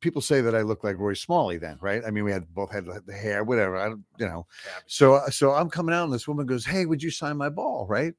people 0.00 0.20
say 0.20 0.40
that 0.40 0.54
I 0.54 0.62
look 0.62 0.84
like 0.84 0.98
Roy 0.98 1.14
Smalley 1.14 1.58
then, 1.58 1.78
right? 1.80 2.02
I 2.06 2.10
mean, 2.10 2.24
we 2.24 2.32
had 2.32 2.52
both 2.54 2.72
had 2.72 2.86
the 2.86 3.12
hair, 3.12 3.44
whatever. 3.44 3.76
I 3.76 3.88
don't, 3.90 4.04
you 4.18 4.26
know. 4.26 4.46
So 4.86 5.20
so 5.30 5.52
I'm 5.52 5.70
coming 5.70 5.94
out, 5.94 6.04
and 6.04 6.12
this 6.12 6.28
woman 6.28 6.46
goes, 6.46 6.64
"Hey, 6.64 6.86
would 6.86 7.02
you 7.02 7.10
sign 7.10 7.36
my 7.36 7.48
ball?" 7.48 7.86
Right? 7.88 8.14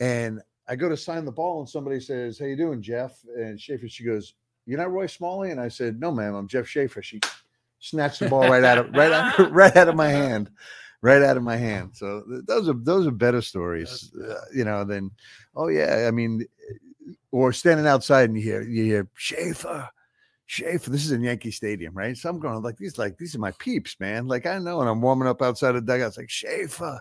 And 0.00 0.40
I 0.68 0.76
go 0.76 0.88
to 0.88 0.96
sign 0.96 1.24
the 1.24 1.32
ball, 1.32 1.60
and 1.60 1.68
somebody 1.68 2.00
says, 2.00 2.38
"How 2.38 2.46
you 2.46 2.56
doing, 2.56 2.82
Jeff?" 2.82 3.18
And 3.36 3.60
Schaefer, 3.60 3.88
she 3.88 4.04
goes, 4.04 4.34
"You're 4.66 4.78
not 4.78 4.92
Roy 4.92 5.06
Smalley?" 5.06 5.50
And 5.50 5.60
I 5.60 5.68
said, 5.68 6.00
"No, 6.00 6.12
ma'am, 6.12 6.34
I'm 6.34 6.48
Jeff 6.48 6.66
Schaefer." 6.66 7.02
She 7.02 7.20
snatched 7.80 8.20
the 8.20 8.28
ball 8.28 8.48
right 8.48 8.64
out 8.64 8.78
of 8.78 8.90
right 8.94 9.12
out, 9.12 9.38
right 9.52 9.76
out 9.76 9.88
of 9.88 9.96
my 9.96 10.08
hand, 10.08 10.50
right 11.02 11.22
out 11.22 11.36
of 11.36 11.42
my 11.42 11.56
hand. 11.56 11.90
So 11.94 12.22
those 12.46 12.68
are 12.68 12.74
those 12.74 13.06
are 13.06 13.12
better 13.12 13.42
stories, 13.42 14.12
uh, 14.14 14.40
you 14.54 14.64
know. 14.64 14.84
Than 14.84 15.10
oh 15.56 15.68
yeah, 15.68 16.06
I 16.06 16.10
mean, 16.10 16.46
or 17.32 17.52
standing 17.52 17.86
outside 17.86 18.30
and 18.30 18.38
you 18.38 18.44
hear 18.44 18.62
you 18.62 18.84
hear 18.84 19.08
Schaefer. 19.14 19.88
Schaefer, 20.50 20.90
this 20.90 21.04
is 21.04 21.12
in 21.12 21.22
Yankee 21.22 21.52
Stadium, 21.52 21.94
right? 21.94 22.16
So 22.16 22.28
I'm 22.28 22.40
going 22.40 22.60
like 22.60 22.76
these, 22.76 22.98
like 22.98 23.16
these 23.16 23.36
are 23.36 23.38
my 23.38 23.52
peeps, 23.60 23.94
man. 24.00 24.26
Like 24.26 24.46
I 24.46 24.58
know, 24.58 24.80
and 24.80 24.90
I'm 24.90 25.00
warming 25.00 25.28
up 25.28 25.42
outside 25.42 25.72
the 25.72 25.80
dugout. 25.80 26.08
It's 26.08 26.16
like 26.16 26.28
Schaefer, 26.28 27.00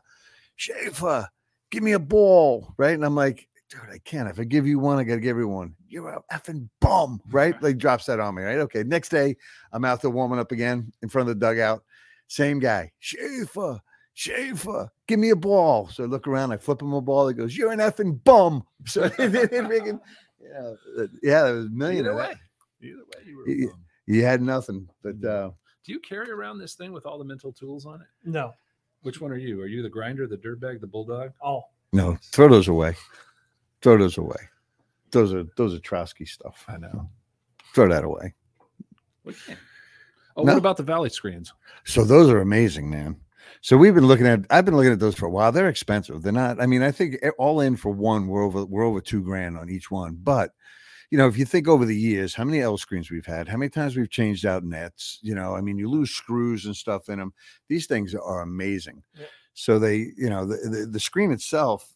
Schaefer, 0.56 1.28
give 1.72 1.82
me 1.82 1.94
a 1.94 2.00
ball, 2.00 2.76
right? 2.78 2.94
And 2.94 3.04
I'm 3.04 3.16
like, 3.16 3.48
dude, 3.72 3.82
I 3.92 3.98
can't. 4.06 4.30
If 4.30 4.40
I 4.40 4.44
give 4.44 4.68
you 4.68 4.78
one, 4.78 5.00
I 5.00 5.04
gotta 5.04 5.20
give 5.20 5.38
you 5.38 5.48
one. 5.48 5.74
You're 5.88 6.10
a 6.10 6.22
effing 6.32 6.70
bum, 6.80 7.20
right? 7.32 7.60
Like 7.60 7.80
drops 7.80 8.06
that 8.06 8.20
on 8.20 8.36
me, 8.36 8.44
right? 8.44 8.60
Okay. 8.60 8.84
Next 8.84 9.10
day, 9.10 9.36
I'm 9.74 9.84
out 9.84 10.04
there 10.04 10.12
warming 10.12 10.38
up 10.38 10.52
again 10.52 10.94
in 11.02 11.10
front 11.10 11.28
of 11.28 11.40
the 11.40 11.44
dugout. 11.44 11.84
Same 12.28 12.60
guy, 12.60 12.92
Schaefer, 13.00 13.80
Schaefer, 14.14 14.92
give 15.08 15.18
me 15.18 15.32
a 15.32 15.36
ball. 15.36 15.88
So 15.88 16.04
I 16.04 16.06
look 16.06 16.28
around, 16.28 16.52
I 16.52 16.58
flip 16.58 16.84
him 16.84 16.94
a 16.94 17.02
ball. 17.02 17.28
He 17.28 17.34
goes, 17.34 17.58
You're 17.58 17.72
an 17.72 17.80
effing 17.80 18.24
bum. 18.24 18.64
So 18.86 19.10
they 19.10 19.26
yeah, 19.28 20.74
uh, 21.00 21.08
yeah, 21.24 21.44
there 21.44 21.56
was 21.56 21.66
a 21.66 21.70
million 21.70 22.06
of 22.06 22.16
that. 22.18 22.38
Either 22.82 22.98
way, 22.98 23.24
you 23.26 23.38
were. 23.38 23.44
Y- 23.48 23.66
wrong. 23.68 23.80
You 24.06 24.24
had 24.26 24.42
nothing, 24.42 24.90
but 25.04 25.24
uh, 25.24 25.52
Do 25.86 25.92
you 25.94 26.00
carry 26.00 26.32
around 26.32 26.58
this 26.58 26.74
thing 26.74 26.92
with 26.92 27.06
all 27.06 27.18
the 27.20 27.26
mental 27.26 27.52
tools 27.54 27.86
on 27.86 28.02
it? 28.02 28.08
no. 28.26 28.54
Which 29.02 29.22
one 29.22 29.32
are 29.32 29.38
you? 29.38 29.62
Are 29.62 29.66
you 29.68 29.82
the 29.82 29.88
grinder, 29.90 30.28
the 30.28 30.36
dirtbag, 30.36 30.82
the 30.82 30.88
bulldog? 30.88 31.32
Oh, 31.42 31.62
no, 31.94 32.18
throw 32.34 32.50
those 32.50 32.68
away. 32.68 32.96
Throw 33.82 33.98
those 33.98 34.18
away. 34.18 34.36
Those 35.12 35.34
are 35.34 35.46
those 35.56 35.74
are 35.74 35.80
Trotsky 35.80 36.26
stuff. 36.26 36.66
I 36.68 36.76
know. 36.78 37.10
Throw 37.74 37.88
that 37.88 38.04
away. 38.04 38.34
We. 39.24 39.34
Oh, 40.36 40.44
No. 40.44 40.52
what 40.54 40.58
about 40.58 40.76
the 40.78 40.84
Valle 40.84 41.10
screens? 41.10 41.54
So 41.86 42.04
those 42.04 42.30
are 42.30 42.42
amazing, 42.42 42.90
man. 42.90 43.16
So 43.62 43.78
we've 43.78 43.96
been 43.96 44.06
looking 44.06 44.28
at. 44.28 44.42
I've 44.50 44.66
been 44.66 44.76
looking 44.76 44.92
at 44.92 45.00
those 45.00 45.16
for 45.16 45.26
a 45.28 45.32
while. 45.32 45.52
They're 45.54 45.70
expensive. 45.70 46.22
They're 46.22 46.34
not. 46.34 46.62
I 46.62 46.66
mean, 46.66 46.82
I 46.84 46.92
think 46.92 47.18
all 47.38 47.62
in 47.62 47.78
for 47.78 47.92
one, 47.92 48.28
we're 48.28 48.44
over 48.44 48.66
we're 48.66 48.84
over 48.84 49.00
two 49.00 49.22
grand 49.22 49.58
on 49.58 49.70
each 49.70 49.90
one. 49.90 50.18
But 50.22 50.52
you 51.12 51.18
know, 51.18 51.28
if 51.28 51.38
you 51.38 51.46
think 51.46 51.68
over 51.68 51.86
the 51.86 51.96
years, 51.96 52.36
how 52.36 52.44
many 52.44 52.62
L 52.62 52.78
screens 52.78 53.10
we've 53.10 53.26
had, 53.26 53.48
how 53.48 53.58
many 53.58 53.70
times 53.70 53.96
we've 53.96 54.10
changed 54.10 54.46
out 54.46 54.64
nets. 54.64 55.20
You 55.22 55.36
know, 55.36 55.56
I 55.56 55.62
mean, 55.62 55.78
you 55.78 55.90
lose 55.90 56.12
screws 56.12 56.66
and 56.66 56.76
stuff 56.76 57.10
in 57.10 57.20
them. 57.20 57.34
These 57.68 57.88
things 57.88 58.14
are 58.14 58.42
amazing. 58.42 59.02
Yeah. 59.16 59.26
So 59.54 59.80
they, 59.80 60.12
you 60.18 60.30
know, 60.30 60.46
the, 60.46 60.58
the 60.70 60.86
the 60.86 61.00
screen 61.00 61.32
itself 61.32 61.94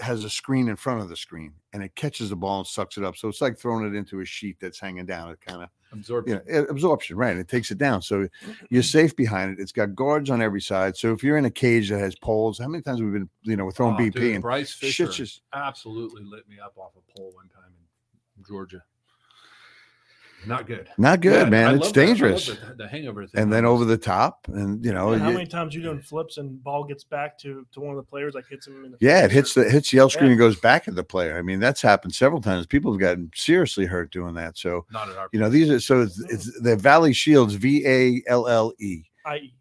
has 0.00 0.24
a 0.24 0.30
screen 0.30 0.68
in 0.68 0.74
front 0.76 1.00
of 1.00 1.08
the 1.08 1.16
screen, 1.16 1.52
and 1.72 1.82
it 1.82 1.94
catches 1.94 2.30
the 2.30 2.36
ball 2.36 2.58
and 2.58 2.66
sucks 2.66 2.96
it 2.96 3.04
up. 3.04 3.16
So 3.16 3.28
it's 3.28 3.40
like 3.40 3.56
throwing 3.58 3.86
it 3.86 3.96
into 3.96 4.20
a 4.20 4.24
sheet 4.24 4.56
that's 4.60 4.80
hanging 4.80 5.06
down. 5.06 5.30
It 5.30 5.40
kind 5.40 5.62
of 5.62 5.68
Absorption. 5.92 6.40
you 6.46 6.54
know, 6.54 6.62
absorption, 6.64 7.16
right? 7.18 7.36
It 7.36 7.48
takes 7.48 7.70
it 7.70 7.76
down. 7.76 8.00
So 8.00 8.26
you're 8.70 8.82
safe 8.98 9.14
behind 9.14 9.52
it. 9.52 9.62
It's 9.62 9.72
got 9.72 9.94
guards 9.94 10.30
on 10.30 10.40
every 10.40 10.62
side. 10.62 10.96
So 10.96 11.12
if 11.12 11.22
you're 11.22 11.36
in 11.36 11.44
a 11.44 11.50
cage 11.50 11.90
that 11.90 11.98
has 12.00 12.16
poles, 12.16 12.58
how 12.58 12.66
many 12.66 12.82
times 12.82 13.02
we've 13.02 13.12
been, 13.12 13.28
you 13.42 13.56
know, 13.56 13.66
we're 13.66 13.72
throwing 13.72 13.94
Oh, 13.94 13.98
BP 13.98 14.12
dude, 14.14 14.34
and 14.34 14.42
Bryce 14.42 14.72
Fisher 14.72 15.06
just 15.06 15.42
absolutely 15.52 16.24
lit 16.24 16.48
me 16.48 16.56
up 16.64 16.72
off 16.78 16.92
a 16.96 17.18
pole 17.18 17.30
one 17.34 17.48
time 17.50 17.72
Georgia. 18.48 18.82
Not 20.44 20.66
good. 20.66 20.88
not 20.98 21.20
good, 21.20 21.44
Yeah, 21.44 21.50
man. 21.50 21.68
I 21.68 21.74
it's 21.74 21.84
love 21.84 21.92
that- 21.94 22.00
I 22.00 22.04
love 22.04 22.08
dangerous. 22.16 22.46
the, 22.46 22.74
the 22.76 22.88
hangover 22.88 23.26
thing. 23.28 23.40
and 23.40 23.52
then 23.52 23.64
over 23.64 23.84
the 23.84 23.96
top, 23.96 24.48
and 24.48 24.84
you 24.84 24.92
know, 24.92 25.12
and 25.12 25.22
how 25.22 25.28
you- 25.28 25.34
many 25.34 25.46
times 25.46 25.72
you 25.72 25.82
doing 25.82 26.00
flips 26.00 26.36
and 26.38 26.60
ball 26.64 26.82
gets 26.82 27.04
back 27.04 27.38
to 27.38 27.64
to 27.70 27.80
one 27.80 27.90
of 27.90 27.96
the 27.96 28.02
players 28.02 28.34
like 28.34 28.48
hits 28.48 28.66
him 28.66 28.84
in 28.84 28.90
the 28.90 28.96
yeah, 29.00 29.24
it 29.24 29.30
hits 29.30 29.54
the 29.54 29.70
hits 29.70 29.92
the 29.92 29.98
L 29.98 30.10
screen 30.10 30.26
Yeah. 30.26 30.30
and 30.32 30.38
goes 30.40 30.58
back 30.58 30.88
at 30.88 30.96
the 30.96 31.04
player. 31.04 31.38
I 31.38 31.42
mean, 31.42 31.60
that's 31.60 31.80
happened 31.80 32.12
several 32.12 32.40
times. 32.40 32.66
People 32.66 32.90
have 32.92 33.00
gotten 33.00 33.30
seriously 33.36 33.86
hurt 33.86 34.10
doing 34.10 34.34
that. 34.34 34.58
So 34.58 34.84
not 34.90 35.08
at 35.08 35.16
our 35.16 35.28
you 35.32 35.38
know, 35.38 35.48
these 35.48 35.70
are 35.70 35.78
so 35.78 36.00
it's, 36.02 36.18
it's 36.24 36.60
the 36.60 36.74
Valle 36.74 37.12
Shields, 37.12 37.54
V 37.54 37.86
A 37.86 38.22
L 38.26 38.48
L 38.48 38.72
E. 38.80 39.04
Right? 39.24 39.52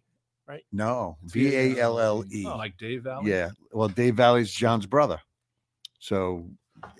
No, 0.72 1.18
V 1.26 1.56
A 1.56 1.80
L 1.80 2.00
L 2.00 2.26
E. 2.32 2.44
Oh, 2.48 2.58
like 2.58 2.76
Dave 2.80 3.04
Valle. 3.04 3.22
Yeah. 3.28 3.52
Well, 3.72 3.88
Dave 3.88 4.16
Valle's 4.16 4.52
John's 4.52 4.88
brother. 4.88 5.22
So 6.00 6.50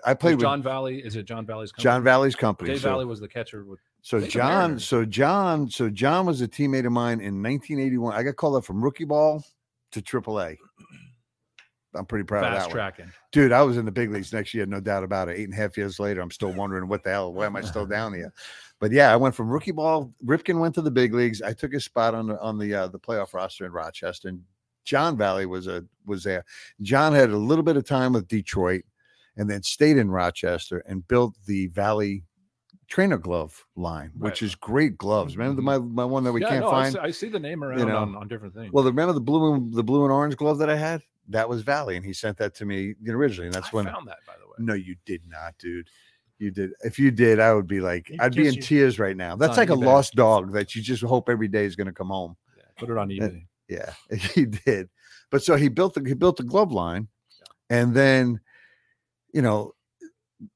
I 0.06 0.14
played 0.14 0.36
with 0.36 0.42
John 0.42 0.62
Valle. 0.62 0.88
Is 0.88 1.16
it 1.16 1.24
John 1.24 1.46
Valle's 1.46 1.72
company? 1.72 1.84
John 1.84 2.04
Valle's 2.04 2.36
company. 2.36 2.70
Dave 2.72 2.82
so, 2.82 2.90
Valle 2.90 3.06
was 3.06 3.20
the 3.20 3.28
catcher 3.28 3.64
with. 3.66 3.80
so 4.02 4.20
John, 4.20 4.80
so 4.80 5.06
John, 5.06 5.70
so 5.70 5.90
John 5.90 6.26
was 6.26 6.42
a 6.42 6.48
teammate 6.48 6.86
of 6.86 6.92
mine 6.92 7.20
in 7.20 7.42
1981. 7.42 8.14
I 8.14 8.24
got 8.24 8.36
called 8.36 8.56
up 8.56 8.66
from 8.66 8.84
rookie 8.84 9.06
ball 9.06 9.44
to 9.92 10.02
AAA. 10.02 10.58
I'm 11.94 12.06
pretty 12.06 12.24
proud 12.24 12.46
of 12.46 12.52
fast 12.52 12.60
that 12.60 12.68
one. 12.70 12.76
tracking. 12.76 13.12
Dude, 13.32 13.52
I 13.52 13.62
was 13.64 13.78
in 13.78 13.86
the 13.86 13.92
big 13.92 14.12
leagues 14.12 14.32
next 14.32 14.54
year, 14.54 14.66
no 14.66 14.80
doubt 14.80 15.04
about 15.04 15.28
it. 15.28 15.38
Eight 15.38 15.46
and 15.46 15.54
a 15.54 15.58
half 15.58 15.76
years 15.76 16.00
later, 16.00 16.22
I'm 16.22 16.32
still 16.32 16.54
wondering 16.54 16.88
what 16.88 17.04
the 17.04 17.10
hell, 17.10 17.34
why 17.34 17.46
am 17.46 17.56
I 17.56 17.62
still 17.62 17.86
down 17.88 18.14
here? 18.14 18.34
But 18.80 18.92
yeah, 18.92 19.12
I 19.12 19.16
went 19.16 19.36
from 19.36 19.50
rookie 19.50 19.72
ball. 19.72 20.14
Ripken 20.26 20.60
went 20.60 20.74
to 20.76 20.82
the 20.82 20.92
big 20.92 21.14
leagues. 21.14 21.42
I 21.42 21.54
took 21.54 21.74
his 21.74 21.86
spot 21.86 22.16
on 22.16 22.28
the 22.28 22.40
on 22.42 22.58
the 22.58 22.74
uh, 22.74 22.88
the 22.88 23.00
playoff 23.00 23.34
roster 23.34 23.66
in 23.66 23.72
Rochester. 23.72 24.30
And 24.30 24.42
John 24.86 25.18
Valle 25.18 25.46
was 25.46 25.68
a 25.68 25.86
was 26.06 26.24
there. 26.24 26.46
John 26.82 27.14
had 27.14 27.30
a 27.30 27.38
little 27.38 27.64
bit 27.64 27.78
of 27.78 27.86
time 27.86 28.14
with 28.14 28.28
Detroit, 28.28 28.84
and 29.38 29.50
then 29.50 29.64
stayed 29.64 29.98
in 29.98 30.12
Rochester 30.12 30.84
and 30.88 31.08
built 31.08 31.36
the 31.46 31.68
Valle 31.68 32.22
trainer 32.88 33.18
glove 33.18 33.66
line, 33.76 34.12
which 34.18 34.42
is 34.42 34.54
great 34.54 34.98
gloves. 34.98 35.38
Remember 35.38 35.62
the, 35.62 35.68
mm-hmm. 35.68 35.96
my 35.96 36.04
my 36.04 36.06
one 36.06 36.24
that 36.26 36.34
we 36.34 36.42
yeah, 36.42 36.50
can't 36.50 36.62
no, 36.62 36.68
I 36.68 36.84
find. 36.84 36.94
see, 36.94 37.00
I 37.00 37.12
see 37.12 37.30
the 37.30 37.40
name 37.40 37.64
around 37.64 37.88
know. 37.88 37.98
on, 37.98 38.16
on 38.16 38.28
different 38.28 38.54
things. 38.54 38.72
Well, 38.72 38.84
remember 38.84 39.14
the 39.14 39.22
blue 39.22 39.54
and 39.54 39.74
the 39.74 39.84
blue 39.84 40.04
and 40.04 40.12
orange 40.12 40.36
glove 40.36 40.58
that 40.60 40.70
I 40.70 40.76
had? 40.76 41.02
That 41.30 41.48
was 41.48 41.62
Valle, 41.62 41.90
and 41.90 42.06
he 42.06 42.14
sent 42.14 42.38
that 42.38 42.54
to 42.56 42.66
me 42.66 42.96
originally. 43.08 43.48
And 43.48 43.54
that's 43.54 43.68
I 43.68 43.76
when 43.76 43.88
I 43.88 43.94
found 43.94 44.08
that 44.08 44.18
by 44.28 44.34
the 44.40 44.48
way. 44.48 44.56
no, 44.60 44.74
you 44.74 44.96
did 45.06 45.22
not, 45.28 45.58
dude. 45.58 45.88
You 46.38 46.52
did. 46.52 46.72
If 46.82 47.00
you 47.00 47.12
did, 47.12 47.40
I 47.40 47.54
would 47.54 47.68
be 47.68 47.80
like, 47.80 48.08
He'd 48.08 48.20
I'd 48.20 48.36
be 48.36 48.48
in 48.48 48.56
you. 48.56 48.62
tears 48.62 49.00
right 49.00 49.16
now. 49.16 49.36
That's 49.36 49.58
like 49.58 49.70
a 49.70 49.74
eBay. 49.74 49.86
lost 49.86 50.16
dog 50.16 50.54
that 50.54 50.76
you 50.76 50.82
just 50.82 51.04
hope 51.04 51.30
every 51.30 51.48
day 51.48 51.66
is 51.66 51.76
going 51.76 51.88
to 51.88 51.94
come 51.94 52.08
home. 52.08 52.36
Yeah, 52.58 52.64
put 52.78 52.90
it 52.90 52.98
on 52.98 53.12
eh, 53.12 53.16
eBay. 53.16 53.46
Yeah, 53.70 53.94
he 54.34 54.46
did. 54.46 54.90
But 55.30 55.44
so 55.44 55.56
he 55.56 55.70
built 55.70 55.94
the 55.94 56.04
he 56.06 56.14
built 56.14 56.38
the 56.38 56.44
glove 56.44 56.72
line, 56.72 57.08
and 57.70 57.94
then, 57.94 58.42
you 59.34 59.42
know, 59.42 59.74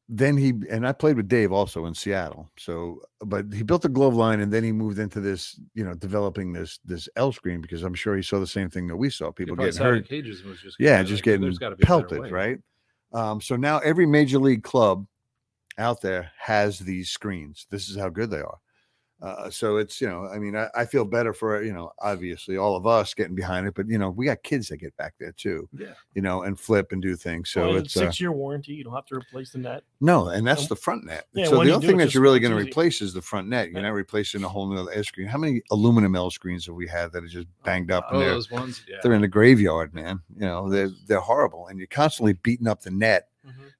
then 0.09 0.37
he 0.37 0.53
and 0.69 0.87
I 0.87 0.91
played 0.91 1.17
with 1.17 1.27
Dave 1.27 1.51
also 1.51 1.85
in 1.85 1.93
Seattle. 1.93 2.49
So, 2.57 3.01
but 3.21 3.45
he 3.53 3.63
built 3.63 3.81
the 3.81 3.89
glove 3.89 4.15
line, 4.15 4.39
and 4.39 4.51
then 4.51 4.63
he 4.63 4.71
moved 4.71 4.99
into 4.99 5.19
this, 5.19 5.59
you 5.73 5.83
know, 5.83 5.93
developing 5.93 6.53
this 6.53 6.79
this 6.85 7.07
L 7.15 7.31
screen 7.31 7.61
because 7.61 7.83
I'm 7.83 7.93
sure 7.93 8.15
he 8.15 8.23
saw 8.23 8.39
the 8.39 8.47
same 8.47 8.69
thing 8.69 8.87
that 8.87 8.95
we 8.95 9.09
saw. 9.09 9.31
People 9.31 9.55
getting 9.55 9.81
hurt, 9.81 10.07
Cages 10.07 10.43
was 10.43 10.59
just 10.59 10.77
yeah, 10.79 11.01
just 11.03 11.25
well, 11.25 11.33
getting 11.33 11.41
there's 11.41 11.57
gotta 11.57 11.75
be 11.75 11.83
a 11.83 11.87
better 11.87 12.07
pelted, 12.07 12.31
right? 12.31 12.59
Um, 13.13 13.41
so 13.41 13.55
now 13.55 13.79
every 13.79 14.05
major 14.05 14.39
league 14.39 14.63
club 14.63 15.05
out 15.77 16.01
there 16.01 16.31
has 16.39 16.79
these 16.79 17.09
screens. 17.09 17.67
This 17.69 17.89
is 17.89 17.97
how 17.97 18.09
good 18.09 18.29
they 18.29 18.39
are. 18.39 18.57
Uh, 19.21 19.49
so 19.49 19.77
it's 19.77 20.01
you 20.01 20.07
know, 20.09 20.27
I 20.27 20.37
mean, 20.37 20.55
I, 20.57 20.67
I 20.75 20.85
feel 20.85 21.05
better 21.05 21.33
for 21.33 21.63
you 21.63 21.71
know, 21.73 21.91
obviously 21.99 22.57
all 22.57 22.75
of 22.75 22.85
us 22.85 23.13
getting 23.13 23.33
behind 23.33 23.65
it, 23.65 23.73
but 23.73 23.87
you 23.87 23.97
know, 23.97 24.09
we 24.09 24.25
got 24.25 24.43
kids 24.43 24.67
that 24.67 24.77
get 24.77 24.95
back 24.97 25.13
there 25.19 25.31
too, 25.31 25.69
Yeah. 25.71 25.93
you 26.13 26.21
know, 26.21 26.43
and 26.43 26.59
flip 26.59 26.91
and 26.91 27.01
do 27.01 27.15
things. 27.15 27.49
So 27.49 27.61
Well, 27.67 27.77
it's 27.77 27.95
uh, 27.95 28.01
six 28.01 28.19
year 28.19 28.33
warranty. 28.33 28.73
You 28.73 28.83
don't 28.83 28.93
have 28.93 29.05
to 29.07 29.15
replace 29.15 29.51
the 29.51 29.59
net. 29.59 29.83
no, 30.01 30.27
and 30.27 30.45
that's 30.45 30.63
Um, 30.63 30.67
the 30.67 30.75
front 30.75 31.05
net. 31.05 31.27
yeah, 31.33 31.45
so 31.45 31.63
the 31.63 31.71
only 31.73 31.87
thing 31.87 31.97
that 31.97 32.13
you're 32.13 32.21
really 32.21 32.41
going 32.41 32.51
to 32.55 32.61
replace 32.61 33.01
is 33.01 33.13
the 33.13 33.21
front 33.21 33.47
net. 33.47 33.69
You're 33.69 33.79
Yeah. 33.79 33.87
not 33.87 33.93
replacing 33.95 34.43
a 34.43 34.49
whole 34.49 34.67
new 34.67 34.89
L 34.89 35.03
screen. 35.03 35.27
How 35.27 35.37
many 35.37 35.61
aluminum 35.71 36.13
L 36.15 36.29
screens 36.29 36.65
have 36.65 36.75
we 36.75 36.87
had 36.87 37.13
that 37.13 37.23
are 37.23 37.27
just 37.27 37.47
banged 37.63 37.91
up 37.91 38.07
Oh, 38.11 38.19
those 38.19 38.51
ones. 38.51 38.83
Yeah. 38.87 38.97
they're 39.01 39.13
in 39.13 39.21
the 39.21 39.27
graveyard, 39.29 39.93
man? 39.93 40.19
You 40.35 40.41
know, 40.41 40.69
they're 40.69 40.89
they're 41.07 41.21
horrible, 41.21 41.67
and 41.67 41.79
you're 41.79 41.87
constantly 41.87 42.33
beating 42.33 42.67
up 42.67 42.81
the 42.81 42.91
net 42.91 43.29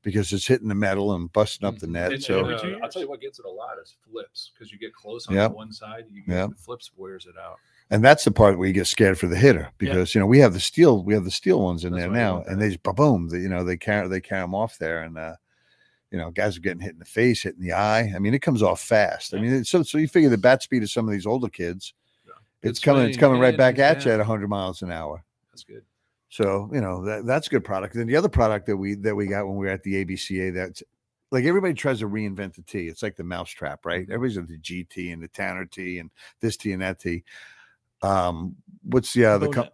because 0.04 0.32
it's 0.34 0.46
hitting 0.48 0.68
the 0.68 0.76
metal 0.76 1.14
and 1.16 1.32
busting 1.34 1.68
up 1.68 1.78
the 1.80 1.88
Mhm. 1.88 1.92
net. 1.92 2.14
And- 2.14 2.24
so 2.24 2.46
and, 2.46 2.54
uh, 2.76 2.80
I'll 2.84 2.90
tell 2.90 3.02
you 3.02 3.10
what 3.10 3.22
gets 3.22 3.40
it 3.40 3.46
a 3.46 3.50
lot 3.50 3.78
is 3.82 3.96
flips 4.10 4.52
because 4.54 4.72
you 4.72 4.78
get 4.80 4.94
close 4.94 5.28
on 5.28 5.36
Yep. 5.36 5.52
one 5.54 5.72
side, 5.72 6.06
you 6.12 6.22
get 6.24 6.34
Yep. 6.36 6.50
the 6.52 6.56
flips 6.56 6.92
wears 6.96 7.26
it 7.26 7.36
out. 7.38 7.58
and 7.92 8.04
that's 8.04 8.24
the 8.24 8.32
part 8.32 8.58
where 8.58 8.68
you 8.68 8.74
get 8.74 8.88
scared 8.88 9.18
for 9.20 9.28
the 9.28 9.36
hitter 9.36 9.70
because 9.78 10.16
you 10.16 10.20
know 10.20 10.26
we 10.26 10.40
have 10.40 10.54
the 10.54 10.60
steel 10.60 11.04
we 11.04 11.14
have 11.14 11.24
the 11.24 11.30
steel 11.30 11.62
ones 11.62 11.86
in 11.86 11.92
That's 11.94 12.04
there 12.06 12.12
now 12.12 12.42
and 12.48 12.60
they 12.60 12.70
just 12.70 12.82
boom 12.82 13.30
they, 13.30 13.38
you 13.40 13.48
know 13.50 13.64
they 13.64 13.78
carry 13.78 14.08
they 14.08 14.20
carry 14.22 14.42
them 14.42 14.56
off 14.56 14.80
there 14.80 15.04
and 15.04 15.16
uh 15.20 15.36
you 16.10 16.18
know 16.18 16.32
guys 16.32 16.58
are 16.58 16.62
getting 16.62 16.80
hit 16.82 16.94
in 16.94 16.98
the 17.00 17.06
face 17.06 17.44
hit 17.44 17.54
in 17.56 17.62
the 17.62 17.74
eye 17.74 18.12
i 18.16 18.18
mean 18.18 18.34
it 18.34 18.42
comes 18.42 18.64
off 18.64 18.82
fast 18.82 19.36
i 19.36 19.38
mean 19.40 19.64
so 19.64 19.84
so 19.84 20.00
you 20.00 20.08
figure 20.08 20.30
the 20.32 20.38
bat 20.38 20.64
speed 20.64 20.82
of 20.82 20.90
some 20.90 21.06
of 21.08 21.12
these 21.12 21.28
older 21.28 21.48
kids 21.48 21.94
Yeah. 22.26 22.32
it's 22.64 22.80
Good 22.80 22.86
coming 22.86 23.08
it's 23.10 23.18
coming 23.18 23.40
right 23.40 23.56
back 23.56 23.76
he's 23.76 23.82
at 23.84 24.04
you 24.06 24.12
at 24.12 24.20
100 24.20 24.48
miles 24.48 24.82
an 24.82 24.92
hour 24.92 25.24
That's 25.52 25.64
good. 25.64 25.84
So 26.30 26.70
you 26.74 26.82
know 26.82 27.04
that 27.06 27.26
that's 27.26 27.48
a 27.48 27.50
good 27.50 27.64
product 27.64 27.94
then 27.94 28.08
the 28.08 28.16
other 28.16 28.30
product 28.30 28.66
that 28.66 28.76
we 28.76 28.96
that 28.96 29.16
we 29.16 29.28
got 29.28 29.46
when 29.48 29.56
we 29.58 29.68
were 29.68 29.72
at 29.72 29.84
the 29.84 30.04
abca 30.04 30.54
that's 30.54 30.84
like 31.32 31.46
everybody 31.46 31.74
tries 31.74 32.00
to 32.00 32.08
reinvent 32.10 32.56
the 32.56 32.62
tea. 32.62 32.88
It's 32.88 33.04
like 33.04 33.16
the 33.16 33.24
mousetrap, 33.24 33.86
right? 33.86 34.08
Mhm. 34.08 34.14
Everybody's 34.14 34.38
at 34.38 34.48
the 34.48 34.58
GT 34.58 35.12
and 35.12 35.22
the 35.22 35.28
Tanner 35.28 35.66
tea 35.66 36.00
and 36.00 36.10
this 36.40 36.56
tea 36.58 36.72
and 36.74 36.82
that 36.82 37.00
tea. 37.00 37.24
Um, 38.02 38.56
what's 38.84 39.14
the 39.14 39.26
uh, 39.26 39.38
the 39.38 39.48
Bownet. 39.48 39.70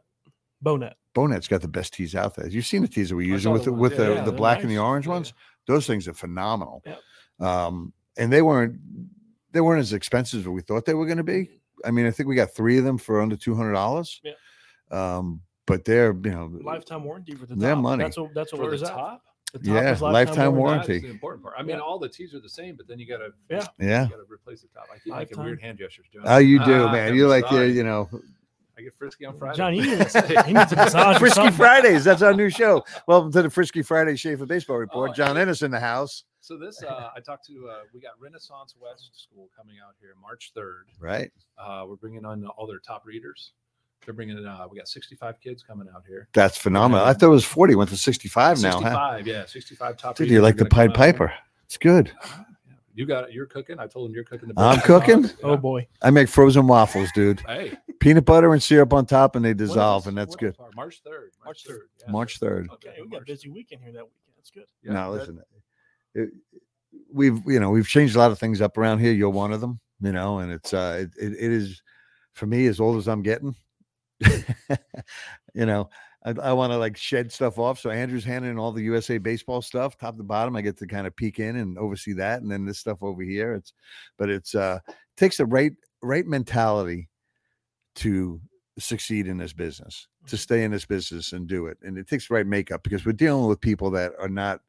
Bownet. 0.64 0.94
Bownet's 1.14 1.48
got 1.48 1.62
the 1.62 1.68
best 1.68 1.94
teas 1.94 2.16
out 2.16 2.36
there. 2.36 2.48
You've 2.48 2.66
seen 2.66 2.82
the 2.82 2.88
teas 2.88 3.10
that 3.10 3.16
we're 3.16 3.28
using 3.28 3.52
with 3.52 3.66
the 3.66 3.74
with 3.74 3.94
yeah, 3.94 3.98
the, 3.98 4.14
yeah, 4.16 4.24
the 4.24 4.32
black 4.32 4.62
and 4.62 4.70
the 4.70 4.76
nice. 4.76 4.84
orange 4.84 5.08
Yeah. 5.08 5.14
ones. 5.14 5.34
Those 5.68 5.86
things 5.86 6.08
are 6.08 6.14
phenomenal. 6.14 6.84
Um, 7.40 7.94
and 8.18 8.32
they 8.32 8.42
weren't 8.42 8.80
they 9.52 9.62
weren't 9.62 9.82
as 9.82 9.94
expensive 9.94 10.42
as 10.42 10.48
we 10.48 10.62
thought 10.62 10.86
they 10.86 10.94
were 10.94 11.06
going 11.06 11.18
to 11.18 11.24
be. 11.24 11.60
I 11.84 11.92
mean, 11.92 12.06
I 12.06 12.12
think 12.12 12.30
we 12.30 12.36
got 12.36 12.52
three 12.52 12.78
of 12.78 12.86
them 12.86 12.98
for 12.98 13.22
under 13.22 13.36
two 13.36 13.56
hundred 13.56 13.74
dollars. 13.74 14.22
Yeah. 14.24 14.34
Um, 14.90 15.42
but 15.66 15.86
they're 15.86 16.14
you 16.14 16.32
know 16.32 16.52
Lifetime 16.64 17.04
warranty 17.04 17.36
for 17.36 17.46
the 17.46 17.56
Their 17.56 17.76
top. 17.76 17.84
money. 17.84 18.04
That's 18.04 18.18
what 18.18 18.34
that's 18.34 18.52
what 18.54 18.60
For 18.60 18.64
the 18.66 18.70
wears 18.70 18.84
out. 18.84 18.90
top, 18.98 19.24
The 19.54 19.60
top 19.60 19.68
Yeah, 19.68 19.92
is 19.92 20.02
lifetime 20.02 20.56
warranty. 20.56 20.94
that's 20.94 21.04
the 21.04 21.10
important 21.10 21.44
part. 21.44 21.56
I 21.58 21.62
mean, 21.64 21.78
Yeah. 21.78 21.82
all 21.82 22.00
the 22.00 22.10
tees 22.10 22.34
are 22.34 22.40
the 22.40 22.50
same, 22.50 22.76
but 22.76 22.88
then 22.88 23.00
you 23.00 23.08
gotta 23.08 23.30
Yeah. 23.50 23.68
yeah. 23.80 24.08
gotta 24.10 24.24
replace 24.30 24.62
the 24.62 24.68
top. 24.70 24.86
I 24.92 24.96
keep 24.96 25.08
making 25.08 25.12
Lifetime. 25.18 25.46
weird 25.46 25.62
hand 25.62 25.78
gestures. 25.78 26.08
Doing 26.12 26.26
Oh, 26.28 26.38
you 26.38 26.60
do, 26.64 26.86
Ah, 26.86 26.92
man. 26.92 27.16
You're 27.16 27.28
like 27.30 27.46
you 27.52 27.58
sorry. 27.58 27.72
you 27.72 27.84
know 27.84 28.10
I 28.78 28.84
get 28.84 28.96
frisky 28.96 29.26
on 29.26 29.38
Friday. 29.38 29.58
John, 29.58 29.76
you 29.76 29.82
need, 29.84 30.00
a- 30.00 30.44
he 30.44 30.54
needs 30.54 30.72
a 30.72 30.76
massage. 30.76 31.18
Frisky 31.20 31.36
something. 31.36 31.54
Fridays. 31.54 32.04
That's 32.04 32.22
our 32.24 32.34
new 32.34 32.50
show. 32.50 32.84
Welcome 33.06 33.32
to 33.34 33.44
the 33.44 33.50
Frisky 33.50 33.84
Friday 33.84 34.16
Schaefer 34.16 34.46
Baseball 34.48 34.78
Report. 34.78 35.12
Oh, 35.12 35.14
John 35.14 35.36
hey. 35.36 35.44
Ennis 35.44 35.62
in 35.62 35.70
the 35.70 35.80
house. 35.80 36.24
So 36.40 36.58
this, 36.58 36.82
uh, 36.82 37.10
I 37.16 37.20
talked 37.20 37.46
to. 37.48 37.70
Uh, 37.70 37.82
we 37.94 38.00
got 38.00 38.14
Renaissance 38.20 38.74
West 38.82 39.12
School 39.14 39.50
coming 39.56 39.76
out 39.86 39.94
here 40.00 40.16
March 40.20 40.52
third. 40.56 40.88
Right. 41.00 41.32
Uh, 41.60 41.86
we're 41.88 41.98
bringing 41.98 42.26
on 42.26 42.44
all 42.48 42.66
their 42.66 42.80
top 42.80 43.06
readers. 43.06 43.52
They're 44.06 44.14
bringing 44.14 44.38
it 44.38 44.46
out. 44.46 44.72
we 44.72 44.78
got 44.78 44.88
65 44.88 45.40
kids 45.40 45.64
coming 45.64 45.88
out 45.94 46.04
here. 46.08 46.28
That's 46.34 46.58
phenomenal. 46.58 47.06
I 47.06 47.14
thought 47.14 47.28
it 47.28 47.30
was 47.30 47.46
40. 47.46 47.76
Went 47.76 47.90
to 47.92 47.98
65 47.98 48.62
now, 48.62 48.72
huh? 48.74 48.78
65, 48.80 49.28
yeah, 49.28 49.46
65 49.46 49.98
top. 49.98 50.16
Dude, 50.16 50.30
you 50.30 50.40
are 50.40 50.42
like 50.42 50.58
the 50.58 50.66
gonna 50.66 50.70
Pied 50.88 50.90
out. 50.90 50.96
Piper. 50.96 51.34
It's 51.66 51.78
good. 51.78 52.12
Yeah. 52.26 52.44
You 52.94 53.06
got 53.06 53.30
it. 53.30 53.34
You're 53.34 53.46
cooking. 53.46 53.80
I 53.80 53.88
told 53.88 54.10
him 54.10 54.16
you're 54.16 54.26
cooking 54.26 54.50
the. 54.50 54.54
I'm 54.58 54.82
cooking? 54.82 55.24
sauce. 55.28 55.38
Oh 55.44 55.56
boy. 55.56 55.88
I 56.02 56.10
make 56.10 56.28
frozen 56.28 56.68
waffles, 56.68 57.10
dude. 57.14 57.40
Hey, 57.42 57.78
Peanut 58.02 58.26
butter 58.26 58.52
and 58.52 58.62
syrup 58.62 58.92
on 58.92 59.06
top, 59.06 59.36
and 59.38 59.46
they 59.46 59.54
dissolve, 59.54 59.80
else- 59.80 60.06
and 60.08 60.18
that's 60.18 60.36
good. 60.36 60.56
else 60.60 60.72
March 60.76 61.02
3rd. 61.06 61.30
March 61.46 61.64
3rd. 61.66 61.78
yeah. 62.02 62.12
March 62.12 62.40
3rd. 62.40 62.70
Okay, 62.74 62.96
we 63.02 63.08
got 63.08 63.22
a 63.22 63.26
busy 63.26 63.50
weekend 63.50 63.82
here 63.82 63.94
that 63.94 64.04
weekend. 64.04 64.36
That's 64.36 64.52
good. 64.52 64.66
Yeah, 64.84 64.94
no, 64.94 65.14
that- 65.14 65.20
listen. 65.20 65.42
it- 66.16 66.30
we've 67.14 67.40
you 67.46 67.60
know 67.60 67.70
we've 67.70 67.88
changed 67.88 68.16
a 68.16 68.20
lot 68.20 68.32
of 68.32 68.40
things 68.40 68.60
up 68.60 68.78
around 68.78 69.00
here. 69.00 69.14
You're 69.14 69.30
one 69.30 69.54
of 69.54 69.62
them, 69.62 69.80
you 70.02 70.12
know, 70.12 70.40
and 70.40 70.52
it's 70.52 70.74
uh 70.74 70.98
it, 71.04 71.24
it, 71.24 71.34
it 71.34 71.52
is 71.52 71.82
for 72.34 72.46
me 72.46 72.66
as 72.68 72.82
old 72.82 72.98
as 72.98 73.08
I'm 73.08 73.22
getting. 73.22 73.56
you 75.54 75.66
know, 75.66 75.90
I, 76.24 76.32
I 76.42 76.54
want 76.54 76.72
to 76.72 76.78
like 76.78 76.98
shed 76.98 77.32
stuff 77.32 77.58
off. 77.58 77.80
So 77.80 77.90
Andrew's 77.90 78.24
handling 78.26 78.60
all 78.60 78.72
the 78.72 78.84
USA 78.84 79.18
baseball 79.18 79.62
stuff, 79.62 79.98
top 79.98 80.18
to 80.18 80.24
bottom. 80.24 80.56
I 80.56 80.62
get 80.62 80.78
to 80.78 80.88
kind 80.88 81.08
of 81.08 81.16
peek 81.16 81.40
in 81.40 81.56
and 81.58 81.78
oversee 81.78 82.14
that, 82.14 82.42
and 82.42 82.52
then 82.52 82.66
this 82.66 82.80
stuff 82.80 83.02
over 83.02 83.22
here. 83.24 83.54
It's 83.54 83.74
but 84.18 84.30
it's 84.30 84.56
uh 84.56 84.80
takes 85.18 85.38
the 85.38 85.46
right 85.46 85.74
right 86.02 86.26
mentality 86.26 87.10
to 87.96 88.42
succeed 88.80 89.28
in 89.28 89.38
this 89.38 89.54
business, 89.54 90.08
to 90.28 90.36
Mhm. 90.36 90.40
stay 90.40 90.64
in 90.64 90.72
this 90.72 90.86
business 90.86 91.34
and 91.34 91.48
do 91.48 91.68
it. 91.68 91.78
And 91.84 91.98
it 91.98 92.08
takes 92.08 92.28
the 92.28 92.36
right 92.36 92.48
makeup 92.48 92.84
because 92.84 93.06
we're 93.06 93.14
dealing 93.14 93.48
with 93.48 93.62
people 93.62 93.92
that 93.92 94.14
are 94.20 94.30
not 94.30 94.62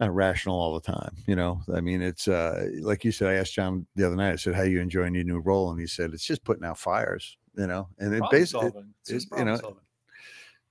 not 0.00 0.14
rational 0.14 0.56
all 0.56 0.74
the 0.74 0.80
time. 0.92 1.16
You 1.26 1.34
know, 1.36 1.60
I 1.74 1.80
mean, 1.80 2.02
it's 2.02 2.28
uh 2.28 2.68
like 2.80 3.04
you 3.04 3.12
said. 3.12 3.28
I 3.28 3.34
asked 3.34 3.54
John 3.54 3.86
the 3.96 4.06
other 4.06 4.16
night. 4.16 4.32
I 4.32 4.36
said, 4.36 4.54
"How 4.54 4.62
you 4.62 4.80
enjoying 4.80 5.14
your 5.14 5.24
new 5.24 5.40
role?" 5.40 5.70
And 5.70 5.80
he 5.80 5.86
said, 5.86 6.12
"It's 6.12 6.24
just 6.26 6.44
putting 6.44 6.64
out 6.64 6.78
fires." 6.78 7.36
You 7.56 7.66
know, 7.66 7.88
and 7.98 8.14
it 8.14 8.18
Problem 8.18 8.40
basically 8.40 8.70
solving. 8.70 8.94
It's 9.06 9.24
it- 9.24 9.38
you 9.38 9.44
know, 9.44 9.56
solving. 9.56 9.82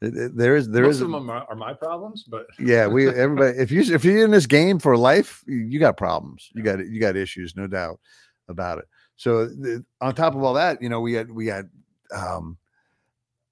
it, 0.01 0.15
it- 0.15 0.37
there 0.37 0.55
is 0.55 0.69
there 0.69 0.83
Most 0.83 0.95
is 0.95 1.01
of 1.01 1.11
them 1.11 1.29
are, 1.29 1.55
my 1.55 1.73
problems, 1.73 2.23
but 2.23 2.45
yeah 2.59 2.87
we 2.87 3.07
everybody 3.07 3.57
if 3.57 3.71
you 3.71 3.81
if 3.93 4.03
you're 4.05 4.23
in 4.23 4.31
this 4.31 4.45
game 4.45 4.79
for 4.79 4.95
life 4.97 5.43
you, 5.47 5.57
you 5.57 5.79
got 5.79 5.97
problems 5.97 6.49
you 6.53 6.63
got 6.63 6.79
you 6.85 6.99
got 6.99 7.15
issues 7.15 7.55
no 7.55 7.67
doubt 7.67 7.99
about 8.47 8.77
it 8.79 8.85
so 9.15 9.45
the, 9.47 9.83
on 10.01 10.13
top 10.15 10.35
of 10.35 10.43
all 10.43 10.53
that 10.53 10.81
you 10.81 10.89
know 10.89 11.01
we 11.01 11.13
had 11.13 11.29
we 11.31 11.47
had 11.47 11.69
um 12.13 12.57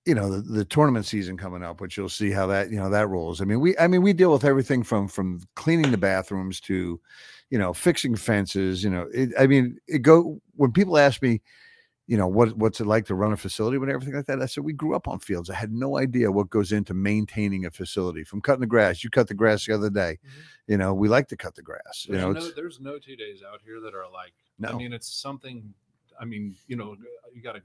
you 0.06 0.14
know 0.16 0.30
the, 0.30 0.42
the 0.42 0.66
tournament 0.66 1.06
season 1.06 1.36
coming 1.38 1.64
up 1.64 1.82
which 1.82 1.98
you'll 1.98 2.08
see 2.10 2.32
how 2.32 2.46
that 2.48 2.70
you 2.72 2.78
know 2.78 2.90
that 2.90 3.08
rolls 3.10 3.42
i 3.42 3.46
mean 3.46 3.60
we 3.60 3.78
i 3.78 3.88
mean 3.88 4.02
we 4.02 4.14
deal 4.14 4.32
with 4.32 4.46
everything 4.46 4.84
from 4.84 5.08
from 5.08 5.42
cleaning 5.56 5.92
the 5.92 5.98
bathrooms 5.98 6.60
to 6.60 7.00
you 7.50 7.58
know 7.58 7.74
fixing 7.74 8.16
fences 8.16 8.84
you 8.84 8.90
know 8.90 9.08
it, 9.14 9.30
i 9.40 9.46
mean 9.48 9.78
it 9.88 10.00
go 10.00 10.40
when 10.56 10.72
people 10.72 10.98
ask 10.98 11.22
me 11.22 11.42
you 12.08 12.18
know 12.18 12.28
what 12.28 12.56
what's 12.58 12.80
it 12.80 12.86
like 12.86 13.06
to 13.06 13.16
run 13.16 13.32
a 13.34 13.38
facility 13.38 13.78
and 13.78 13.90
everything 13.90 14.14
like 14.14 14.28
that 14.28 14.42
i 14.42 14.46
said 14.46 14.64
we 14.64 14.74
grew 14.74 14.96
up 14.96 15.08
on 15.08 15.18
fields 15.20 15.50
i 15.50 15.56
had 15.56 15.72
no 15.74 15.98
idea 15.98 16.32
what 16.32 16.50
goes 16.52 16.72
into 16.72 16.94
maintaining 16.94 17.66
a 17.66 17.72
facility 17.72 18.24
from 18.24 18.42
cutting 18.42 18.62
the 18.62 18.68
grass 18.68 19.04
you 19.04 19.10
cut 19.10 19.28
the 19.28 19.34
grass 19.34 19.66
the 19.66 19.74
other 19.74 19.90
day 19.90 20.18
Mhm. 20.24 20.30
you 20.68 20.78
know 20.78 20.94
we 20.94 21.08
like 21.10 21.28
to 21.28 21.36
cut 21.36 21.56
the 21.56 21.64
grass 21.64 22.06
you 22.08 22.14
there's 22.14 22.24
know 22.24 22.32
no, 22.32 22.52
there's 22.56 22.80
no 22.80 23.00
two 23.00 23.16
days 23.16 23.42
out 23.52 23.60
here 23.66 23.80
that 23.82 23.96
are 23.96 24.06
like. 24.14 24.34
No. 24.58 24.70
I 24.70 24.74
mean, 24.74 24.94
it's 24.94 25.14
something. 25.14 25.74
I 26.18 26.24
mean, 26.24 26.56
you 26.68 26.78
know, 26.78 26.96
you 27.34 27.42
got 27.42 27.56
to 27.56 27.62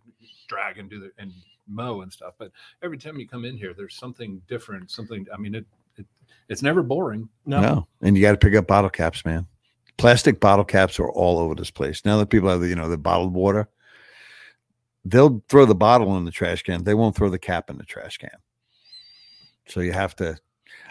drag 0.48 0.78
and 0.78 0.90
do 0.90 0.98
the 0.98 1.12
and 1.18 1.32
mow 1.68 2.00
and 2.00 2.12
stuff, 2.12 2.34
but 2.36 2.50
every 2.82 2.98
time 2.98 3.16
you 3.20 3.28
come 3.28 3.44
in 3.44 3.56
here, 3.56 3.72
there's 3.72 3.94
something 3.94 4.42
different. 4.48 4.90
Something. 4.90 5.24
I 5.32 5.36
mean, 5.36 5.54
it, 5.54 5.64
it 5.98 6.06
it's 6.48 6.62
never 6.62 6.82
boring. 6.82 7.28
No. 7.46 7.60
no 7.60 7.86
and 8.02 8.16
you 8.16 8.22
got 8.22 8.32
to 8.32 8.38
pick 8.38 8.56
up 8.56 8.66
bottle 8.66 8.90
caps 8.90 9.24
man 9.24 9.46
plastic 9.98 10.40
bottle 10.40 10.64
caps 10.64 10.98
are 10.98 11.10
all 11.10 11.38
over 11.38 11.54
this 11.54 11.70
place 11.70 12.04
now 12.04 12.16
that 12.18 12.30
people 12.30 12.48
have 12.48 12.60
the 12.60 12.68
you 12.68 12.74
know 12.74 12.88
the 12.88 12.98
bottled 12.98 13.34
water 13.34 13.68
they'll 15.04 15.42
throw 15.48 15.64
the 15.64 15.74
bottle 15.74 16.16
in 16.16 16.24
the 16.24 16.30
trash 16.30 16.62
can 16.62 16.82
they 16.84 16.94
won't 16.94 17.16
throw 17.16 17.28
the 17.28 17.38
cap 17.38 17.70
in 17.70 17.78
the 17.78 17.84
trash 17.84 18.18
can 18.18 18.30
so 19.66 19.80
you 19.80 19.92
have 19.92 20.14
to 20.16 20.36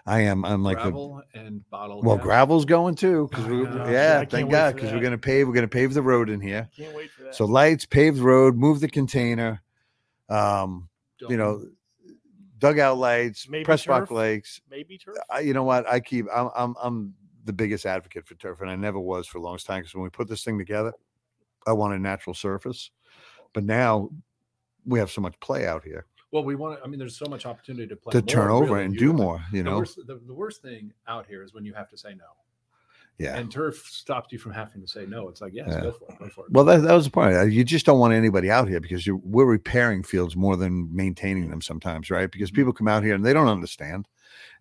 i 0.05 0.19
am 0.21 0.43
i'm 0.45 0.63
like 0.63 0.77
Gravel 0.77 1.21
and 1.33 1.67
bottle. 1.69 2.01
well 2.01 2.15
caps. 2.17 2.25
gravel's 2.25 2.65
going 2.65 2.95
too 2.95 3.27
because 3.29 3.45
we 3.45 3.61
yeah. 3.63 3.63
Yeah, 3.75 3.83
I 3.83 3.91
yeah 3.91 4.17
can't 4.19 4.31
thank 4.31 4.51
god 4.51 4.75
because 4.75 4.91
we're 4.91 4.99
going 4.99 5.11
to 5.11 5.17
pave 5.17 5.47
we're 5.47 5.53
going 5.53 5.61
to 5.63 5.67
pave 5.67 5.93
the 5.93 6.01
road 6.01 6.29
in 6.29 6.41
here 6.41 6.67
Can't 6.75 6.95
wait 6.95 7.11
for 7.11 7.23
that. 7.23 7.35
so 7.35 7.45
lights 7.45 7.85
paved 7.85 8.19
road 8.19 8.55
move 8.55 8.79
the 8.79 8.89
container 8.89 9.61
um 10.29 10.89
you 11.27 11.37
know 11.37 11.63
dugout 12.59 12.97
lights 12.97 13.47
Maybe 13.47 13.63
press 13.63 13.87
rock 13.87 14.03
turf? 14.09 14.11
lakes 14.11 14.61
maybe 14.69 14.97
turf. 14.97 15.17
I, 15.29 15.39
you 15.41 15.53
know 15.53 15.63
what? 15.63 15.87
I 15.87 15.99
keep 15.99 16.25
I'm 16.33 16.49
I'm 16.55 16.75
I'm 16.81 17.13
the 17.45 17.53
biggest 17.53 17.85
advocate 17.85 18.27
for 18.27 18.35
turf, 18.35 18.59
and 18.61 18.69
I 18.69 18.75
never 18.75 18.99
was 18.99 19.25
for 19.25 19.37
a 19.37 19.41
long 19.41 19.57
time. 19.57 19.79
Because 19.79 19.95
when 19.95 20.03
we 20.03 20.09
put 20.09 20.27
this 20.27 20.43
thing 20.43 20.57
together, 20.59 20.93
I 21.65 21.71
wanted 21.71 22.01
natural 22.01 22.33
surface, 22.35 22.91
but 23.53 23.63
now 23.63 24.09
we 24.85 24.99
have 24.99 25.11
so 25.11 25.21
much 25.21 25.39
play 25.39 25.67
out 25.67 25.83
here 25.83 26.05
Well, 26.31 26.43
we 26.43 26.55
want. 26.55 26.77
to 26.79 26.83
I 26.83 26.87
mean, 26.87 26.99
there's 26.99 27.17
so 27.17 27.25
much 27.27 27.45
opportunity 27.45 27.87
to 27.87 27.95
play 27.95 28.11
to 28.11 28.19
more, 28.19 28.27
turn 28.27 28.49
over 28.51 28.73
really. 28.75 28.85
and 28.85 28.97
do 28.97 29.13
more. 29.13 29.41
You 29.51 29.63
the 29.63 29.69
know, 29.69 29.77
worst, 29.79 29.97
the, 30.07 30.19
the 30.25 30.33
worst 30.33 30.61
thing 30.61 30.91
out 31.07 31.25
here 31.27 31.43
is 31.43 31.53
when 31.53 31.65
you 31.65 31.73
have 31.73 31.89
to 31.89 31.97
say 31.97 32.13
no. 32.15 32.25
yeah. 33.17 33.35
And 33.37 33.51
turf 33.51 33.85
stops 33.89 34.31
you 34.31 34.39
from 34.39 34.53
having 34.53 34.81
to 34.81 34.87
say 34.87 35.05
no. 35.05 35.27
It's 35.27 35.41
like, 35.41 35.53
yes, 35.53 35.67
Yeah. 35.69 35.81
go 35.81 35.91
for 35.91 36.05
it, 36.11 36.19
go 36.19 36.29
for 36.29 36.45
it. 36.45 36.51
Well, 36.51 36.63
that, 36.65 36.81
that 36.83 36.93
was 36.93 37.05
the 37.05 37.11
point. 37.11 37.51
You 37.51 37.63
just 37.63 37.85
don't 37.85 37.99
want 37.99 38.13
anybody 38.13 38.49
out 38.49 38.67
here 38.69 38.79
because 38.79 39.05
we're 39.07 39.45
repairing 39.45 40.03
fields 40.03 40.35
more 40.35 40.55
than 40.55 40.87
maintaining 40.95 41.49
them 41.49 41.61
sometimes, 41.61 42.09
right? 42.09 42.31
Because 42.31 42.51
Mhm. 42.51 42.55
people 42.55 42.73
come 42.73 42.87
out 42.87 43.03
here 43.03 43.15
and 43.15 43.25
they 43.25 43.33
don't 43.33 43.47
understand. 43.49 44.07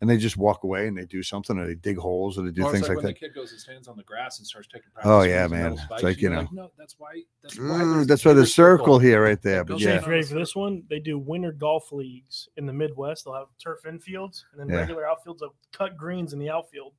And 0.00 0.08
they 0.08 0.16
just 0.16 0.36
walk 0.36 0.64
away 0.64 0.86
and 0.88 0.96
they 0.96 1.04
do 1.04 1.22
something 1.22 1.58
or 1.58 1.66
they 1.66 1.74
dig 1.74 1.96
holes 1.98 2.38
or 2.38 2.42
they 2.42 2.50
do 2.50 2.64
Or 2.64 2.72
things 2.72 2.88
like, 2.88 2.96
when 2.96 3.06
that. 3.06 3.14
the 3.14 3.20
kid 3.20 3.34
goes 3.34 3.52
and 3.52 3.60
stands 3.60 3.88
on 3.88 3.96
the 3.96 4.02
grass 4.02 4.38
and 4.38 4.46
starts 4.46 4.68
taking 4.68 4.88
Oh, 5.04 5.22
yeah, 5.22 5.46
man. 5.48 5.78
It's 5.90 6.02
like, 6.02 6.16
you 6.20 6.30
you're 6.30 6.42
know. 6.42 6.48
no, 6.52 6.70
that's 6.78 6.96
why. 6.98 7.22
That's 7.42 7.58
why. 7.58 7.64
Mm, 7.64 8.06
that's 8.06 8.24
why 8.24 8.32
the 8.32 8.40
bigger 8.42 8.46
circle 8.46 8.98
here 8.98 9.22
right 9.22 9.40
there. 9.42 9.64
Go 9.64 9.74
But 9.74 9.80
See, 9.80 9.86
yeah, 9.86 10.04
ready 10.08 10.22
for 10.22 10.34
this 10.34 10.54
one, 10.56 10.82
they 10.88 10.98
do 11.00 11.18
winter 11.18 11.52
golf 11.52 11.92
leagues 11.92 12.48
in 12.56 12.66
the 12.66 12.72
Midwest. 12.72 13.24
They'll 13.24 13.34
have 13.34 13.48
turf 13.62 13.80
infields 13.84 14.44
and 14.52 14.60
then 14.60 14.68
Yeah. 14.68 14.76
regular 14.80 15.04
outfields. 15.04 15.38
They'll 15.38 15.54
cut 15.72 15.96
greens 15.96 16.32
in 16.32 16.38
the 16.38 16.50
outfield 16.50 16.92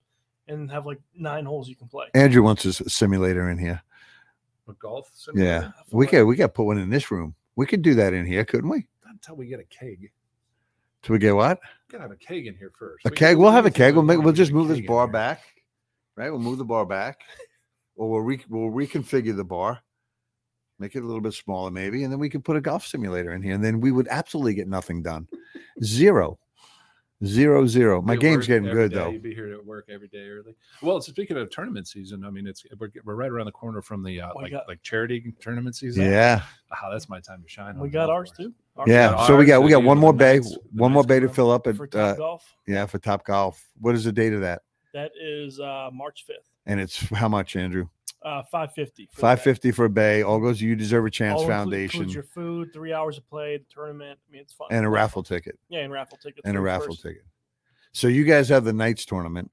and 0.48 0.70
have 0.72 0.86
like 0.86 1.00
nine 1.16 1.46
holes 1.46 1.70
you 1.70 1.76
can 1.76 1.88
play. 1.88 2.08
Andrew 2.14 2.42
wants 2.44 2.66
a 2.66 2.70
s- 2.70 2.82
simulator 2.94 3.50
in 3.50 3.58
here. 3.58 3.82
A 4.68 4.74
golf. 4.74 5.10
Yeah, 5.14 5.34
simulator? 5.34 5.74
I 5.80 5.84
feel 5.84 5.98
we 5.98 6.06
like- 6.06 6.10
could 6.12 6.24
we 6.26 6.36
got 6.36 6.54
put 6.54 6.64
one 6.66 6.78
in 6.78 6.90
this 6.90 7.12
room. 7.12 7.36
We 7.56 7.66
could 7.66 7.82
do 7.82 7.94
that 7.96 8.14
in 8.14 8.26
here, 8.26 8.46
couldn't 8.46 8.70
we? 8.70 8.88
Not 9.04 9.14
until 9.14 9.36
we 9.36 9.48
get 9.48 9.60
a 9.60 9.64
keg. 9.66 10.12
Till 11.04 11.14
we 11.14 11.20
get 11.20 11.36
what? 11.36 11.60
We 11.88 11.94
gotta 11.94 12.04
have 12.04 12.12
a 12.12 12.18
keg 12.18 12.48
in 12.48 12.56
here 12.56 12.72
first. 12.78 13.06
A 13.06 13.10
We 13.10 13.16
keg. 13.16 13.38
We'll 13.38 13.52
have 13.52 13.66
a 13.66 13.72
keg. 13.72 13.94
We'll 13.94 14.04
make. 14.04 14.20
We'll 14.20 14.34
just 14.34 14.52
move 14.52 14.68
this 14.68 14.82
bar 14.82 15.08
back. 15.08 15.42
Right. 16.16 16.30
We'll 16.30 16.40
move 16.40 16.58
the 16.58 16.66
bar 16.66 16.86
back, 16.86 17.22
or 17.96 18.10
we'll 18.10 18.22
re- 18.22 18.46
we'll 18.50 18.72
reconfigure 18.72 19.36
the 19.36 19.46
bar, 19.46 19.80
make 20.78 20.96
it 20.96 21.04
a 21.04 21.06
little 21.06 21.22
bit 21.22 21.34
smaller, 21.34 21.72
maybe, 21.72 22.04
and 22.04 22.12
then 22.12 22.20
we 22.20 22.30
can 22.30 22.42
put 22.42 22.58
a 22.58 22.62
golf 22.62 22.86
simulator 22.86 23.34
in 23.34 23.42
here, 23.42 23.54
and 23.54 23.64
then 23.64 23.80
we 23.80 23.92
would 23.92 24.08
absolutely 24.10 24.54
get 24.54 24.68
nothing 24.68 25.02
done. 25.02 25.28
Zero, 25.82 26.38
zero, 27.26 27.66
zero. 27.68 28.02
My 28.02 28.16
game's 28.16 28.48
getting 28.48 28.64
good 28.72 28.92
day. 28.92 28.98
though. 28.98 29.10
You'd 29.10 29.24
be 29.24 29.34
here 29.36 29.52
at 29.54 29.66
work 29.66 29.88
every 29.90 30.08
day 30.08 30.28
early. 30.30 30.56
Well, 30.82 31.02
speaking 31.02 31.38
of 31.38 31.50
tournament 31.50 31.88
season, 31.88 32.24
I 32.26 32.30
mean, 32.30 32.48
it's 32.48 32.64
we're, 32.78 32.92
we're 33.04 33.16
right 33.16 33.30
around 33.30 33.46
the 33.46 33.52
corner 33.52 33.82
from 33.82 34.04
the 34.04 34.22
uh, 34.22 34.30
We 34.36 34.44
like 34.44 34.52
got- 34.52 34.68
like 34.68 34.82
charity 34.84 35.34
tournament 35.42 35.76
season. 35.76 36.06
Yeah, 36.06 36.42
Ah, 36.72 36.90
that's 36.92 37.10
my 37.10 37.20
time 37.20 37.42
to 37.44 37.50
shine. 37.50 37.78
We 37.80 37.90
got 37.90 38.10
ours 38.10 38.30
course. 38.32 38.38
too. 38.48 38.54
Ours 38.78 38.88
yeah. 38.90 39.12
got 39.12 39.28
So 39.28 39.36
we 39.38 39.46
got 39.46 39.62
we 39.64 39.70
got 39.72 39.84
one 39.84 39.98
more 39.98 40.14
bay, 40.14 40.36
Knights- 40.36 40.52
the 40.52 40.60
one 40.82 40.92
more 40.92 41.04
bay 41.04 41.20
to 41.20 41.28
fill 41.30 41.52
up 41.52 41.68
at 41.68 41.76
for 41.76 41.90
uh, 41.94 42.14
golf. 42.14 42.56
yeah 42.68 42.86
for 42.86 43.00
Top 43.00 43.26
Golf. 43.26 43.66
What 43.80 43.96
is 43.96 44.04
the 44.06 44.12
date 44.12 44.34
of 44.34 44.42
that? 44.42 44.62
That 44.94 45.12
is 45.22 45.60
uh, 45.60 45.90
March 45.94 46.24
fifth. 46.26 46.50
And 46.66 46.80
it's 46.80 46.98
how 47.10 47.28
much, 47.30 47.56
Andrew? 47.56 47.88
Uh, 48.22 48.44
five 48.52 48.74
fifty. 48.74 49.08
Five 49.14 49.42
fifty 49.42 49.72
for 49.72 49.86
a 49.86 49.90
bay. 49.90 50.24
All 50.24 50.40
goes 50.40 50.60
to 50.60 50.66
You 50.66 50.76
Deserve 50.76 51.06
a 51.06 51.10
Chance 51.10 51.42
Foundation 51.44 52.02
Includes 52.02 52.14
your 52.14 52.24
food, 52.24 52.74
three 52.74 52.92
hours 52.92 53.18
of 53.18 53.26
play, 53.30 53.58
the 53.58 53.64
tournament. 53.74 54.20
I 54.28 54.32
mean, 54.32 54.42
it's 54.42 54.52
fun. 54.54 54.68
and 54.72 54.86
a 54.86 54.90
Lots 54.90 54.96
raffle 54.96 55.24
ticket. 55.24 55.58
Yeah, 55.70 55.80
and 55.82 55.94
raffle 55.94 56.18
ticket. 56.18 56.42
and 56.44 56.58
a 56.58 56.60
raffle 56.60 56.88
first- 56.88 57.04
ticket. 57.04 57.24
So 57.94 58.08
you 58.08 58.26
guys 58.26 58.50
have 58.50 58.66
the 58.66 58.74
Knights 58.74 59.06
tournament, 59.06 59.50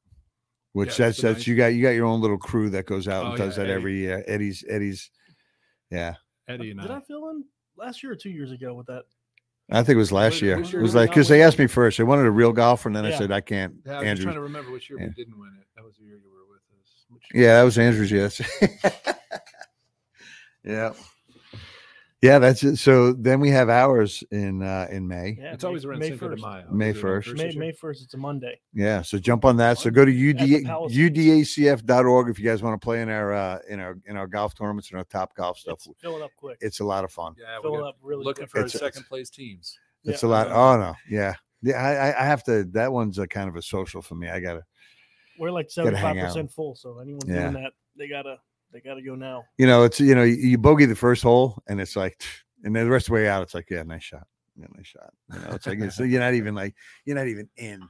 which 0.72 0.98
Yeah, 0.98 1.06
that's 1.06 1.20
that's 1.22 1.46
you 1.46 1.54
got 1.56 1.68
you 1.68 1.82
got 1.82 1.90
your 1.90 2.06
own 2.06 2.20
little 2.20 2.38
crew 2.38 2.68
that 2.70 2.86
goes 2.86 3.06
out 3.08 3.24
Oh, 3.24 3.28
and 3.30 3.38
does 3.38 3.56
yeah, 3.56 3.62
that 3.64 3.70
Eddie. 3.70 3.80
every 3.80 3.98
year. 3.98 4.24
Eddie's 4.26 4.64
Eddie's, 4.68 5.10
yeah. 5.90 6.14
Eddie 6.48 6.72
and 6.72 6.80
I 6.80 6.84
Did 6.84 6.90
I. 6.92 6.96
I 6.96 7.00
fill 7.02 7.28
in 7.30 7.44
last 7.76 8.02
year 8.02 8.12
or 8.12 8.16
two 8.16 8.30
years 8.30 8.50
ago 8.52 8.74
with 8.74 8.86
that? 8.88 9.04
I 9.70 9.82
think 9.82 9.94
it 9.94 9.98
was 9.98 10.12
last 10.12 10.42
year. 10.42 10.58
It 10.60 10.74
was 10.74 10.94
like 10.94 11.10
because 11.10 11.28
they 11.28 11.42
asked 11.42 11.58
me 11.58 11.66
first. 11.66 11.98
They 11.98 12.04
wanted 12.04 12.26
a 12.26 12.30
real 12.30 12.52
golfer, 12.52 12.88
and 12.88 12.94
then 12.96 13.04
I 13.06 13.16
said 13.16 13.30
I 13.32 13.40
can't. 13.40 13.74
Yeah, 13.86 13.94
I 13.94 13.98
was 14.00 14.06
Andrew. 14.06 14.24
trying 14.24 14.34
to 14.36 14.40
remember 14.42 14.70
which 14.72 14.90
year 14.90 14.98
Yeah. 15.00 15.06
we 15.06 15.12
didn't 15.14 15.38
win 15.38 15.50
it. 15.60 15.66
That 15.76 15.84
was 15.84 15.96
the 15.96 16.04
year 16.04 16.16
you 16.16 16.30
were 16.30 16.30
with 16.30 16.32
us. 16.34 16.35
Which? 17.08 17.22
Yeah, 17.34 17.58
that 17.58 17.62
was 17.64 17.78
Andrew's. 17.78 18.10
Yes. 18.10 18.40
yeah. 20.64 20.92
Yeah, 22.22 22.38
that's 22.38 22.64
it. 22.64 22.76
So 22.76 23.12
then 23.12 23.40
we 23.40 23.50
have 23.50 23.68
ours 23.68 24.24
in 24.32 24.62
uh 24.62 24.88
in 24.90 25.06
May. 25.06 25.36
Yeah, 25.38 25.52
It's 25.52 25.62
May- 25.62 25.66
always 25.68 25.84
around 25.84 25.98
May 26.00 26.08
Cinco 26.08 26.28
de 26.30 26.36
1st. 26.36 26.40
Mayo. 26.40 26.66
May 26.72 26.90
Is 26.90 26.96
it 26.96 27.04
on 27.04 27.10
1st. 27.22 27.36
May. 27.36 27.54
May 27.56 27.72
first. 27.72 28.02
It's 28.02 28.14
a 28.14 28.16
Monday. 28.16 28.58
Yeah, 28.72 29.02
so 29.02 29.18
jump 29.18 29.44
on 29.44 29.58
that. 29.58 29.78
So 29.78 29.90
go 29.90 30.04
to 30.04 30.10
the 30.10 30.30
UD, 30.30 30.64
Palace. 30.64 30.94
udacf.org 30.94 32.30
if 32.30 32.38
you 32.38 32.44
guys 32.44 32.62
want 32.62 32.80
to 32.80 32.84
play 32.84 33.02
in 33.02 33.10
our 33.10 33.32
uh 33.34 33.58
in 33.68 33.80
our 33.80 33.98
in 34.06 34.16
our 34.16 34.26
golf 34.26 34.54
tournaments 34.54 34.88
and 34.90 34.98
our 34.98 35.04
top 35.04 35.36
golf 35.36 35.58
stuff. 35.58 35.74
It's 35.74 35.88
filling 36.00 36.22
up 36.22 36.30
quick. 36.36 36.56
It's 36.62 36.80
a 36.80 36.84
lot 36.84 37.04
of 37.04 37.12
fun. 37.12 37.34
Yeah, 37.38 37.60
filling 37.60 37.84
up 37.84 37.96
really 38.02 38.24
looking 38.24 38.46
quick. 38.46 38.62
for 38.62 38.66
It's 38.66 38.78
second 38.78 39.04
place 39.06 39.28
teams. 39.30 39.78
It's 40.04 40.22
Yeah. 40.22 40.28
a 40.28 40.30
lot. 40.30 40.48
Oh 40.50 40.78
no, 40.80 40.94
yeah, 41.08 41.34
yeah. 41.62 41.76
I, 41.76 42.08
I- 42.10 42.22
I 42.22 42.24
have 42.24 42.42
to. 42.44 42.64
That 42.72 42.92
one's 42.92 43.18
a 43.18 43.28
kind 43.28 43.48
of 43.48 43.56
a 43.56 43.62
social 43.62 44.00
for 44.02 44.14
me. 44.14 44.28
I 44.30 44.40
gotta. 44.40 44.64
We're 45.38 45.50
like 45.50 45.66
Gotta 45.66 45.72
seventy 45.72 45.96
hang 45.96 46.14
five 46.14 46.22
out. 46.24 46.28
percent 46.28 46.52
full. 46.52 46.74
So 46.76 46.98
anyone 46.98 47.20
Yeah. 47.26 47.50
doing 47.50 47.62
that, 47.64 47.72
they 47.96 48.08
gotta 48.08 48.36
they 48.72 48.80
gotta 48.80 49.02
go 49.02 49.14
now. 49.14 49.44
You 49.58 49.66
know, 49.66 49.84
it's 49.84 50.00
you 50.00 50.14
know, 50.14 50.22
you, 50.24 50.34
you 50.34 50.58
bogey 50.58 50.86
the 50.86 50.94
first 50.96 51.22
hole, 51.22 51.62
and 51.68 51.80
it's 51.80 51.96
like, 51.96 52.20
and 52.64 52.74
then 52.74 52.84
the 52.86 52.90
rest 52.90 53.06
of 53.06 53.10
the 53.10 53.14
way 53.14 53.28
out, 53.28 53.42
it's 53.42 53.54
like, 53.54 53.68
yeah, 53.70 53.82
nice 53.82 54.02
shot, 54.04 54.26
yeah, 54.58 54.66
nice 54.76 54.86
shot. 54.86 55.12
You 55.32 55.38
know, 55.40 55.54
it's 55.54 55.66
like 55.66 55.78
it's, 55.80 55.98
you're 55.98 56.20
not 56.20 56.34
even 56.34 56.54
like 56.54 56.74
you're 57.04 57.16
not 57.16 57.28
even 57.28 57.48
in. 57.56 57.80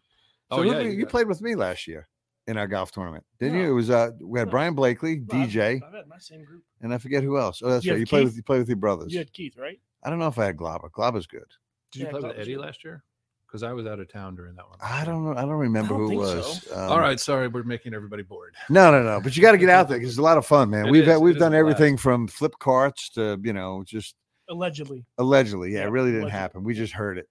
So 0.53 0.59
Oh, 0.59 0.63
yeah, 0.63 0.81
you 0.81 0.91
you, 0.91 1.07
played 1.07 1.27
with 1.27 1.41
me 1.43 1.55
last 1.57 1.87
year 1.89 2.09
in 2.47 2.57
our 2.57 2.69
golf 2.69 2.93
tournament, 2.93 3.25
didn't 3.41 3.59
you? 3.59 3.69
It 3.69 3.73
was 3.73 3.91
uh, 3.91 4.11
we 4.23 4.39
had 4.39 4.47
No. 4.47 4.53
Brian 4.53 4.75
Blakely, 4.75 5.17
No, 5.17 5.39
I've- 5.39 5.51
DJ, 5.53 5.83
I've 5.85 5.93
had 5.93 6.07
my 6.07 6.19
same 6.19 6.45
group. 6.45 6.63
and 6.81 6.95
I 6.95 6.99
forget 6.99 7.25
who 7.25 7.37
else. 7.39 7.63
Oh, 7.65 7.69
that's 7.71 7.85
You 7.85 7.93
right. 7.93 7.95
have 7.97 8.01
You 8.01 8.07
played 8.07 8.25
with 8.25 8.37
you 8.37 8.43
played 8.45 8.59
with 8.61 8.69
your 8.69 8.77
brothers. 8.77 9.13
You 9.13 9.19
had 9.19 9.33
Keith, 9.33 9.57
right? 9.57 9.81
I 10.05 10.11
don't 10.11 10.21
know 10.21 10.29
if 10.29 10.39
I 10.39 10.45
had 10.47 10.57
Glaba. 10.57 10.89
Glaba's 10.93 11.27
good. 11.27 11.43
Did 11.91 12.01
you 12.03 12.07
play 12.07 12.21
Club 12.21 12.33
with 12.33 12.41
Eddie 12.41 12.55
good. 12.55 12.61
last 12.61 12.85
year? 12.85 13.03
Because 13.47 13.63
I 13.63 13.73
was 13.73 13.87
out 13.87 14.01
of 14.01 14.13
town 14.13 14.35
during 14.35 14.57
that 14.57 14.69
one. 14.69 14.79
I 14.83 15.05
don't 15.05 15.25
know. 15.25 15.33
I 15.33 15.43
don't 15.43 15.51
remember 15.51 15.91
don't 15.91 16.11
who 16.11 16.23
it 16.23 16.33
think 16.35 16.45
was. 16.45 16.73
Um, 16.73 16.91
All 16.91 16.99
right, 17.01 17.19
sorry, 17.19 17.49
we're 17.49 17.63
making 17.63 17.95
everybody 17.95 18.23
bored. 18.23 18.55
No, 18.69 18.91
no, 18.91 19.03
no. 19.03 19.21
But 19.21 19.37
you 19.37 19.43
got 19.43 19.53
to 19.53 19.59
get 19.59 19.71
out 19.71 19.89
there 19.89 19.99
because 19.99 20.11
it's 20.13 20.19
a 20.19 20.23
lot 20.23 20.37
of 20.37 20.45
fun, 20.45 20.71
man. 20.71 20.87
It 20.87 20.91
we've 20.91 21.03
is, 21.03 21.09
had, 21.09 21.19
we've 21.19 21.39
done 21.39 21.55
a 21.55 21.63
blast. 21.63 21.77
everything 21.81 21.97
from 21.97 22.27
flip 22.27 22.55
carts 22.59 23.09
to 23.11 23.39
you 23.43 23.53
know 23.53 23.85
just 23.87 24.17
Allegedly. 24.49 25.05
allegedly. 25.19 25.73
Yeah, 25.73 25.85
it 25.85 25.91
really 25.91 26.11
didn't 26.11 26.23
allegedly. 26.25 26.41
happen. 26.41 26.65
We 26.65 26.75
just 26.75 26.93
heard 26.93 27.19
it. 27.19 27.29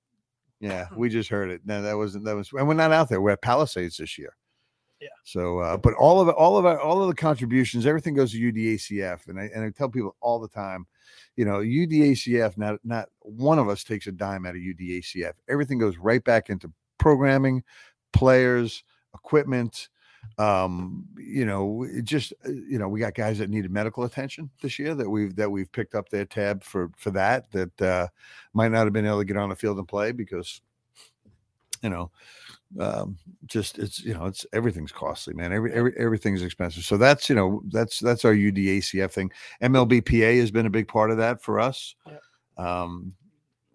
Yeah, 0.59 0.87
we 0.95 1.09
just 1.09 1.29
heard 1.29 1.49
it. 1.49 1.61
No, 1.65 1.81
that 1.81 1.97
wasn't 1.97 2.25
that 2.25 2.35
was. 2.35 2.49
And 2.53 2.67
we're 2.67 2.73
not 2.73 2.91
out 2.91 3.09
there. 3.09 3.21
We're 3.21 3.31
at 3.31 3.41
Palisades 3.41 3.97
this 3.97 4.17
year. 4.17 4.35
Yeah. 5.01 5.09
So, 5.23 5.59
uh, 5.59 5.77
but 5.77 5.93
all 5.95 6.21
of 6.21 6.29
it, 6.29 6.35
all 6.35 6.57
of 6.57 6.65
our, 6.65 6.79
all 6.79 7.01
of 7.01 7.09
the 7.09 7.15
contributions, 7.15 7.85
everything 7.85 8.13
goes 8.13 8.31
to 8.31 8.39
UDACF, 8.39 9.27
and 9.27 9.39
I 9.39 9.49
and 9.53 9.63
I 9.63 9.69
tell 9.69 9.89
people 9.89 10.15
all 10.21 10.39
the 10.39 10.47
time, 10.47 10.87
you 11.35 11.45
know, 11.45 11.59
UDACF. 11.59 12.57
Not 12.57 12.79
not 12.83 13.09
one 13.19 13.59
of 13.59 13.69
us 13.69 13.83
takes 13.83 14.07
a 14.07 14.11
dime 14.11 14.45
out 14.45 14.55
of 14.55 14.61
UDACF. 14.61 15.33
Everything 15.49 15.79
goes 15.79 15.97
right 15.97 16.23
back 16.23 16.49
into 16.49 16.71
programming, 16.97 17.63
players, 18.13 18.83
equipment. 19.13 19.89
Um, 20.39 21.05
you 21.17 21.45
know, 21.45 21.87
just 22.03 22.33
uh, 22.45 22.49
you 22.49 22.79
know, 22.79 22.87
we 22.87 22.99
got 22.99 23.13
guys 23.13 23.37
that 23.37 23.49
needed 23.49 23.71
medical 23.71 24.03
attention 24.03 24.49
this 24.61 24.79
year 24.79 24.95
that 24.95 25.09
we've 25.09 25.35
that 25.35 25.51
we've 25.51 25.71
picked 25.71 25.95
up 25.95 26.09
their 26.09 26.25
tab 26.25 26.63
for 26.63 26.89
for 26.97 27.11
that 27.11 27.51
that 27.51 27.81
uh, 27.81 28.07
might 28.53 28.71
not 28.71 28.85
have 28.85 28.93
been 28.93 29.05
able 29.05 29.19
to 29.19 29.25
get 29.25 29.37
on 29.37 29.49
the 29.49 29.55
field 29.55 29.77
and 29.77 29.87
play 29.87 30.11
because 30.11 30.61
you 31.83 31.89
know 31.89 32.09
um 32.79 33.17
just 33.45 33.77
it's 33.79 34.03
you 34.03 34.13
know 34.13 34.25
it's 34.25 34.45
everything's 34.51 34.91
costly 34.91 35.33
man 35.33 35.53
every, 35.53 35.71
every 35.73 35.93
everything's 35.97 36.41
expensive. 36.41 36.83
So 36.83 36.97
that's 36.97 37.29
you 37.29 37.35
know 37.35 37.61
that's 37.71 37.99
that's 37.99 38.25
our 38.25 38.33
udacf 38.33 39.11
thing. 39.11 39.31
Mlbpa 39.61 40.39
has 40.39 40.51
been 40.51 40.65
a 40.65 40.69
big 40.71 40.87
part 40.87 41.11
of 41.11 41.17
that 41.17 41.41
for 41.41 41.59
us. 41.59 41.95
Um 42.57 43.13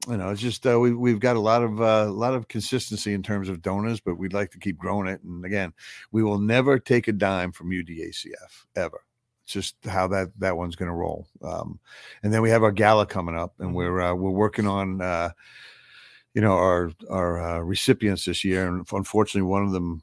you 0.09 0.17
know 0.17 0.31
it's 0.31 0.41
just 0.41 0.67
uh, 0.67 0.79
we, 0.81 0.93
we've 0.95 1.21
got 1.21 1.37
a 1.37 1.41
lot 1.41 1.63
of 1.63 1.81
uh, 1.81 2.07
a 2.09 2.11
lot 2.11 2.35
of 2.35 2.49
consistency 2.49 3.13
in 3.13 3.23
terms 3.23 3.49
of 3.49 3.61
donors 3.63 4.01
but 4.01 4.17
we'd 4.17 4.33
like 4.33 4.51
to 4.51 4.59
keep 4.59 4.79
growing 4.79 5.07
it. 5.07 5.23
And 5.23 5.45
again 5.45 5.73
we 6.11 6.23
will 6.23 6.39
never 6.39 6.79
take 6.79 7.07
a 7.09 7.13
dime 7.13 7.53
from 7.53 7.71
udacf 7.71 8.65
ever. 8.77 9.03
It's 9.45 9.53
just 9.53 9.77
how 9.85 10.09
that 10.09 10.29
that 10.39 10.57
one's 10.57 10.75
going 10.77 10.91
to 10.91 10.95
roll. 10.95 11.27
Um 11.43 11.79
and 12.23 12.33
then 12.33 12.43
we 12.43 12.51
have 12.51 12.63
our 12.63 12.73
gala 12.73 13.07
coming 13.07 13.37
up 13.37 13.55
and 13.61 13.71
Mhm. 13.71 13.75
we're 13.75 14.01
uh, 14.01 14.15
we're 14.15 14.31
working 14.31 14.67
on 14.67 15.01
uh 15.01 15.31
you 16.35 16.41
know 16.41 16.53
our 16.53 16.93
our 17.09 17.41
uh, 17.41 17.59
recipients 17.59 18.25
this 18.25 18.45
year 18.45 18.69
and 18.69 18.87
unfortunately 18.93 19.43
one 19.43 19.65
of 19.65 19.73
them 19.73 20.03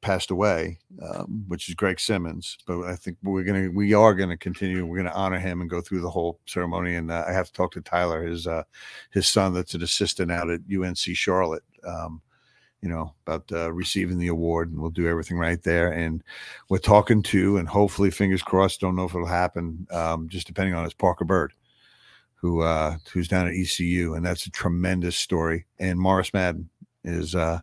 passed 0.00 0.30
away 0.30 0.78
um, 1.02 1.44
which 1.48 1.68
is 1.68 1.74
greg 1.74 1.98
simmons 1.98 2.56
but 2.66 2.82
i 2.82 2.94
think 2.94 3.16
we're 3.22 3.42
gonna 3.42 3.68
we 3.70 3.94
are 3.94 4.14
gonna 4.14 4.36
continue 4.36 4.86
we're 4.86 4.96
gonna 4.96 5.10
honor 5.14 5.38
him 5.38 5.60
and 5.60 5.70
go 5.70 5.80
through 5.80 6.00
the 6.00 6.10
whole 6.10 6.38
ceremony 6.46 6.94
and 6.94 7.10
uh, 7.10 7.24
i 7.26 7.32
have 7.32 7.46
to 7.46 7.52
talk 7.52 7.72
to 7.72 7.80
tyler 7.80 8.24
his 8.24 8.46
uh 8.46 8.62
his 9.10 9.26
son 9.26 9.52
that's 9.52 9.74
an 9.74 9.82
assistant 9.82 10.30
out 10.30 10.50
at 10.50 10.60
unc 10.70 10.98
charlotte 10.98 11.64
um 11.84 12.22
you 12.80 12.88
know 12.88 13.12
about 13.26 13.50
uh, 13.50 13.72
receiving 13.72 14.18
the 14.18 14.28
award 14.28 14.70
and 14.70 14.80
we'll 14.80 14.90
do 14.90 15.08
everything 15.08 15.36
right 15.36 15.62
there 15.64 15.92
and 15.92 16.22
we're 16.68 16.78
talking 16.78 17.22
to 17.22 17.56
and 17.56 17.68
hopefully 17.68 18.10
fingers 18.10 18.42
crossed 18.42 18.80
don't 18.80 18.94
know 18.94 19.04
if 19.04 19.14
it'll 19.14 19.26
happen 19.26 19.84
um, 19.90 20.28
just 20.28 20.46
depending 20.46 20.74
on 20.74 20.84
his 20.84 20.94
parker 20.94 21.24
bird 21.24 21.52
who 22.40 22.62
uh 22.62 22.96
who's 23.12 23.28
down 23.28 23.46
at 23.48 23.54
ECU 23.54 24.14
and 24.14 24.24
that's 24.24 24.46
a 24.46 24.50
tremendous 24.50 25.16
story 25.16 25.66
and 25.78 25.98
Morris 25.98 26.32
Madden 26.32 26.68
is 27.04 27.34
uh 27.34 27.60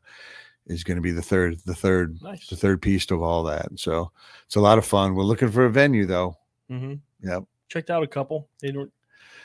is 0.68 0.84
going 0.84 0.96
to 0.98 1.02
be 1.02 1.12
the 1.12 1.22
third 1.22 1.60
the 1.66 1.76
third 1.76 2.18
Nice. 2.22 2.48
the 2.48 2.56
third 2.56 2.82
piece 2.82 3.10
of 3.12 3.22
all 3.22 3.44
that 3.44 3.68
so 3.76 4.12
it's 4.46 4.56
a 4.56 4.60
lot 4.62 4.78
of 4.78 4.86
fun 4.86 5.16
we're 5.16 5.24
looking 5.24 5.50
for 5.52 5.66
a 5.66 5.70
venue 5.72 6.06
though 6.06 6.38
Mm-hmm. 6.72 6.96
Yep. 7.30 7.44
Checked 7.70 7.92
out 7.92 8.02
a 8.02 8.08
couple. 8.08 8.48
They 8.60 8.72
don't. 8.72 8.92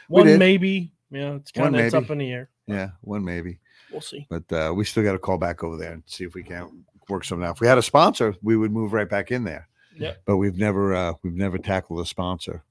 One 0.08 0.38
maybe. 0.38 0.90
Yeah, 1.10 1.34
it's 1.34 1.52
kind 1.52 1.76
of 1.76 1.92
up 1.94 2.08
in 2.10 2.16
the 2.18 2.32
air. 2.32 2.48
yeah 2.66 2.90
one 3.02 3.22
maybe 3.24 3.58
We'll 3.92 4.00
see. 4.00 4.26
but 4.30 4.50
uh 4.52 4.72
we 4.74 4.84
still 4.84 5.02
got 5.04 5.12
to 5.12 5.18
call 5.18 5.36
back 5.38 5.62
over 5.62 5.76
there 5.76 5.92
and 5.92 6.02
see 6.06 6.24
if 6.24 6.34
we 6.34 6.42
can't 6.42 6.70
work 7.08 7.24
something 7.24 7.46
out 7.46 7.56
if 7.56 7.60
we 7.60 7.66
had 7.66 7.76
a 7.78 7.82
sponsor 7.82 8.34
we 8.42 8.56
would 8.56 8.72
move 8.72 8.92
right 8.92 9.08
back 9.08 9.30
in 9.32 9.44
there 9.44 9.68
Yeah. 9.96 10.14
but 10.24 10.36
we've 10.38 10.56
never 10.56 10.94
uh 10.94 11.12
we've 11.22 11.34
never 11.34 11.58
tackled 11.58 12.00
a 12.00 12.06
sponsor 12.06 12.62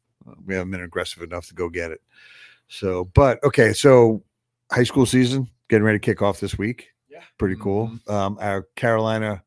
we 0.46 0.54
haven't 0.56 0.72
been 0.72 0.82
aggressive 0.84 1.22
enough 1.24 1.48
to 1.50 1.54
go 1.54 1.70
get 1.70 1.92
it 1.92 2.02
so 2.70 3.06
but 3.16 3.44
okay 3.44 3.74
so 3.74 4.24
high 4.72 4.84
school 4.84 5.06
season 5.06 5.48
getting 5.70 5.84
ready 5.84 5.98
to 6.00 6.04
kick 6.06 6.22
off 6.22 6.40
this 6.40 6.58
week 6.58 6.90
Yeah. 7.10 7.22
pretty 7.38 7.56
cool 7.56 7.92
um 8.08 8.38
our 8.40 8.68
carolina 8.76 9.44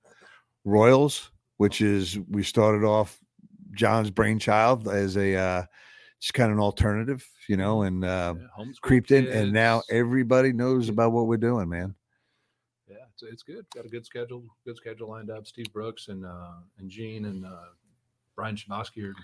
royals 0.65 1.31
which 1.57 1.81
is 1.81 2.19
we 2.29 2.43
started 2.43 2.85
off 2.85 3.19
john's 3.75 4.11
brainchild 4.11 4.89
as 4.89 5.17
a 5.17 5.35
uh 5.37 5.63
just 6.21 6.35
kind 6.35 6.51
of 6.53 6.59
an 6.59 6.63
alternative 6.63 7.25
you 7.49 7.57
know 7.57 7.83
and 7.83 8.05
uh 8.05 8.35
Yeah, 8.37 8.47
homeschool 8.59 8.81
creeped 8.83 9.11
in 9.13 9.27
and 9.29 9.53
now 9.53 9.83
everybody 9.91 10.53
knows 10.53 10.89
about 10.89 11.13
what 11.13 11.27
we're 11.27 11.37
doing 11.37 11.69
man 11.69 11.95
yeah, 12.89 12.99
it's, 13.15 13.23
it's 13.23 13.43
good. 13.43 13.65
Got 13.75 13.87
a 13.87 13.89
good 13.89 14.05
schedule. 14.05 14.45
Good 14.67 14.77
schedule 14.77 15.09
lined 15.09 15.31
up. 15.31 15.47
Steve 15.47 15.73
Brooks 15.73 16.09
and 16.09 16.27
uh, 16.27 16.57
and 16.79 16.91
Gene 16.91 17.25
and 17.25 17.47
uh, 17.47 17.71
Brian 18.37 18.55
Shabosky 18.55 19.05
are 19.11 19.15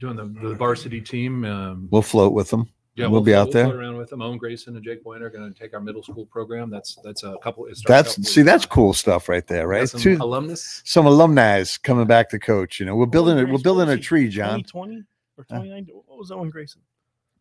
doing 0.00 0.16
the, 0.16 0.24
the 0.48 0.54
varsity 0.56 1.00
team. 1.00 1.44
Um, 1.44 1.86
We'll 1.92 2.02
float 2.02 2.32
with 2.32 2.50
them. 2.50 2.68
Yeah, 2.94 3.06
we'll 3.06 3.20
be 3.22 3.34
out 3.34 3.50
float 3.50 3.52
there. 3.68 3.78
around 3.78 3.96
with 3.96 4.10
them. 4.10 4.20
Owen 4.22 4.38
Grayson 4.38 4.74
and 4.76 4.84
Jake 4.84 5.02
Boyne 5.02 5.22
are 5.22 5.30
going 5.30 5.52
to 5.52 5.58
take 5.58 5.72
our 5.74 5.80
middle 5.80 6.02
school 6.02 6.26
program. 6.26 6.68
That's 6.70 6.96
that's 7.02 7.22
a 7.22 7.36
couple. 7.42 7.66
it 7.66 7.76
starts 7.76 7.84
a 7.84 7.88
That's 7.88 8.16
couple 8.16 8.24
see, 8.30 8.42
that's 8.42 8.64
uh, 8.64 8.68
cool 8.68 8.92
stuff 8.92 9.28
right 9.28 9.46
there, 9.46 9.66
right? 9.68 9.88
Some 9.88 10.00
Two, 10.00 10.16
alumnus. 10.20 10.82
some 10.84 11.06
alumni 11.06 11.64
coming 11.82 12.06
back 12.06 12.28
to 12.30 12.38
coach. 12.38 12.78
You 12.80 12.86
know, 12.86 12.94
we're 12.96 13.06
building 13.06 13.38
it. 13.38 13.48
We're 13.48 13.58
building 13.58 13.88
a 13.88 13.96
tree, 13.98 14.28
John. 14.28 14.62
Twenty 14.64 15.04
or 15.38 15.46
Huh? 15.48 15.56
29? 15.56 15.86
What 16.06 16.18
was 16.18 16.30
Owen 16.30 16.50
Grayson? 16.50 16.82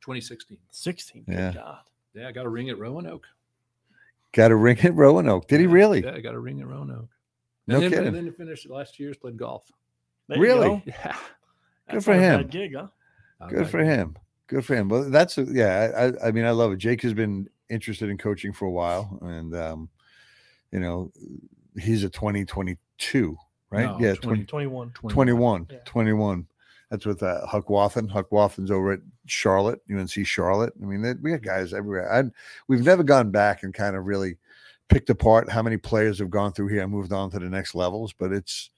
2016. 0.02 0.58
16. 0.72 1.26
Yeah. 1.28 1.52
God. 1.54 1.78
Yeah, 2.14 2.28
I 2.28 2.32
got 2.32 2.46
a 2.46 2.50
ring 2.50 2.70
at 2.70 2.78
Roanoke. 2.80 3.26
Got 4.34 4.52
a 4.52 4.56
ring 4.56 4.80
at 4.80 4.96
Roanoke. 4.96 5.48
Did 5.48 5.60
he 5.60 5.68
really? 5.68 6.04
Yeah, 6.04 6.14
I 6.14 6.22
got 6.22 6.34
a 6.34 6.40
ring 6.40 6.62
at 6.62 6.68
Roanoke. 6.68 7.10
No 7.68 7.80
then, 7.80 7.90
kidding. 7.90 8.08
And 8.08 8.16
then 8.16 8.26
he 8.26 8.32
finished 8.32 8.70
last 8.70 9.00
year's 9.00 9.18
played 9.18 9.38
golf. 9.38 9.70
There 10.28 10.40
Really? 10.40 10.68
go. 10.68 10.82
Yeah. 10.86 11.16
That's 11.88 12.06
for 12.06 12.12
not 12.16 12.20
a 12.20 12.24
him. 12.24 12.42
bad 12.44 12.52
gig, 12.52 12.76
huh? 12.76 12.88
Good 13.50 13.68
for 13.68 13.84
him. 13.84 14.16
Good 14.52 14.66
for 14.66 14.76
him. 14.76 14.90
Well, 14.90 15.10
that's 15.10 15.38
a, 15.38 15.44
yeah. 15.44 16.12
I, 16.22 16.28
I- 16.28 16.32
mean, 16.32 16.44
I 16.46 16.52
love 16.52 16.74
it. 16.74 16.78
Jake 16.78 17.02
has 17.04 17.14
been 17.14 17.48
interested 17.70 18.10
in 18.10 18.18
coaching 18.18 18.52
for 18.52 18.66
a 18.66 18.72
while, 18.72 19.18
and 19.22 19.56
um, 19.56 19.90
you 20.74 20.80
know, 20.82 21.10
he's 21.80 22.04
a 22.04 22.10
2022, 22.10 23.38
right? 23.70 23.86
No, 23.86 23.98
yeah, 24.00 24.14
20 24.16 24.44
20, 24.44 24.46
21. 24.46 24.92
21, 25.10 25.68
Yeah. 25.72 25.78
21. 25.86 26.48
That's 26.90 27.06
with 27.06 27.24
uh, 27.24 27.46
Huck 27.48 27.70
Wathen. 27.70 28.10
Huck 28.10 28.30
Wathen's 28.34 28.70
over 28.72 28.92
at 28.92 29.00
Charlotte, 29.26 29.80
UNC 29.90 30.12
Charlotte. 30.26 30.74
I 30.82 30.86
mean, 30.86 31.02
they, 31.02 31.14
we 31.14 31.32
got 31.32 31.42
guys 31.44 31.74
everywhere. 31.74 32.12
I, 32.14 32.24
we've 32.68 32.84
never 32.84 33.04
gone 33.04 33.32
back 33.32 33.64
and 33.64 33.74
kind 33.74 33.96
of 33.96 34.04
really 34.06 34.36
picked 34.90 35.10
apart 35.10 35.50
how 35.50 35.62
many 35.64 35.78
players 35.78 36.20
have 36.20 36.30
gone 36.30 36.52
through 36.52 36.68
here 36.68 36.82
and 36.84 36.92
moved 36.92 37.14
on 37.14 37.32
to 37.32 37.40
the 37.40 37.46
next 37.50 37.74
levels, 37.76 38.12
but 38.12 38.34
it's 38.34 38.72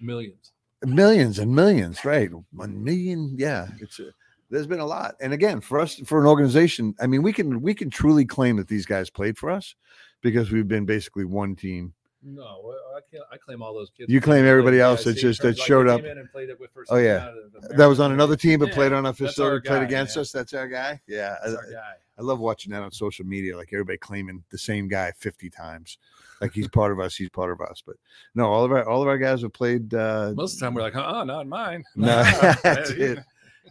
Millions. 0.00 0.52
millions 0.84 1.40
and 1.40 1.52
millions, 1.52 2.04
right? 2.04 2.30
One 2.52 2.84
million, 2.84 3.34
yeah. 3.36 3.66
It's 3.80 3.98
a, 3.98 4.10
there's 4.50 4.66
been 4.66 4.80
a 4.80 4.86
lot, 4.86 5.14
and 5.20 5.32
again, 5.32 5.60
for 5.60 5.80
us, 5.80 5.96
for 6.06 6.20
an 6.20 6.26
organization, 6.26 6.94
I 7.00 7.06
mean, 7.06 7.22
we 7.22 7.32
can 7.32 7.60
we 7.60 7.74
can 7.74 7.90
truly 7.90 8.24
claim 8.24 8.56
that 8.56 8.68
these 8.68 8.86
guys 8.86 9.10
played 9.10 9.36
for 9.38 9.50
us 9.50 9.74
because 10.22 10.50
we've 10.50 10.68
been 10.68 10.84
basically 10.86 11.24
one 11.24 11.56
team. 11.56 11.92
No, 12.22 12.74
I 12.96 13.00
can't. 13.10 13.22
I 13.30 13.36
claim 13.36 13.62
all 13.62 13.72
those 13.74 13.90
kids. 13.96 14.12
You 14.12 14.20
claim 14.20 14.44
everybody 14.46 14.80
else 14.80 15.04
that 15.04 15.14
just- 15.14 15.42
that 15.42 15.56
like 15.58 15.66
showed 15.66 15.86
up. 15.86 16.00
came 16.00 16.10
in 16.10 16.18
and 16.18 16.32
played 16.32 16.48
it 16.48 16.58
with 16.58 16.70
first 16.72 16.90
Oh, 16.90 16.96
yeah. 16.96 17.30
That 17.76 17.86
was 17.86 18.00
on 18.00 18.10
another 18.10 18.34
team, 18.34 18.58
but 18.58 18.70
Yeah, 18.70 18.74
played 18.74 18.92
on 18.92 19.06
our 19.06 19.12
facility, 19.12 19.68
played 19.68 19.82
against 19.84 20.16
man. 20.16 20.22
us. 20.22 20.32
That's 20.32 20.52
our 20.52 20.66
guy. 20.66 21.00
Yeah, 21.06 21.36
I, 21.44 21.48
our 21.50 21.54
guy. 21.70 21.92
I 22.18 22.22
love 22.22 22.40
watching 22.40 22.72
that 22.72 22.82
on 22.82 22.90
social 22.90 23.24
media, 23.26 23.56
like 23.56 23.68
everybody 23.72 23.98
claiming 23.98 24.42
the 24.50 24.58
same 24.58 24.88
guy 24.88 25.12
fifty 25.18 25.50
times, 25.50 25.98
like 26.40 26.52
he's 26.52 26.66
part 26.66 26.90
of 26.90 26.98
us. 26.98 27.14
He's 27.14 27.28
part 27.28 27.52
of 27.52 27.60
us, 27.60 27.82
but 27.86 27.94
no, 28.34 28.46
all 28.46 28.64
of 28.64 28.72
our 28.72 28.88
all 28.88 29.02
of 29.02 29.08
our 29.08 29.18
guys 29.18 29.42
have 29.42 29.52
played. 29.52 29.92
uh 29.94 30.32
Most 30.34 30.54
of 30.54 30.58
the 30.60 30.66
time, 30.66 30.74
we're 30.74 30.82
like, 30.82 30.96
oh, 30.96 31.22
not 31.24 31.46
mine. 31.46 31.84
No, 31.94 32.06
that's 32.62 32.90
it. 32.90 33.18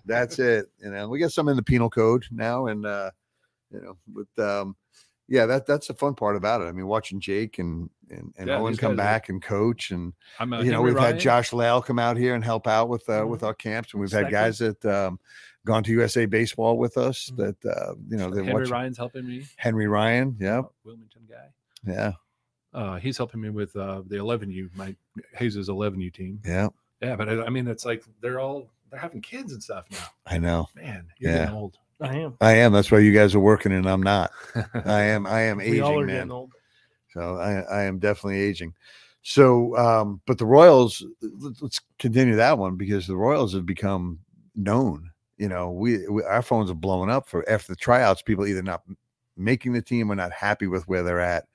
That's 0.05 0.39
it. 0.39 0.67
You 0.79 0.91
know, 0.91 1.07
we 1.07 1.19
got 1.19 1.31
some 1.31 1.47
in 1.49 1.55
the 1.55 1.63
penal 1.63 1.89
code 1.89 2.25
now, 2.31 2.67
and 2.67 2.85
uh, 2.85 3.11
you 3.71 3.81
know, 3.81 3.97
but 4.07 4.43
um, 4.43 4.75
yeah, 5.27 5.45
that 5.45 5.65
that's 5.65 5.87
the 5.87 5.93
fun 5.93 6.15
part 6.15 6.35
about 6.35 6.61
it. 6.61 6.65
I 6.65 6.71
mean, 6.71 6.87
watching 6.87 7.19
Jake 7.19 7.59
and 7.59 7.89
and, 8.09 8.33
and 8.37 8.47
Yeah, 8.47 8.57
Owen 8.57 8.75
come 8.77 8.91
guys 8.91 8.93
are- 8.93 9.07
back 9.07 9.29
and 9.29 9.41
coach, 9.41 9.91
and 9.91 10.13
I'm 10.39 10.53
uh, 10.53 10.61
you 10.61 10.71
know, 10.71 10.77
Henry 10.77 10.91
we've 10.91 10.95
Ryan. 10.95 11.13
had 11.13 11.19
Josh 11.21 11.53
Lale 11.53 11.81
come 11.81 11.97
out 11.99 12.17
here 12.17 12.35
and 12.35 12.43
help 12.43 12.67
out 12.67 12.89
with 12.89 13.07
uh, 13.09 13.25
with 13.27 13.41
Mhm. 13.41 13.47
our 13.47 13.53
camps, 13.53 13.93
and 13.93 14.01
we've 14.01 14.11
had 14.11 14.29
guys 14.29 14.59
that 14.59 14.83
um, 14.85 15.19
gone 15.65 15.83
to 15.83 15.91
USA 15.91 16.25
baseball 16.27 16.77
with 16.77 16.97
us. 16.97 17.31
Mhm. 17.31 17.37
That 17.37 17.65
uh, 17.75 17.95
you 18.09 18.17
know, 18.17 18.29
they 18.29 18.43
Henry 18.45 18.61
watch 18.63 18.69
Ryan's 18.69 18.97
helping 18.97 19.25
me. 19.27 19.45
Henry 19.57 19.87
Ryan. 19.87 20.35
Yeah, 20.39 20.59
uh, 20.59 20.63
Wilmington 20.83 21.23
guy. 21.27 21.49
yeah, 21.91 22.11
Uh, 22.73 22.97
he's 22.99 23.17
helping 23.17 23.41
me 23.41 23.49
with 23.49 23.75
uh, 23.75 24.03
the 24.05 24.17
11U, 24.17 24.69
my 24.75 24.95
Hayes' 25.33 25.55
11U 25.69 26.11
team. 26.13 26.39
yeah. 26.45 26.67
Yeah, 27.01 27.15
but 27.17 27.27
I, 27.27 27.43
I 27.45 27.49
mean, 27.49 27.67
it's 27.67 27.83
like 27.85 28.03
they're 28.21 28.39
all 28.39 28.69
they're 28.89 28.99
having 28.99 29.21
kids 29.21 29.53
and 29.53 29.61
stuff 29.61 29.86
now. 29.91 30.05
I 30.25 30.38
know. 30.38 30.67
Man, 30.75 31.07
you're 31.17 31.31
Yeah. 31.31 31.38
getting 31.39 31.55
old. 31.55 31.77
I 32.01 32.15
am. 32.17 32.38
I 32.41 32.53
am. 32.53 32.73
That's 32.73 32.91
why 32.91 32.99
you 32.99 33.13
guys 33.13 33.33
are 33.36 33.39
working, 33.39 33.71
and 33.71 33.89
I'm 33.89 34.03
not. 34.03 34.31
I 34.86 35.01
am. 35.03 35.25
I 35.25 35.41
am 35.41 35.57
We 35.57 35.79
all 35.81 35.91
aging, 35.91 36.01
are 36.01 36.05
man. 36.05 36.15
getting 36.15 36.31
old. 36.31 36.51
So 37.13 37.38
I, 37.38 37.59
I 37.61 37.83
am 37.83 37.99
definitely 37.99 38.41
aging. 38.41 38.73
So, 39.21 39.75
um, 39.77 40.21
but 40.27 40.38
the 40.38 40.45
Royals, 40.45 41.03
let- 41.21 41.61
let's 41.61 41.79
continue 41.99 42.36
that 42.36 42.57
one 42.57 42.75
because 42.75 43.07
the 43.07 43.15
Royals 43.15 43.53
have 43.53 43.65
become 43.65 44.19
known. 44.55 45.09
You 45.38 45.49
know, 45.49 45.71
we, 45.71 46.07
we 46.07 46.23
our 46.23 46.41
phones 46.41 46.69
are 46.69 46.75
blowing 46.75 47.09
up 47.09 47.27
for 47.27 47.47
after 47.49 47.71
the 47.71 47.75
tryouts. 47.77 48.21
People 48.21 48.45
either 48.45 48.61
not 48.61 48.83
making 49.38 49.73
the 49.73 49.81
team 49.81 50.11
or 50.11 50.15
not 50.15 50.31
happy 50.31 50.67
with 50.67 50.88
where 50.88 51.03
they're 51.03 51.19
at, 51.19 51.45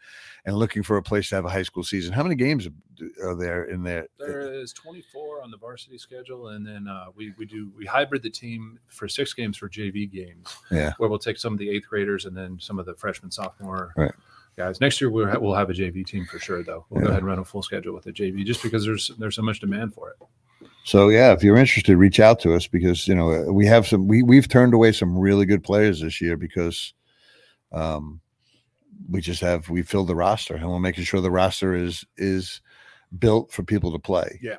and 0.51 0.59
looking 0.59 0.83
for 0.83 0.97
a 0.97 1.03
place 1.03 1.29
to 1.29 1.37
have 1.37 1.45
a 1.45 1.49
high 1.49 1.63
school 1.63 1.85
season. 1.85 2.13
How 2.13 2.23
many 2.25 2.35
games 2.35 2.69
are 3.23 3.35
there 3.37 3.65
in 3.65 3.85
there? 3.85 4.09
There 4.19 4.53
is 4.53 4.73
24 4.73 5.43
on 5.43 5.51
the 5.53 5.57
varsity 5.57 5.97
schedule, 5.97 6.49
and 6.49 6.67
then 6.67 6.89
uh, 6.89 7.07
we 7.15 7.33
we 7.39 7.47
do 7.47 7.71
we 7.77 7.87
hybrid 7.87 8.23
the 8.23 8.31
team 8.31 8.79
for 8.89 9.09
six 9.09 9.33
games 9.33 9.57
for 9.57 9.69
JV 9.69 10.11
games. 10.11 10.55
Yeah. 10.71 10.93
where 10.99 11.09
we'll 11.09 11.19
take 11.21 11.39
some 11.39 11.53
of 11.53 11.59
the 11.61 11.71
eighth 11.71 11.89
graders 11.89 12.25
and 12.27 12.37
then 12.37 12.59
some 12.61 12.79
of 12.81 12.87
the 12.87 12.95
freshman 12.97 13.31
sophomore 13.31 13.93
Right. 13.97 14.11
guys. 14.57 14.81
Next 14.81 15.01
year 15.01 15.09
we'll 15.09 15.29
ha- 15.31 15.39
we'll 15.39 15.55
have 15.55 15.71
a 15.71 15.73
JV 15.73 16.05
team 16.05 16.27
for 16.27 16.41
sure, 16.41 16.65
though. 16.65 16.85
We'll 16.91 17.03
go 17.03 17.07
ahead 17.09 17.19
and 17.21 17.27
run 17.29 17.39
a 17.39 17.45
full 17.45 17.63
schedule 17.63 17.95
with 17.95 18.05
the 18.05 18.13
JV 18.13 18.45
just 18.45 18.63
because 18.63 18.85
there's 18.85 19.13
there's 19.19 19.37
so 19.37 19.43
much 19.43 19.61
demand 19.61 19.95
for 19.95 20.11
it. 20.11 20.17
So 20.85 21.11
yeah, 21.11 21.33
if 21.33 21.45
you're 21.45 21.57
interested, 21.59 21.97
reach 21.97 22.19
out 22.19 22.41
to 22.41 22.55
us 22.55 22.67
because 22.67 23.07
you 23.07 23.15
know 23.15 23.53
we 23.53 23.67
have 23.67 23.87
some. 23.87 24.09
We 24.09 24.23
we've 24.25 24.49
turned 24.49 24.75
away 24.75 24.91
some 24.93 25.17
really 25.17 25.47
good 25.47 25.63
players 25.63 26.01
this 26.01 26.21
year 26.21 26.37
because, 26.37 26.93
um, 27.71 28.21
we 29.09 29.21
just 29.21 29.41
have 29.41 29.69
we 29.71 29.83
filled 29.83 30.09
the 30.09 30.15
roster 30.15 30.55
and 30.55 30.69
we're 30.69 30.79
making 30.81 31.05
sure 31.05 31.21
the 31.21 31.31
roster 31.31 31.75
is 31.75 32.05
is 32.17 32.61
built 33.19 33.51
for 33.53 33.63
people 33.63 33.93
to 33.93 33.99
play. 33.99 34.39
Yeah. 34.43 34.57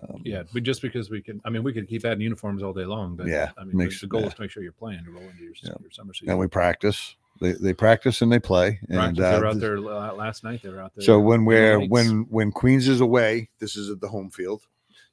Um, 0.00 0.22
Yeah, 0.24 0.42
but 0.52 0.62
just 0.62 0.80
because 0.82 1.10
we 1.10 1.22
can, 1.22 1.40
I 1.44 1.50
mean, 1.50 1.62
we 1.64 1.72
could 1.72 1.88
keep 1.88 2.04
adding 2.04 2.20
uniforms 2.20 2.62
all 2.62 2.72
day 2.72 2.84
long, 2.84 3.16
but 3.16 3.26
Yeah, 3.26 3.50
I 3.58 3.64
mean, 3.64 3.76
makes- 3.76 4.00
the, 4.00 4.06
goal 4.06 4.20
yeah. 4.20 4.28
is 4.28 4.34
to 4.34 4.42
make 4.42 4.50
sure 4.50 4.62
you're 4.62 4.72
playing 4.72 5.04
to 5.04 5.10
roll 5.10 5.22
into 5.22 5.42
your, 5.42 5.52
Yeah. 5.62 5.70
your 5.80 5.90
summer 5.90 6.14
season. 6.14 6.30
and 6.30 6.38
we 6.38 6.46
practice. 6.46 7.16
They 7.40 7.52
they 7.52 7.72
practice 7.72 8.20
and 8.20 8.32
they 8.32 8.40
play. 8.40 8.80
And 8.88 9.16
Practice, 9.16 9.40
were 9.40 9.46
uh, 9.46 9.50
out 9.50 9.60
there 9.60 9.78
last 9.80 10.42
night. 10.42 10.60
They 10.62 10.70
were 10.70 10.80
out 10.80 10.92
there. 10.96 11.04
so 11.04 11.20
when 11.20 11.44
we're 11.44 11.78
lights. 11.78 11.90
when 11.90 12.26
when 12.30 12.50
Queens 12.50 12.88
is 12.88 13.00
away, 13.00 13.48
this 13.60 13.76
is 13.76 13.90
at 13.90 14.00
the 14.00 14.08
home 14.08 14.30
field, 14.30 14.62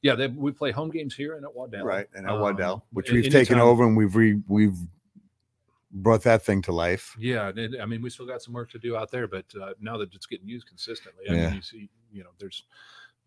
yeah, 0.02 0.16
they, 0.16 0.28
we 0.28 0.52
play 0.52 0.72
home 0.72 0.90
games 0.90 1.14
here 1.16 1.36
and 1.36 1.46
at 1.46 1.56
Waddell, 1.56 1.86
right? 1.86 2.08
And 2.16 2.26
at 2.26 2.32
Um, 2.34 2.42
Waddell, 2.42 2.84
which 2.92 3.12
we've 3.12 3.32
taken 3.32 3.60
over 3.60 3.84
and 3.86 3.96
we've 3.96 4.16
re, 4.16 4.42
we've 4.48 4.76
brought 5.96 6.24
that 6.24 6.44
thing 6.44 6.62
to 6.64 6.72
life. 6.72 7.16
Yeah, 7.18 7.48
and 7.56 7.82
I 7.82 7.86
mean, 7.86 8.02
we 8.02 8.10
still 8.10 8.28
got 8.28 8.42
some 8.42 8.54
work 8.54 8.70
to 8.72 8.80
do 8.80 8.96
out 8.98 9.10
there, 9.12 9.28
but 9.28 9.46
uh, 9.60 9.74
now 9.80 9.98
that 9.98 10.14
it's 10.14 10.26
getting 10.26 10.48
used 10.48 10.68
consistently, 10.68 11.24
I 11.30 11.34
Yeah. 11.34 11.46
mean, 11.48 11.56
you 11.56 11.62
see, 11.62 11.90
you 12.12 12.24
know, 12.24 12.32
there's, 12.40 12.64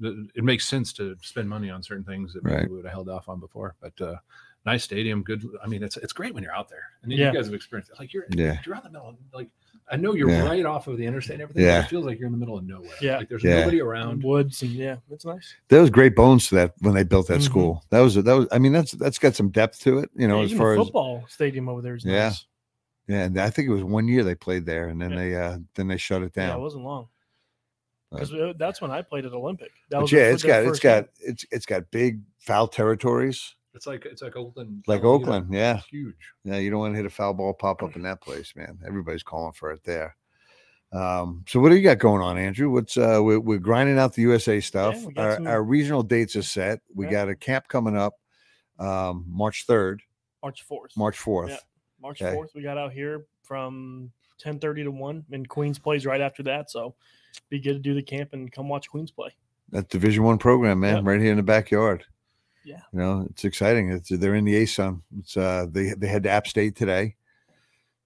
it 0.01 0.45
makes 0.45 0.69
sense 0.69 0.93
to 0.93 1.17
spend 1.23 1.49
money 1.49 1.71
on 1.71 1.83
certain 1.83 2.05
things 2.05 2.33
that 2.35 2.45
maybe 2.45 2.57
Right. 2.57 2.69
we 2.71 2.77
would 2.77 2.85
have 2.85 2.93
held 2.95 3.09
off 3.09 3.29
on 3.29 3.41
before. 3.41 3.75
But 3.81 4.01
uh, 4.01 4.17
nice 4.65 4.85
stadium, 4.85 5.23
good. 5.23 5.43
I 5.65 5.67
mean, 5.67 5.83
it's 5.83 5.97
it's 5.97 6.13
great 6.13 6.35
when 6.35 6.43
you're 6.45 6.55
out 6.55 6.69
there, 6.69 6.85
and 7.03 7.11
then 7.11 7.19
Yeah. 7.19 7.29
you 7.33 7.35
guys 7.39 7.47
have 7.47 7.55
experienced 7.55 7.91
it. 7.91 7.99
Like 7.99 8.13
you're, 8.13 8.27
Yeah. 8.31 8.61
you're 8.65 8.77
out 8.77 8.85
in 8.85 8.93
the 8.93 8.99
middle. 8.99 9.09
Of, 9.11 9.17
like 9.33 9.49
I 9.91 9.97
know 9.97 10.13
you're 10.15 10.29
Yeah. 10.31 10.45
right 10.47 10.65
off 10.67 10.87
of 10.87 10.99
the 10.99 11.07
interstate 11.07 11.35
and 11.35 11.43
everything. 11.43 11.65
Yeah. 11.65 11.79
but 11.81 11.87
it 11.87 11.89
feels 11.89 12.05
like 12.05 12.19
you're 12.19 12.27
in 12.27 12.33
the 12.33 12.39
middle 12.39 12.59
of 12.59 12.65
nowhere. 12.65 12.91
Yeah. 13.01 13.17
like 13.17 13.29
there's 13.31 13.43
Yeah. 13.43 13.61
nobody 13.61 13.81
around. 13.81 14.23
Woods 14.23 14.61
and 14.63 14.71
yeah, 14.71 14.97
that's 15.09 15.25
nice. 15.25 15.55
There 15.69 15.81
was 15.81 15.89
great 15.91 16.15
bones 16.15 16.47
to 16.49 16.55
that 16.57 16.75
when 16.81 16.95
they 16.95 17.03
built 17.05 17.27
that 17.29 17.41
Mhm. 17.41 17.45
school. 17.45 17.85
That 17.91 18.01
was 18.01 18.15
that 18.15 18.25
was. 18.35 18.47
I 18.53 18.59
mean, 18.59 18.73
that's 18.73 18.93
that's 18.93 19.19
got 19.19 19.35
some 19.35 19.49
depth 19.51 19.81
to 19.81 19.99
it. 19.99 20.11
You 20.15 20.29
know, 20.29 20.39
Yeah, 20.39 20.45
as 20.45 20.51
even 20.51 20.59
far 20.59 20.75
the 20.75 20.81
as 20.83 20.87
football 20.87 21.25
stadium 21.29 21.69
over 21.69 21.81
there 21.83 21.95
is 21.97 22.05
Yeah. 22.05 22.29
nice. 22.29 22.47
Yeah, 23.09 23.25
and 23.25 23.39
I 23.41 23.51
think 23.51 23.69
it 23.69 23.73
was 23.73 23.83
one 23.85 24.07
year 24.07 24.23
they 24.23 24.35
played 24.35 24.65
there, 24.67 24.89
and 24.89 25.01
then 25.01 25.11
Yeah. 25.13 25.17
they 25.19 25.35
uh 25.37 25.59
then 25.75 25.89
they 25.89 25.97
shut 25.97 26.23
it 26.23 26.33
down. 26.35 26.49
Yeah, 26.51 26.57
it 26.57 26.61
wasn't 26.61 26.85
long. 26.85 27.09
Right. 28.11 28.21
Because 28.27 28.55
that's 28.59 28.81
when 28.81 28.91
I 28.91 29.03
played 29.03 29.27
at 29.27 29.33
Olympic. 29.33 29.71
That 29.91 30.01
was 30.03 30.11
yeah, 30.13 30.29
the- 30.29 30.35
it's 30.35 30.43
their 30.43 30.53
got 30.53 30.61
it's 30.61 30.69
first 30.71 30.83
game. 30.83 31.03
got 31.03 31.09
it's 31.21 31.45
it's 31.51 31.67
got 31.67 31.91
big 31.91 32.21
foul 32.39 32.69
territories 32.69 33.55
It's 33.75 33.87
like 33.87 34.07
it's 34.07 34.23
like 34.23 34.35
Oakland, 34.37 34.85
like 34.87 35.03
Alameda. 35.03 35.25
Oakland. 35.25 35.53
Yeah, 35.55 35.77
It's 35.79 35.87
huge. 35.89 36.15
yeah. 36.45 36.57
You 36.57 36.71
don't 36.71 36.81
want 36.81 36.95
to 36.95 36.97
hit 36.97 37.07
a 37.07 37.11
foul 37.11 37.35
ball 37.35 37.53
pop 37.53 37.83
up 37.83 37.97
in 37.97 38.03
that 38.03 38.21
place, 38.23 38.55
man. 38.57 38.79
Everybody's 38.87 39.23
calling 39.23 39.53
for 39.53 39.73
it 39.73 39.85
there. 39.85 40.17
Um, 40.91 41.45
so 41.47 41.61
what 41.61 41.69
do 41.69 41.77
you 41.77 41.83
got 41.83 41.99
going 41.99 42.23
on, 42.23 42.39
Andrew? 42.39 42.71
What's 42.71 42.97
uh 42.97 43.21
we're, 43.23 43.41
we're 43.41 43.59
grinding 43.59 43.99
out 43.99 44.15
the 44.15 44.23
USA 44.23 44.59
stuff. 44.61 44.97
we 45.05 45.13
got 45.13 45.25
our, 45.25 45.35
some- 45.35 45.47
our 45.47 45.63
regional 45.63 46.03
dates 46.03 46.35
are 46.35 46.43
set. 46.43 46.81
We 46.95 47.05
Yeah. 47.07 47.11
got 47.13 47.29
a 47.29 47.37
camp 47.37 47.69
coming 47.69 47.97
up 47.97 48.15
um 48.79 49.27
March 49.29 49.67
3rd, 49.67 49.99
March 50.43 50.63
fourth. 50.63 50.97
March 50.97 51.19
4th. 51.19 51.59
Yeah. 51.99 52.03
March 52.03 52.23
Okay. 52.23 52.35
fourth. 52.35 52.51
We 52.55 52.63
got 52.63 52.79
out 52.79 52.93
here 52.93 53.25
from 53.43 54.11
ten 54.39 54.59
thirty 54.59 54.85
to 54.85 54.91
one, 54.91 55.25
and 55.33 55.49
Queens 55.49 55.79
plays 55.79 56.07
right 56.07 56.21
after 56.21 56.43
that. 56.45 56.71
So 56.71 56.95
be 57.51 57.59
good 57.61 57.75
to 57.75 57.79
do 57.79 57.95
the 57.95 58.03
camp 58.03 58.31
and 58.33 58.51
come 58.53 58.69
watch 58.69 58.89
Queens 58.89 59.11
play. 59.11 59.31
That 59.71 59.89
Division 59.89 60.23
One 60.25 60.39
program, 60.39 60.81
man, 60.81 60.97
Yep. 60.97 61.05
right 61.07 61.21
here 61.21 61.31
in 61.31 61.37
the 61.37 61.43
backyard. 61.43 62.05
Yeah. 62.65 62.81
you 62.93 62.99
know 62.99 63.27
it's 63.31 63.45
exciting. 63.45 63.91
It's 63.91 64.11
they're 64.11 64.35
in 64.35 64.45
the 64.45 64.55
ASUN. 64.63 65.01
It's 65.19 65.37
uh 65.37 65.67
they 65.71 65.95
they 65.95 66.07
had 66.09 66.23
to 66.25 66.31
App 66.31 66.47
State 66.47 66.77
today. 66.77 67.17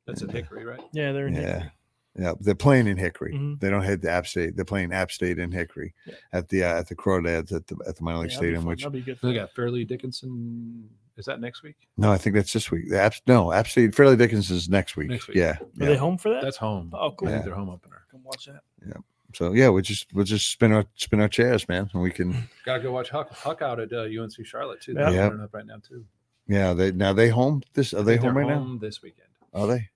That's 0.06 0.22
at 0.22 0.30
Hickory, 0.30 0.64
right? 0.64 0.80
Yeah, 0.92 1.12
they're 1.12 1.26
in 1.28 1.34
Yeah, 1.34 1.40
Hickory. 1.54 1.70
yeah. 2.18 2.32
They're 2.40 2.54
playing 2.54 2.86
in 2.86 2.96
Hickory. 2.96 3.34
Mhm. 3.34 3.60
They 3.60 3.70
don't 3.70 3.82
head 3.82 4.02
to 4.02 4.10
App 4.10 4.26
State. 4.26 4.54
They're 4.56 4.64
playing 4.64 4.92
App 4.92 5.10
State 5.10 5.38
in 5.38 5.50
Hickory 5.50 5.94
Yeah. 6.06 6.14
at 6.32 6.48
the 6.48 6.62
uh, 6.64 6.78
at 6.78 6.88
the 6.88 6.94
Crawdads 6.96 7.52
at 7.52 7.66
the 7.66 7.76
at 7.88 7.96
the 7.96 8.02
minor 8.04 8.18
Yeah, 8.18 8.22
league 8.22 8.30
that'd 8.30 8.40
be 8.40 8.46
stadium. 8.46 8.64
Which 8.64 8.82
that'd 8.82 8.92
be 8.92 9.00
good. 9.00 9.18
They 9.22 9.34
got 9.34 9.52
Fairleigh 9.54 9.84
Dickinson. 9.84 10.88
Is 11.16 11.26
that 11.26 11.40
next 11.40 11.62
week? 11.62 11.76
no, 11.96 12.10
I 12.12 12.18
think 12.18 12.34
that's 12.36 12.52
this 12.52 12.70
week. 12.70 12.88
The 12.88 13.00
App 13.00 13.14
no 13.26 13.52
absolutely. 13.52 13.90
State 13.92 13.96
Fairleigh 13.96 14.16
Dickinson 14.16 14.56
is 14.56 14.68
next 14.68 14.96
week. 14.96 15.10
Next 15.10 15.28
week. 15.28 15.36
Yeah, 15.36 15.50
Are 15.52 15.58
yeah. 15.76 15.86
they 15.88 15.96
home 15.96 16.16
for 16.18 16.30
that? 16.30 16.42
That's 16.42 16.56
home. 16.56 16.90
Oh, 16.94 17.12
cool. 17.12 17.28
I 17.28 17.32
think 17.32 17.42
Yeah. 17.42 17.46
their 17.46 17.54
home 17.54 17.68
opener. 17.68 18.02
Come 18.10 18.22
watch 18.24 18.46
that. 18.46 18.60
Yeah. 18.86 18.94
So 19.34 19.52
yeah, 19.52 19.70
we 19.70 19.82
just 19.82 20.06
we'll 20.12 20.24
just 20.24 20.50
spin 20.50 20.72
our 20.72 20.84
spin 20.96 21.20
our 21.20 21.28
chairs, 21.28 21.68
man, 21.68 21.88
and 21.92 22.02
we 22.02 22.10
can. 22.10 22.48
Gotta 22.66 22.82
go 22.82 22.92
watch 22.92 23.08
Huck, 23.10 23.30
Huck 23.32 23.62
out 23.62 23.80
at 23.80 23.92
uh, 23.92 24.02
UNC 24.02 24.44
Charlotte 24.44 24.80
too. 24.82 24.92
Yeah. 24.92 25.04
They're 25.04 25.12
Yeah. 25.14 25.26
warming 25.28 25.44
up 25.44 25.54
right 25.54 25.66
now 25.66 25.76
too. 25.86 26.04
Yeah, 26.48 26.72
they 26.74 26.92
now 26.92 27.12
they 27.12 27.28
home 27.28 27.62
this 27.74 27.94
are 27.94 28.02
they 28.02 28.16
They're 28.16 28.30
home 28.30 28.38
right 28.38 28.48
now? 28.48 28.58
home 28.58 28.78
this 28.80 29.00
weekend. 29.02 29.28
Are 29.54 29.66
they? 29.66 29.88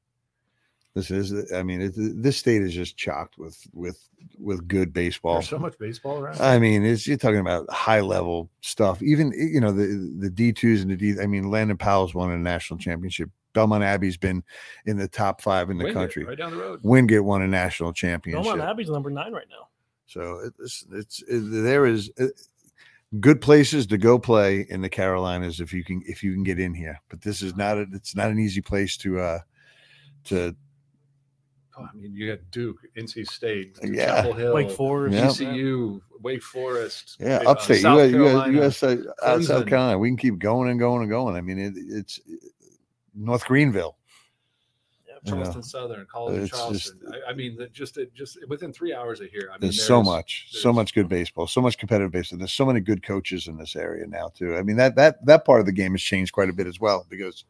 This 0.97 1.11
is 1.11 1.53
I 1.53 1.63
mean 1.63 1.83
it, 1.83 1.93
this 1.95 2.39
state 2.39 2.63
is 2.63 2.73
just 2.73 2.97
chocked 2.97 3.37
with 3.37 3.61
with 3.75 4.09
with 4.39 4.67
good 4.67 4.95
baseball. 4.95 5.35
There's 5.35 5.51
so 5.51 5.59
much 5.59 5.79
baseball 5.79 6.19
around. 6.19 6.41
I 6.41 6.59
mean, 6.59 6.87
it's 6.87 7.07
you're 7.07 7.19
talking 7.19 7.41
about 7.41 7.71
high 7.71 8.01
level 8.01 8.49
stuff. 8.63 9.03
Even 9.03 9.31
you 9.37 9.61
know 9.61 9.73
the 9.73 10.11
the 10.19 10.31
D 10.31 10.55
twos 10.55 10.81
and 10.81 10.91
the 10.91 10.97
D. 10.97 11.21
I 11.21 11.27
mean, 11.27 11.51
Landon 11.51 11.77
Powell's 11.77 12.15
won 12.15 12.31
a 12.31 12.39
national 12.39 12.79
championship. 12.79 13.29
Belmont 13.53 13.85
Abbey's 13.85 14.17
been 14.17 14.43
in 14.87 14.97
the 14.97 15.07
top 15.07 15.43
five 15.43 15.69
in 15.69 15.77
the 15.77 15.85
Wingate, 15.85 15.95
country. 15.95 16.25
right 16.25 16.39
down 16.39 16.53
the 16.53 16.57
road. 16.57 16.81
Wingate 16.83 17.23
won 17.23 17.43
a 17.43 17.47
national 17.47 17.93
championship. 17.93 18.45
Belmont 18.45 18.67
Abbey's 18.67 18.89
number 18.89 19.11
nine 19.11 19.35
right 19.35 19.49
now. 19.51 19.69
So 20.07 20.51
it's 20.59 20.87
it's 20.93 21.23
it, 21.29 21.41
there 21.41 21.85
is 21.85 22.11
uh, 22.19 22.29
good 23.21 23.43
places 23.43 23.87
to 23.89 23.99
go 23.99 24.19
play 24.19 24.67
in 24.71 24.81
the 24.81 24.89
Carolinas 24.89 25.61
if 25.61 25.75
you 25.75 25.85
can 25.85 26.03
if 26.07 26.23
you 26.23 26.33
can 26.33 26.43
get 26.43 26.59
in 26.59 26.73
here. 26.73 27.03
But 27.11 27.21
this 27.21 27.43
is 27.43 27.55
not 27.55 27.77
a, 27.77 27.85
it's 27.93 28.17
not 28.17 28.31
an 28.31 28.39
easy 28.39 28.63
place 28.63 28.97
to 28.99 29.21
uh 29.21 29.41
to 30.25 30.57
I 31.79 31.95
mean, 31.95 32.15
you 32.15 32.29
got 32.35 32.41
Duke, 32.51 32.79
NC 32.97 33.27
State, 33.29 33.79
Yeah. 33.83 34.07
Chapel 34.23 34.33
Hill, 34.33 34.55
Wake 34.55 34.71
Forest. 34.71 35.15
Yeah. 35.41 35.47
TCU, 35.49 36.01
Wake 36.23 36.43
Forest. 36.43 37.17
yeah 37.21 37.41
uh, 37.47 37.51
upstate 37.51 37.83
South 37.83 37.99
US, 38.01 38.11
US, 38.11 38.13
Carolina. 38.13 38.63
US 38.67 38.83
uh, 38.83 39.41
South 39.43 39.67
Carolina. 39.67 39.99
We 39.99 40.09
can 40.09 40.17
keep 40.17 40.39
going 40.39 40.71
and 40.71 40.79
going 40.81 41.03
and 41.03 41.11
going. 41.11 41.37
I 41.37 41.41
mean 41.41 41.59
it, 41.59 41.75
it's 41.77 42.21
North 43.15 43.45
Greenville. 43.45 43.97
Yeah, 45.07 45.15
Yeah. 45.23 45.31
Charleston 45.33 45.63
Southern, 45.63 46.07
College 46.11 46.37
of 46.37 46.43
It's 46.45 46.51
just- 46.51 46.61
Charleston. 46.63 47.01
I, 47.27 47.31
I 47.31 47.35
mean, 47.35 47.57
that 47.57 47.73
just 47.73 47.99
it 47.99 48.15
just 48.15 48.39
within 48.49 48.73
three 48.73 48.95
hours 48.95 49.21
of 49.21 49.29
here. 49.29 49.49
I 49.51 49.55
mean, 49.55 49.61
There's 49.63 49.83
so 49.83 50.03
much, 50.03 50.47
so 50.51 50.73
much 50.73 50.95
good 50.95 51.09
baseball, 51.09 51.47
so 51.47 51.61
much 51.61 51.77
competitive 51.79 52.13
baseball. 52.13 52.39
There's 52.39 52.53
so 52.53 52.65
many 52.67 52.81
good 52.81 53.03
coaches 53.03 53.49
in 53.49 53.57
this 53.59 53.77
area 53.77 54.07
now 54.07 54.29
too. 54.35 54.57
I 54.57 54.63
mean 54.63 54.77
that 54.77 54.97
that 54.97 55.25
that 55.27 55.45
part 55.45 55.61
of 55.61 55.67
the 55.67 55.73
game 55.73 55.93
has 55.93 56.03
changed 56.03 56.33
quite 56.33 56.49
a 56.49 56.55
bit 56.55 56.67
as 56.67 56.81
well 56.81 57.07
because 57.11 57.45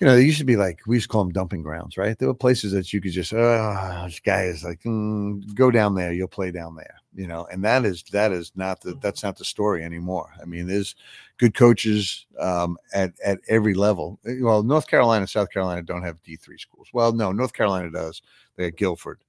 you 0.00 0.06
know 0.06 0.14
they 0.14 0.22
used 0.24 0.38
to 0.38 0.44
be 0.44 0.56
like 0.56 0.80
we 0.86 0.96
used 0.96 1.08
to 1.08 1.12
call 1.12 1.24
them 1.24 1.32
dumping 1.32 1.62
grounds, 1.62 1.96
right? 1.96 2.18
There 2.18 2.28
were 2.28 2.34
places 2.34 2.72
that 2.72 2.92
you 2.92 3.00
could 3.00 3.12
just 3.12 3.32
oh 3.32 4.02
this 4.04 4.20
guy 4.20 4.44
is 4.44 4.64
like 4.64 4.82
mm, 4.82 5.54
go 5.54 5.70
down 5.70 5.94
there, 5.94 6.12
you'll 6.12 6.28
play 6.28 6.50
down 6.50 6.76
there, 6.76 6.96
you 7.14 7.26
know. 7.26 7.46
And 7.50 7.64
that 7.64 7.84
is 7.84 8.02
that 8.12 8.32
is 8.32 8.52
not 8.56 8.80
the 8.80 8.94
that's 9.00 9.22
not 9.22 9.36
the 9.36 9.44
story 9.44 9.82
anymore. 9.84 10.30
I 10.40 10.44
mean, 10.44 10.66
there's 10.66 10.94
good 11.38 11.54
coaches 11.54 12.26
um, 12.38 12.76
at 12.92 13.12
at 13.24 13.40
every 13.48 13.74
level. 13.74 14.18
Eh, 14.26 14.36
Well, 14.40 14.62
North 14.62 14.86
Carolina, 14.86 15.22
and 15.22 15.30
South 15.30 15.50
Carolina 15.50 15.82
don't 15.82 16.02
have 16.02 16.22
D 16.22 16.36
three 16.36 16.58
schools. 16.58 16.88
Well, 16.92 17.12
no, 17.12 17.32
North 17.32 17.52
Carolina 17.52 17.90
does. 17.90 18.22
They 18.56 18.70
got 18.70 18.78
Guilford 18.78 19.20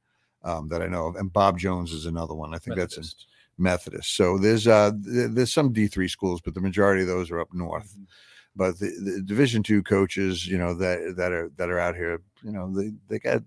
um, 0.44 0.70
that 0.70 0.82
I 0.82 0.88
know 0.88 1.08
of, 1.08 1.16
and 1.16 1.32
Bob 1.32 1.58
Jones 1.58 1.92
is 1.92 2.06
another 2.06 2.34
one. 2.36 2.54
I 2.54 2.58
think 2.58 2.76
that's 2.76 2.98
in 2.98 3.02
Methodist. 3.04 3.28
Methodist. 3.58 4.16
So 4.16 4.38
there's 4.38 4.68
uh 4.68 4.92
th- 5.04 5.32
there's 5.32 5.54
some 5.54 5.74
D 5.74 5.88
three 5.88 6.08
schools, 6.08 6.42
but 6.42 6.54
the 6.54 6.62
majority 6.62 7.02
of 7.02 7.08
those 7.08 7.32
are 7.32 7.40
up 7.40 7.54
north. 7.54 7.96
Mhm. 7.98 8.06
But 8.58 8.80
the, 8.80 8.88
the 8.88 9.22
Division 9.22 9.62
two 9.62 9.84
coaches, 9.84 10.48
you 10.48 10.58
know 10.58 10.74
that 10.74 11.14
that 11.16 11.32
are 11.32 11.52
that 11.58 11.70
are 11.70 11.80
out 11.80 11.96
here, 11.96 12.22
you 12.44 12.52
know 12.52 12.74
they 12.74 12.92
they 13.08 13.20
got, 13.20 13.44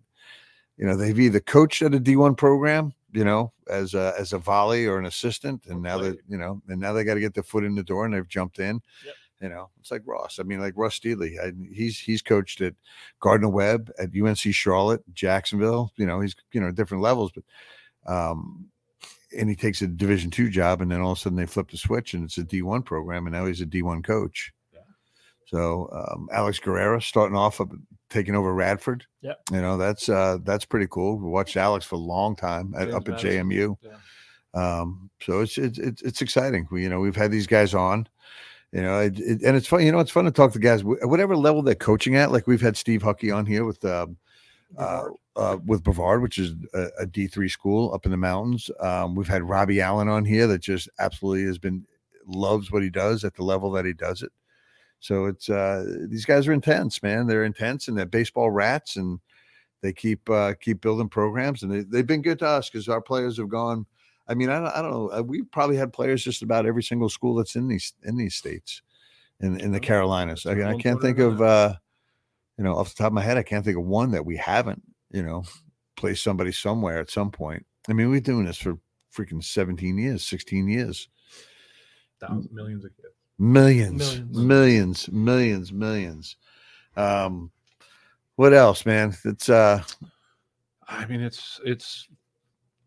you 0.77 0.87
know 0.87 0.97
they've 0.97 1.19
either 1.19 1.41
coached 1.41 1.83
at 1.83 1.95
a 1.95 1.99
D 1.99 2.15
one 2.15 2.37
program, 2.37 2.95
you 3.13 3.25
know, 3.25 3.53
as 3.69 3.95
a 3.95 4.15
as 4.17 4.33
a 4.33 4.39
volley 4.39 4.87
or 4.87 4.99
an 4.99 5.07
assistant, 5.07 5.67
and 5.67 5.83
now 5.83 5.99
they 5.99 6.17
you 6.29 6.39
know 6.39 6.63
and 6.69 6.81
now 6.81 6.93
they 6.93 7.03
got 7.03 7.15
to 7.15 7.21
get 7.21 7.35
their 7.35 7.43
foot 7.43 7.65
in 7.65 7.75
the 7.75 7.83
door 7.83 8.05
and 8.05 8.15
they've 8.15 8.29
jumped 8.29 8.61
in. 8.61 8.81
Yep. 9.05 9.15
You 9.43 9.49
know, 9.49 9.71
it's 9.81 9.91
like 9.91 10.03
Ross. 10.05 10.39
I 10.39 10.43
mean, 10.45 10.61
like 10.61 10.75
Russ 10.77 10.95
steely 10.95 11.39
I, 11.39 11.53
he's 11.73 11.99
he's 11.99 12.23
coached 12.23 12.61
at 12.61 12.75
Gardner 13.21 13.49
Webb, 13.49 13.91
at 13.99 14.11
UNC 14.15 14.39
Charlotte, 14.39 15.03
Jacksonville. 15.13 15.93
You 15.97 16.07
know, 16.07 16.21
he's 16.21 16.37
you 16.53 16.61
know 16.61 16.71
different 16.71 17.03
levels, 17.03 17.33
but 17.35 18.13
um, 18.13 18.67
and 19.37 19.49
he 19.49 19.57
takes 19.57 19.83
a 19.83 19.89
Division 19.89 20.31
two 20.31 20.51
job, 20.51 20.83
and 20.83 20.91
then 20.91 21.01
all 21.01 21.13
of 21.13 21.19
a 21.19 21.21
sudden 21.21 21.39
they 21.39 21.47
flip 21.47 21.71
the 21.71 21.79
switch, 21.79 22.15
and 22.15 22.25
it's 22.25 22.39
a 22.39 22.45
D 22.45 22.63
one 22.63 22.83
program, 22.83 23.27
and 23.27 23.35
now 23.35 23.47
he's 23.47 23.61
a 23.61 23.67
D 23.67 23.83
one 23.83 24.03
coach. 24.03 24.53
So 25.47 25.89
um, 25.93 26.29
Alex 26.33 26.59
Guerrero 26.59 27.01
starting 27.01 27.37
off 27.37 27.61
up, 27.61 27.71
taking 28.09 28.35
over 28.35 28.55
Radford. 28.55 29.05
Yeah, 29.21 29.35
You 29.51 29.61
know 29.61 29.77
that's 29.77 30.09
uh, 30.09 30.39
that's 30.45 30.65
pretty 30.65 30.87
cool. 30.91 31.19
We 31.19 31.29
watched 31.29 31.57
Alex 31.57 31.85
for 31.85 31.97
a 31.97 31.99
long 31.99 32.37
time 32.37 32.75
at, 32.77 32.91
up 32.91 33.09
at 33.09 33.23
Madison. 33.23 33.51
JMU. 33.51 33.77
Yeah. 33.83 33.91
Um, 34.55 35.11
so 35.23 35.41
it's 35.41 35.59
it's 35.59 35.79
it's, 35.79 36.23
exciting. 36.23 36.67
We 36.71 36.83
you 36.83 36.89
know 36.89 37.01
we've 37.01 37.17
had 37.17 37.31
these 37.31 37.47
guys 37.47 37.75
on. 37.75 38.09
You 38.73 38.83
know, 38.83 39.01
it, 39.01 39.19
it, 39.19 39.43
and 39.43 39.57
it's 39.57 39.67
fun. 39.67 39.85
You 39.85 39.91
know, 39.91 39.99
it's 39.99 40.13
fun 40.13 40.25
to 40.27 40.31
talk 40.31 40.53
to 40.53 40.61
guys 40.61 40.83
wh- 40.83 41.03
whatever 41.03 41.37
level 41.37 41.63
they're 41.63 41.75
coaching 41.75 42.15
at. 42.15 42.31
Like 42.31 42.47
we've 42.47 42.61
had 42.61 42.77
Steve 42.77 43.03
Huckey 43.03 43.31
on 43.31 43.45
here 43.45 43.65
with 43.65 43.85
um, 43.85 44.17
uh, 44.79 45.05
uh, 45.37 45.59
with 45.65 45.83
Brevard, 45.83 46.23
which 46.23 46.39
is 46.39 46.55
a, 46.75 46.87
a 47.01 47.07
D 47.07 47.27
three 47.27 47.49
school 47.49 47.93
up 47.93 48.05
in 48.05 48.11
the 48.11 48.17
mountains. 48.17 48.71
Um, 48.81 49.15
we've 49.15 49.29
had 49.29 49.43
Robbie 49.43 49.81
Allen 49.81 50.09
on 50.09 50.25
here 50.25 50.47
that 50.47 50.63
just 50.63 50.89
absolutely 50.99 51.45
has 51.47 51.59
been 51.59 51.85
loves 52.27 52.71
what 52.71 52.83
he 52.83 52.91
does 52.91 53.25
at 53.25 53.35
the 53.35 53.43
level 53.43 53.71
that 53.73 53.85
he 53.85 53.93
does 53.93 54.23
it. 54.23 54.31
So 55.01 55.25
it's 55.25 55.49
uh, 55.49 55.85
these 56.09 56.25
guys 56.25 56.47
are 56.47 56.53
intense, 56.53 57.03
man. 57.03 57.27
They're 57.27 57.45
intense 57.45 57.89
and 57.89 57.97
they're 57.97 58.07
baseball 58.07 58.51
rats, 58.51 58.97
and 58.97 59.19
they 59.83 59.93
keep 59.93 60.29
uh, 60.29 60.55
keep 60.61 60.83
building 60.83 61.09
programs, 61.09 61.63
and 61.63 61.73
they, 61.73 61.81
they've 61.81 62.07
been 62.07 62.23
good 62.23 62.39
to 62.41 62.47
us 62.47 62.69
because 62.69 62.89
our 62.89 63.01
players 63.01 63.39
have 63.39 63.49
gone. 63.49 63.87
I 64.29 64.35
mean, 64.35 64.51
I 64.51 64.61
don't, 64.61 64.67
I 64.67 64.83
don't 64.83 64.91
know. 64.91 65.11
uh, 65.11 65.23
We've 65.23 65.51
probably 65.51 65.77
had 65.77 65.93
players 65.93 66.23
just 66.23 66.43
about 66.43 66.67
every 66.67 66.83
single 66.83 67.09
school 67.09 67.35
that's 67.35 67.57
in 67.57 67.67
these 67.67 67.95
in 68.05 68.17
these 68.17 68.35
states, 68.35 68.83
in 69.41 69.59
in 69.59 69.73
the 69.73 69.81
Carolinas. 69.81 70.45
I, 70.47 70.53
I 70.53 70.77
can't 70.77 71.01
think 71.01 71.19
of 71.19 71.33
of, 71.35 71.43
uh, 71.43 71.75
you 72.59 72.65
know, 72.65 72.77
off 72.77 72.91
the 72.95 73.03
top 73.03 73.09
of 73.09 73.15
my 73.15 73.23
head, 73.23 73.39
I 73.39 73.43
can't 73.43 73.65
think 73.65 73.79
of 73.79 73.85
one 73.85 74.11
that 74.11 74.27
we 74.27 74.37
haven't, 74.37 74.83
you 75.11 75.23
know, 75.23 75.45
placed 75.97 76.23
somebody 76.23 76.53
somewhere 76.53 76.99
at 76.99 77.11
some 77.11 77.31
point. 77.31 77.65
I 77.89 77.95
mean, 77.95 78.11
we're 78.11 78.21
doing 78.21 78.45
this 78.45 78.59
for 78.59 78.79
freaking 79.17 79.43
seventeen 79.43 79.97
years, 79.97 80.25
sixteen 80.27 80.69
years, 80.69 81.09
Thousands, 82.21 82.53
millions 82.53 82.85
of 82.85 82.95
kids. 82.97 83.15
Millions, 83.41 84.21
Millions. 84.21 84.37
millions, 84.37 85.09
millions, 85.11 85.73
millions. 85.73 86.37
Um, 86.97 87.51
what 88.37 88.53
else, 88.55 88.87
man? 88.87 89.17
It's 89.25 89.49
uh, 89.49 89.83
I 90.89 91.07
mean, 91.07 91.21
it's 91.21 91.61
it's 91.65 92.09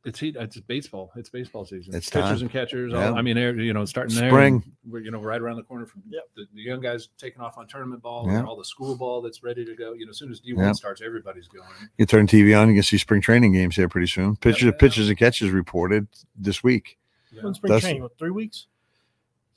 it's 0.06 0.20
heat. 0.20 0.36
It's 0.38 0.60
baseball. 0.60 1.12
It's 1.16 1.30
baseball 1.30 1.64
season. 1.66 1.96
It's 1.96 2.10
pitchers 2.10 2.30
time. 2.30 2.42
and 2.42 2.52
catchers. 2.52 2.92
Yeah. 2.92 3.10
All, 3.10 3.16
I 3.18 3.22
mean, 3.22 3.38
you 3.38 3.72
know, 3.74 3.86
starting 3.86 4.16
there. 4.16 4.30
Spring. 4.30 4.56
and 4.84 4.92
We're 4.92 5.00
you 5.00 5.12
know 5.12 5.22
right 5.22 5.40
around 5.40 5.56
the 5.58 5.64
corner 5.64 5.86
from 5.86 6.04
Yep. 6.10 6.24
the, 6.36 6.46
the 6.54 6.62
young 6.62 6.82
guys 6.82 7.08
taking 7.18 7.42
off 7.42 7.58
on 7.58 7.68
tournament 7.68 8.02
ball. 8.02 8.28
Yeah. 8.28 8.40
And 8.40 8.48
all 8.48 8.58
the 8.58 8.66
school 8.66 8.96
ball 8.98 9.22
that's 9.22 9.44
ready 9.44 9.64
to 9.66 9.76
go. 9.76 9.94
You 9.94 10.06
know, 10.06 10.10
as 10.10 10.18
soon 10.20 10.32
as 10.32 10.40
D 10.42 10.54
one 10.54 10.66
Yeah. 10.66 10.72
starts, 10.74 11.02
everybody's 11.02 11.48
going. 11.48 11.68
you 11.98 12.06
turn 12.06 12.28
TV 12.28 12.60
on, 12.60 12.68
you 12.68 12.74
can 12.76 12.84
see 12.84 12.98
spring 12.98 13.22
training 13.22 13.54
games 13.54 13.76
here 13.78 13.88
pretty 13.88 14.08
soon. 14.08 14.36
Pitchers, 14.36 14.64
yeah. 14.64 14.72
pitchers 14.78 15.08
and 15.10 15.18
catches 15.18 15.52
reported 15.52 16.08
this 16.36 16.64
week. 16.64 16.98
Yeah, 17.32 17.44
When 17.44 17.54
spring 17.54 17.70
That's- 17.70 17.84
training, 17.84 18.02
what, 18.04 18.18
three 18.18 18.32
weeks? 18.32 18.68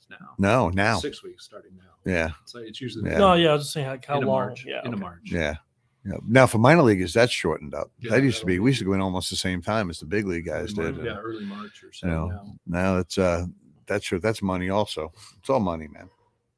It's 0.09 0.19
now. 0.21 0.27
No, 0.37 0.69
now, 0.69 0.97
Six 0.99 1.23
weeks 1.23 1.45
starting 1.45 1.71
now. 1.77 2.11
yeah. 2.11 2.31
So 2.45 2.59
it's 2.59 2.79
usually 2.81 3.09
Yeah. 3.09 3.17
No, 3.17 3.33
yeah, 3.33 3.49
I 3.49 3.53
was 3.53 3.63
just 3.63 3.73
saying 3.73 3.87
like 3.87 4.05
how 4.05 4.15
into 4.15 4.27
long. 4.27 4.35
March. 4.47 4.65
Yeah, 4.65 4.79
into 4.83 4.91
okay. 4.97 4.99
March. 5.01 5.21
Yeah. 5.25 5.55
Yeah. 6.05 6.13
Now 6.25 6.47
for 6.47 6.57
minor 6.57 6.83
leaguers, 6.83 7.13
that's 7.13 7.31
shortened 7.33 7.73
up. 7.75 7.91
Yeah, 7.99 8.11
that 8.11 8.23
used 8.23 8.39
to 8.39 8.45
be 8.45 8.53
be- 8.53 8.59
we 8.59 8.69
used 8.69 8.79
to 8.79 8.85
go 8.85 8.93
in 8.93 9.01
almost 9.01 9.29
the 9.29 9.35
same 9.35 9.61
time 9.61 9.89
as 9.89 9.99
the 9.99 10.05
big 10.05 10.25
league 10.25 10.47
Early 10.47 10.61
guys 10.67 10.75
Mar- 10.77 10.91
did. 10.91 11.03
Yeah, 11.05 11.17
early 11.17 11.45
March 11.45 11.83
or 11.83 11.91
so. 11.91 12.07
You 12.07 12.13
know, 12.13 12.27
now. 12.27 12.55
Now 12.65 12.97
it's 12.99 13.17
uh 13.17 13.45
that's 13.87 14.05
sure 14.05 14.19
that's 14.19 14.41
money 14.41 14.69
also. 14.69 15.11
It's 15.39 15.49
all 15.49 15.59
money, 15.59 15.87
man. 15.89 16.09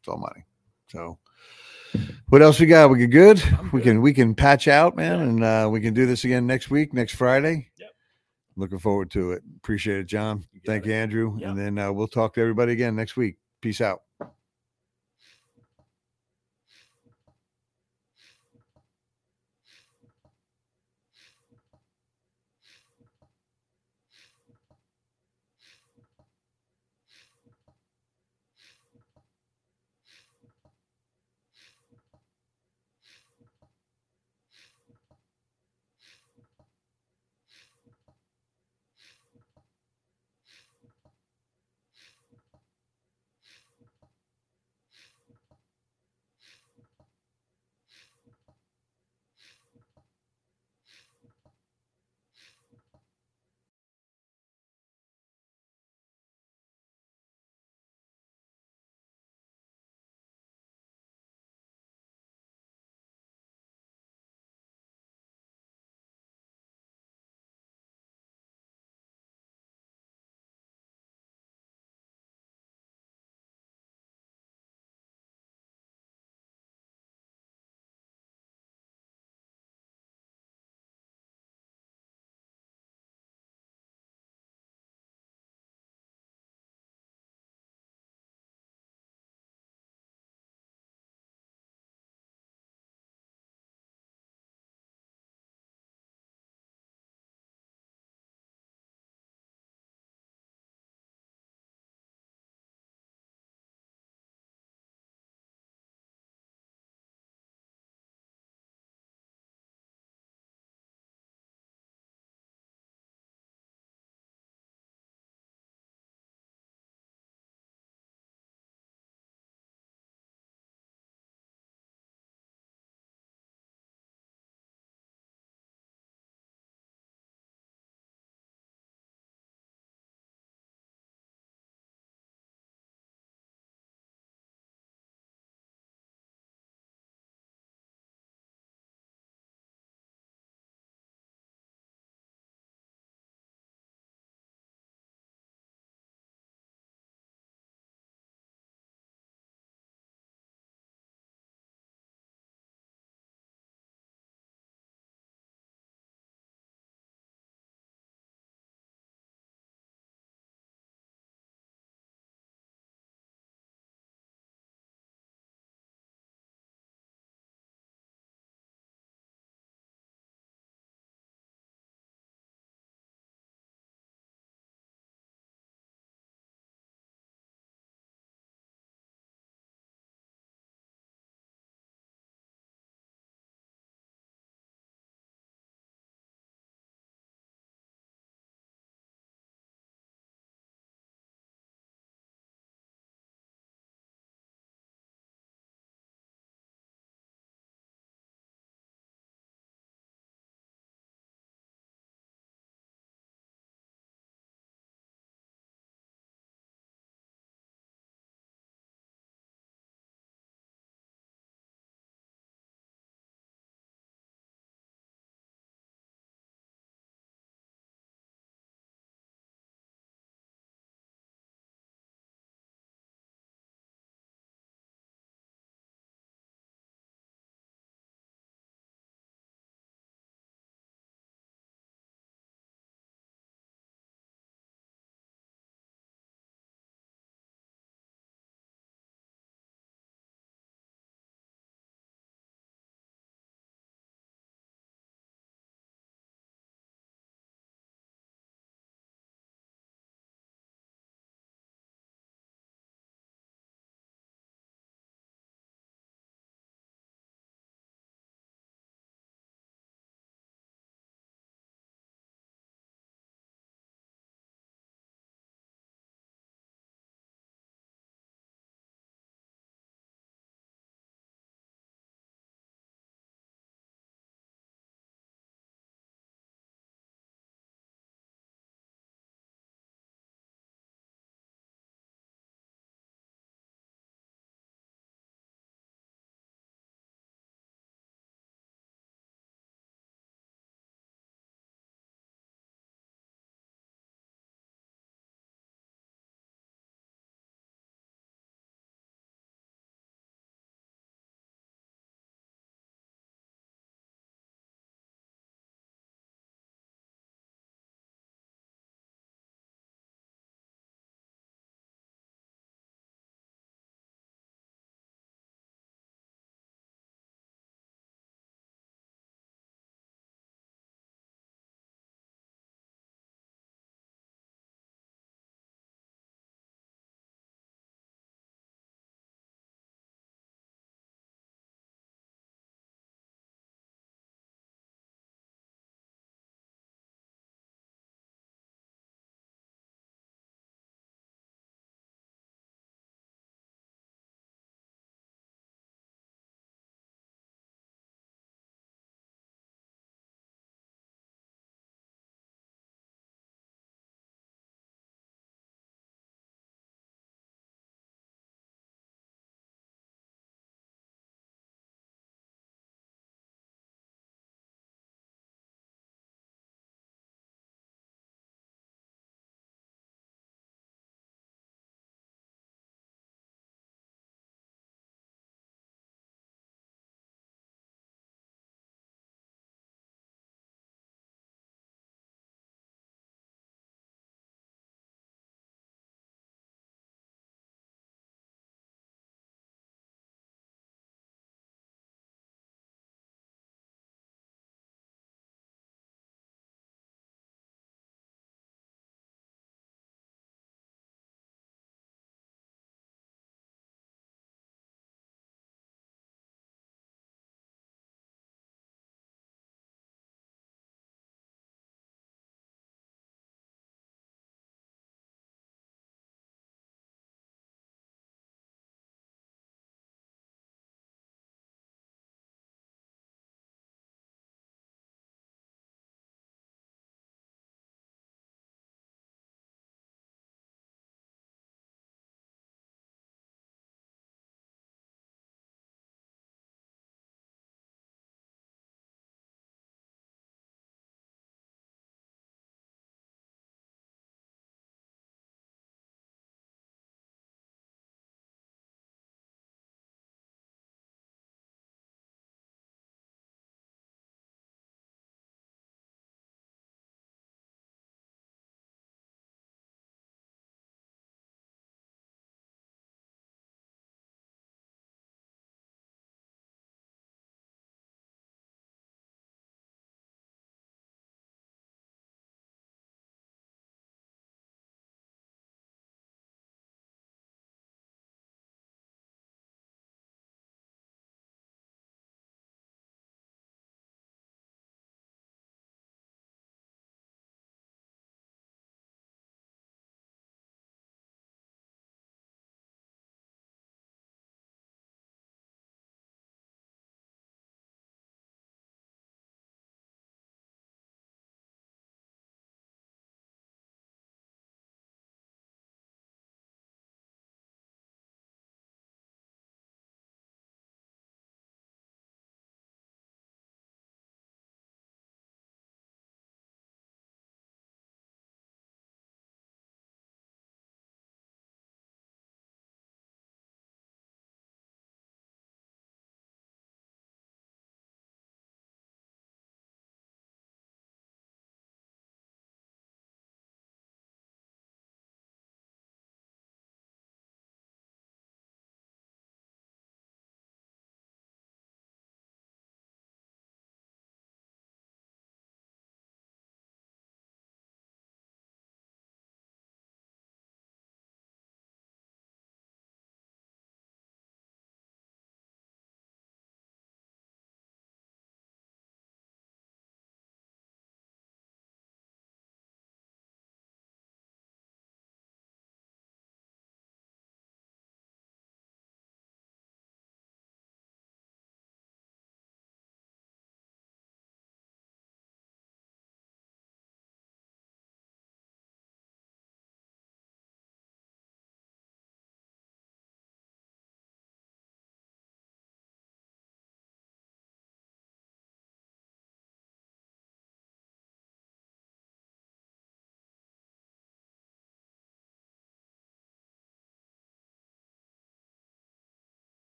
It's 0.00 0.08
all 0.08 0.18
money. 0.18 0.44
So 0.88 1.18
what 2.28 2.42
else 2.42 2.60
we 2.60 2.66
got? 2.66 2.90
We 2.90 2.98
get 2.98 3.10
good. 3.10 3.42
We 3.72 3.80
can 3.80 4.02
we 4.02 4.12
can 4.12 4.34
patch 4.34 4.68
out, 4.68 4.94
man, 4.94 5.18
Yeah. 5.18 5.24
and 5.24 5.44
uh 5.44 5.68
we 5.72 5.80
can 5.80 5.94
do 5.94 6.04
this 6.06 6.24
again 6.24 6.46
next 6.46 6.70
week, 6.70 6.92
next 6.92 7.14
Friday. 7.14 7.69
Looking 8.56 8.78
forward 8.78 9.10
to 9.12 9.32
it. 9.32 9.42
Appreciate 9.58 10.00
it, 10.00 10.06
John. 10.06 10.44
You 10.52 10.60
Thank 10.66 10.84
it. 10.84 10.88
you, 10.88 10.94
Andrew. 10.94 11.36
Yep. 11.38 11.48
And 11.48 11.58
then 11.58 11.78
uh, 11.78 11.92
we'll 11.92 12.08
talk 12.08 12.34
to 12.34 12.40
everybody 12.40 12.72
again 12.72 12.96
next 12.96 13.16
week. 13.16 13.36
Peace 13.60 13.80
out. 13.80 14.02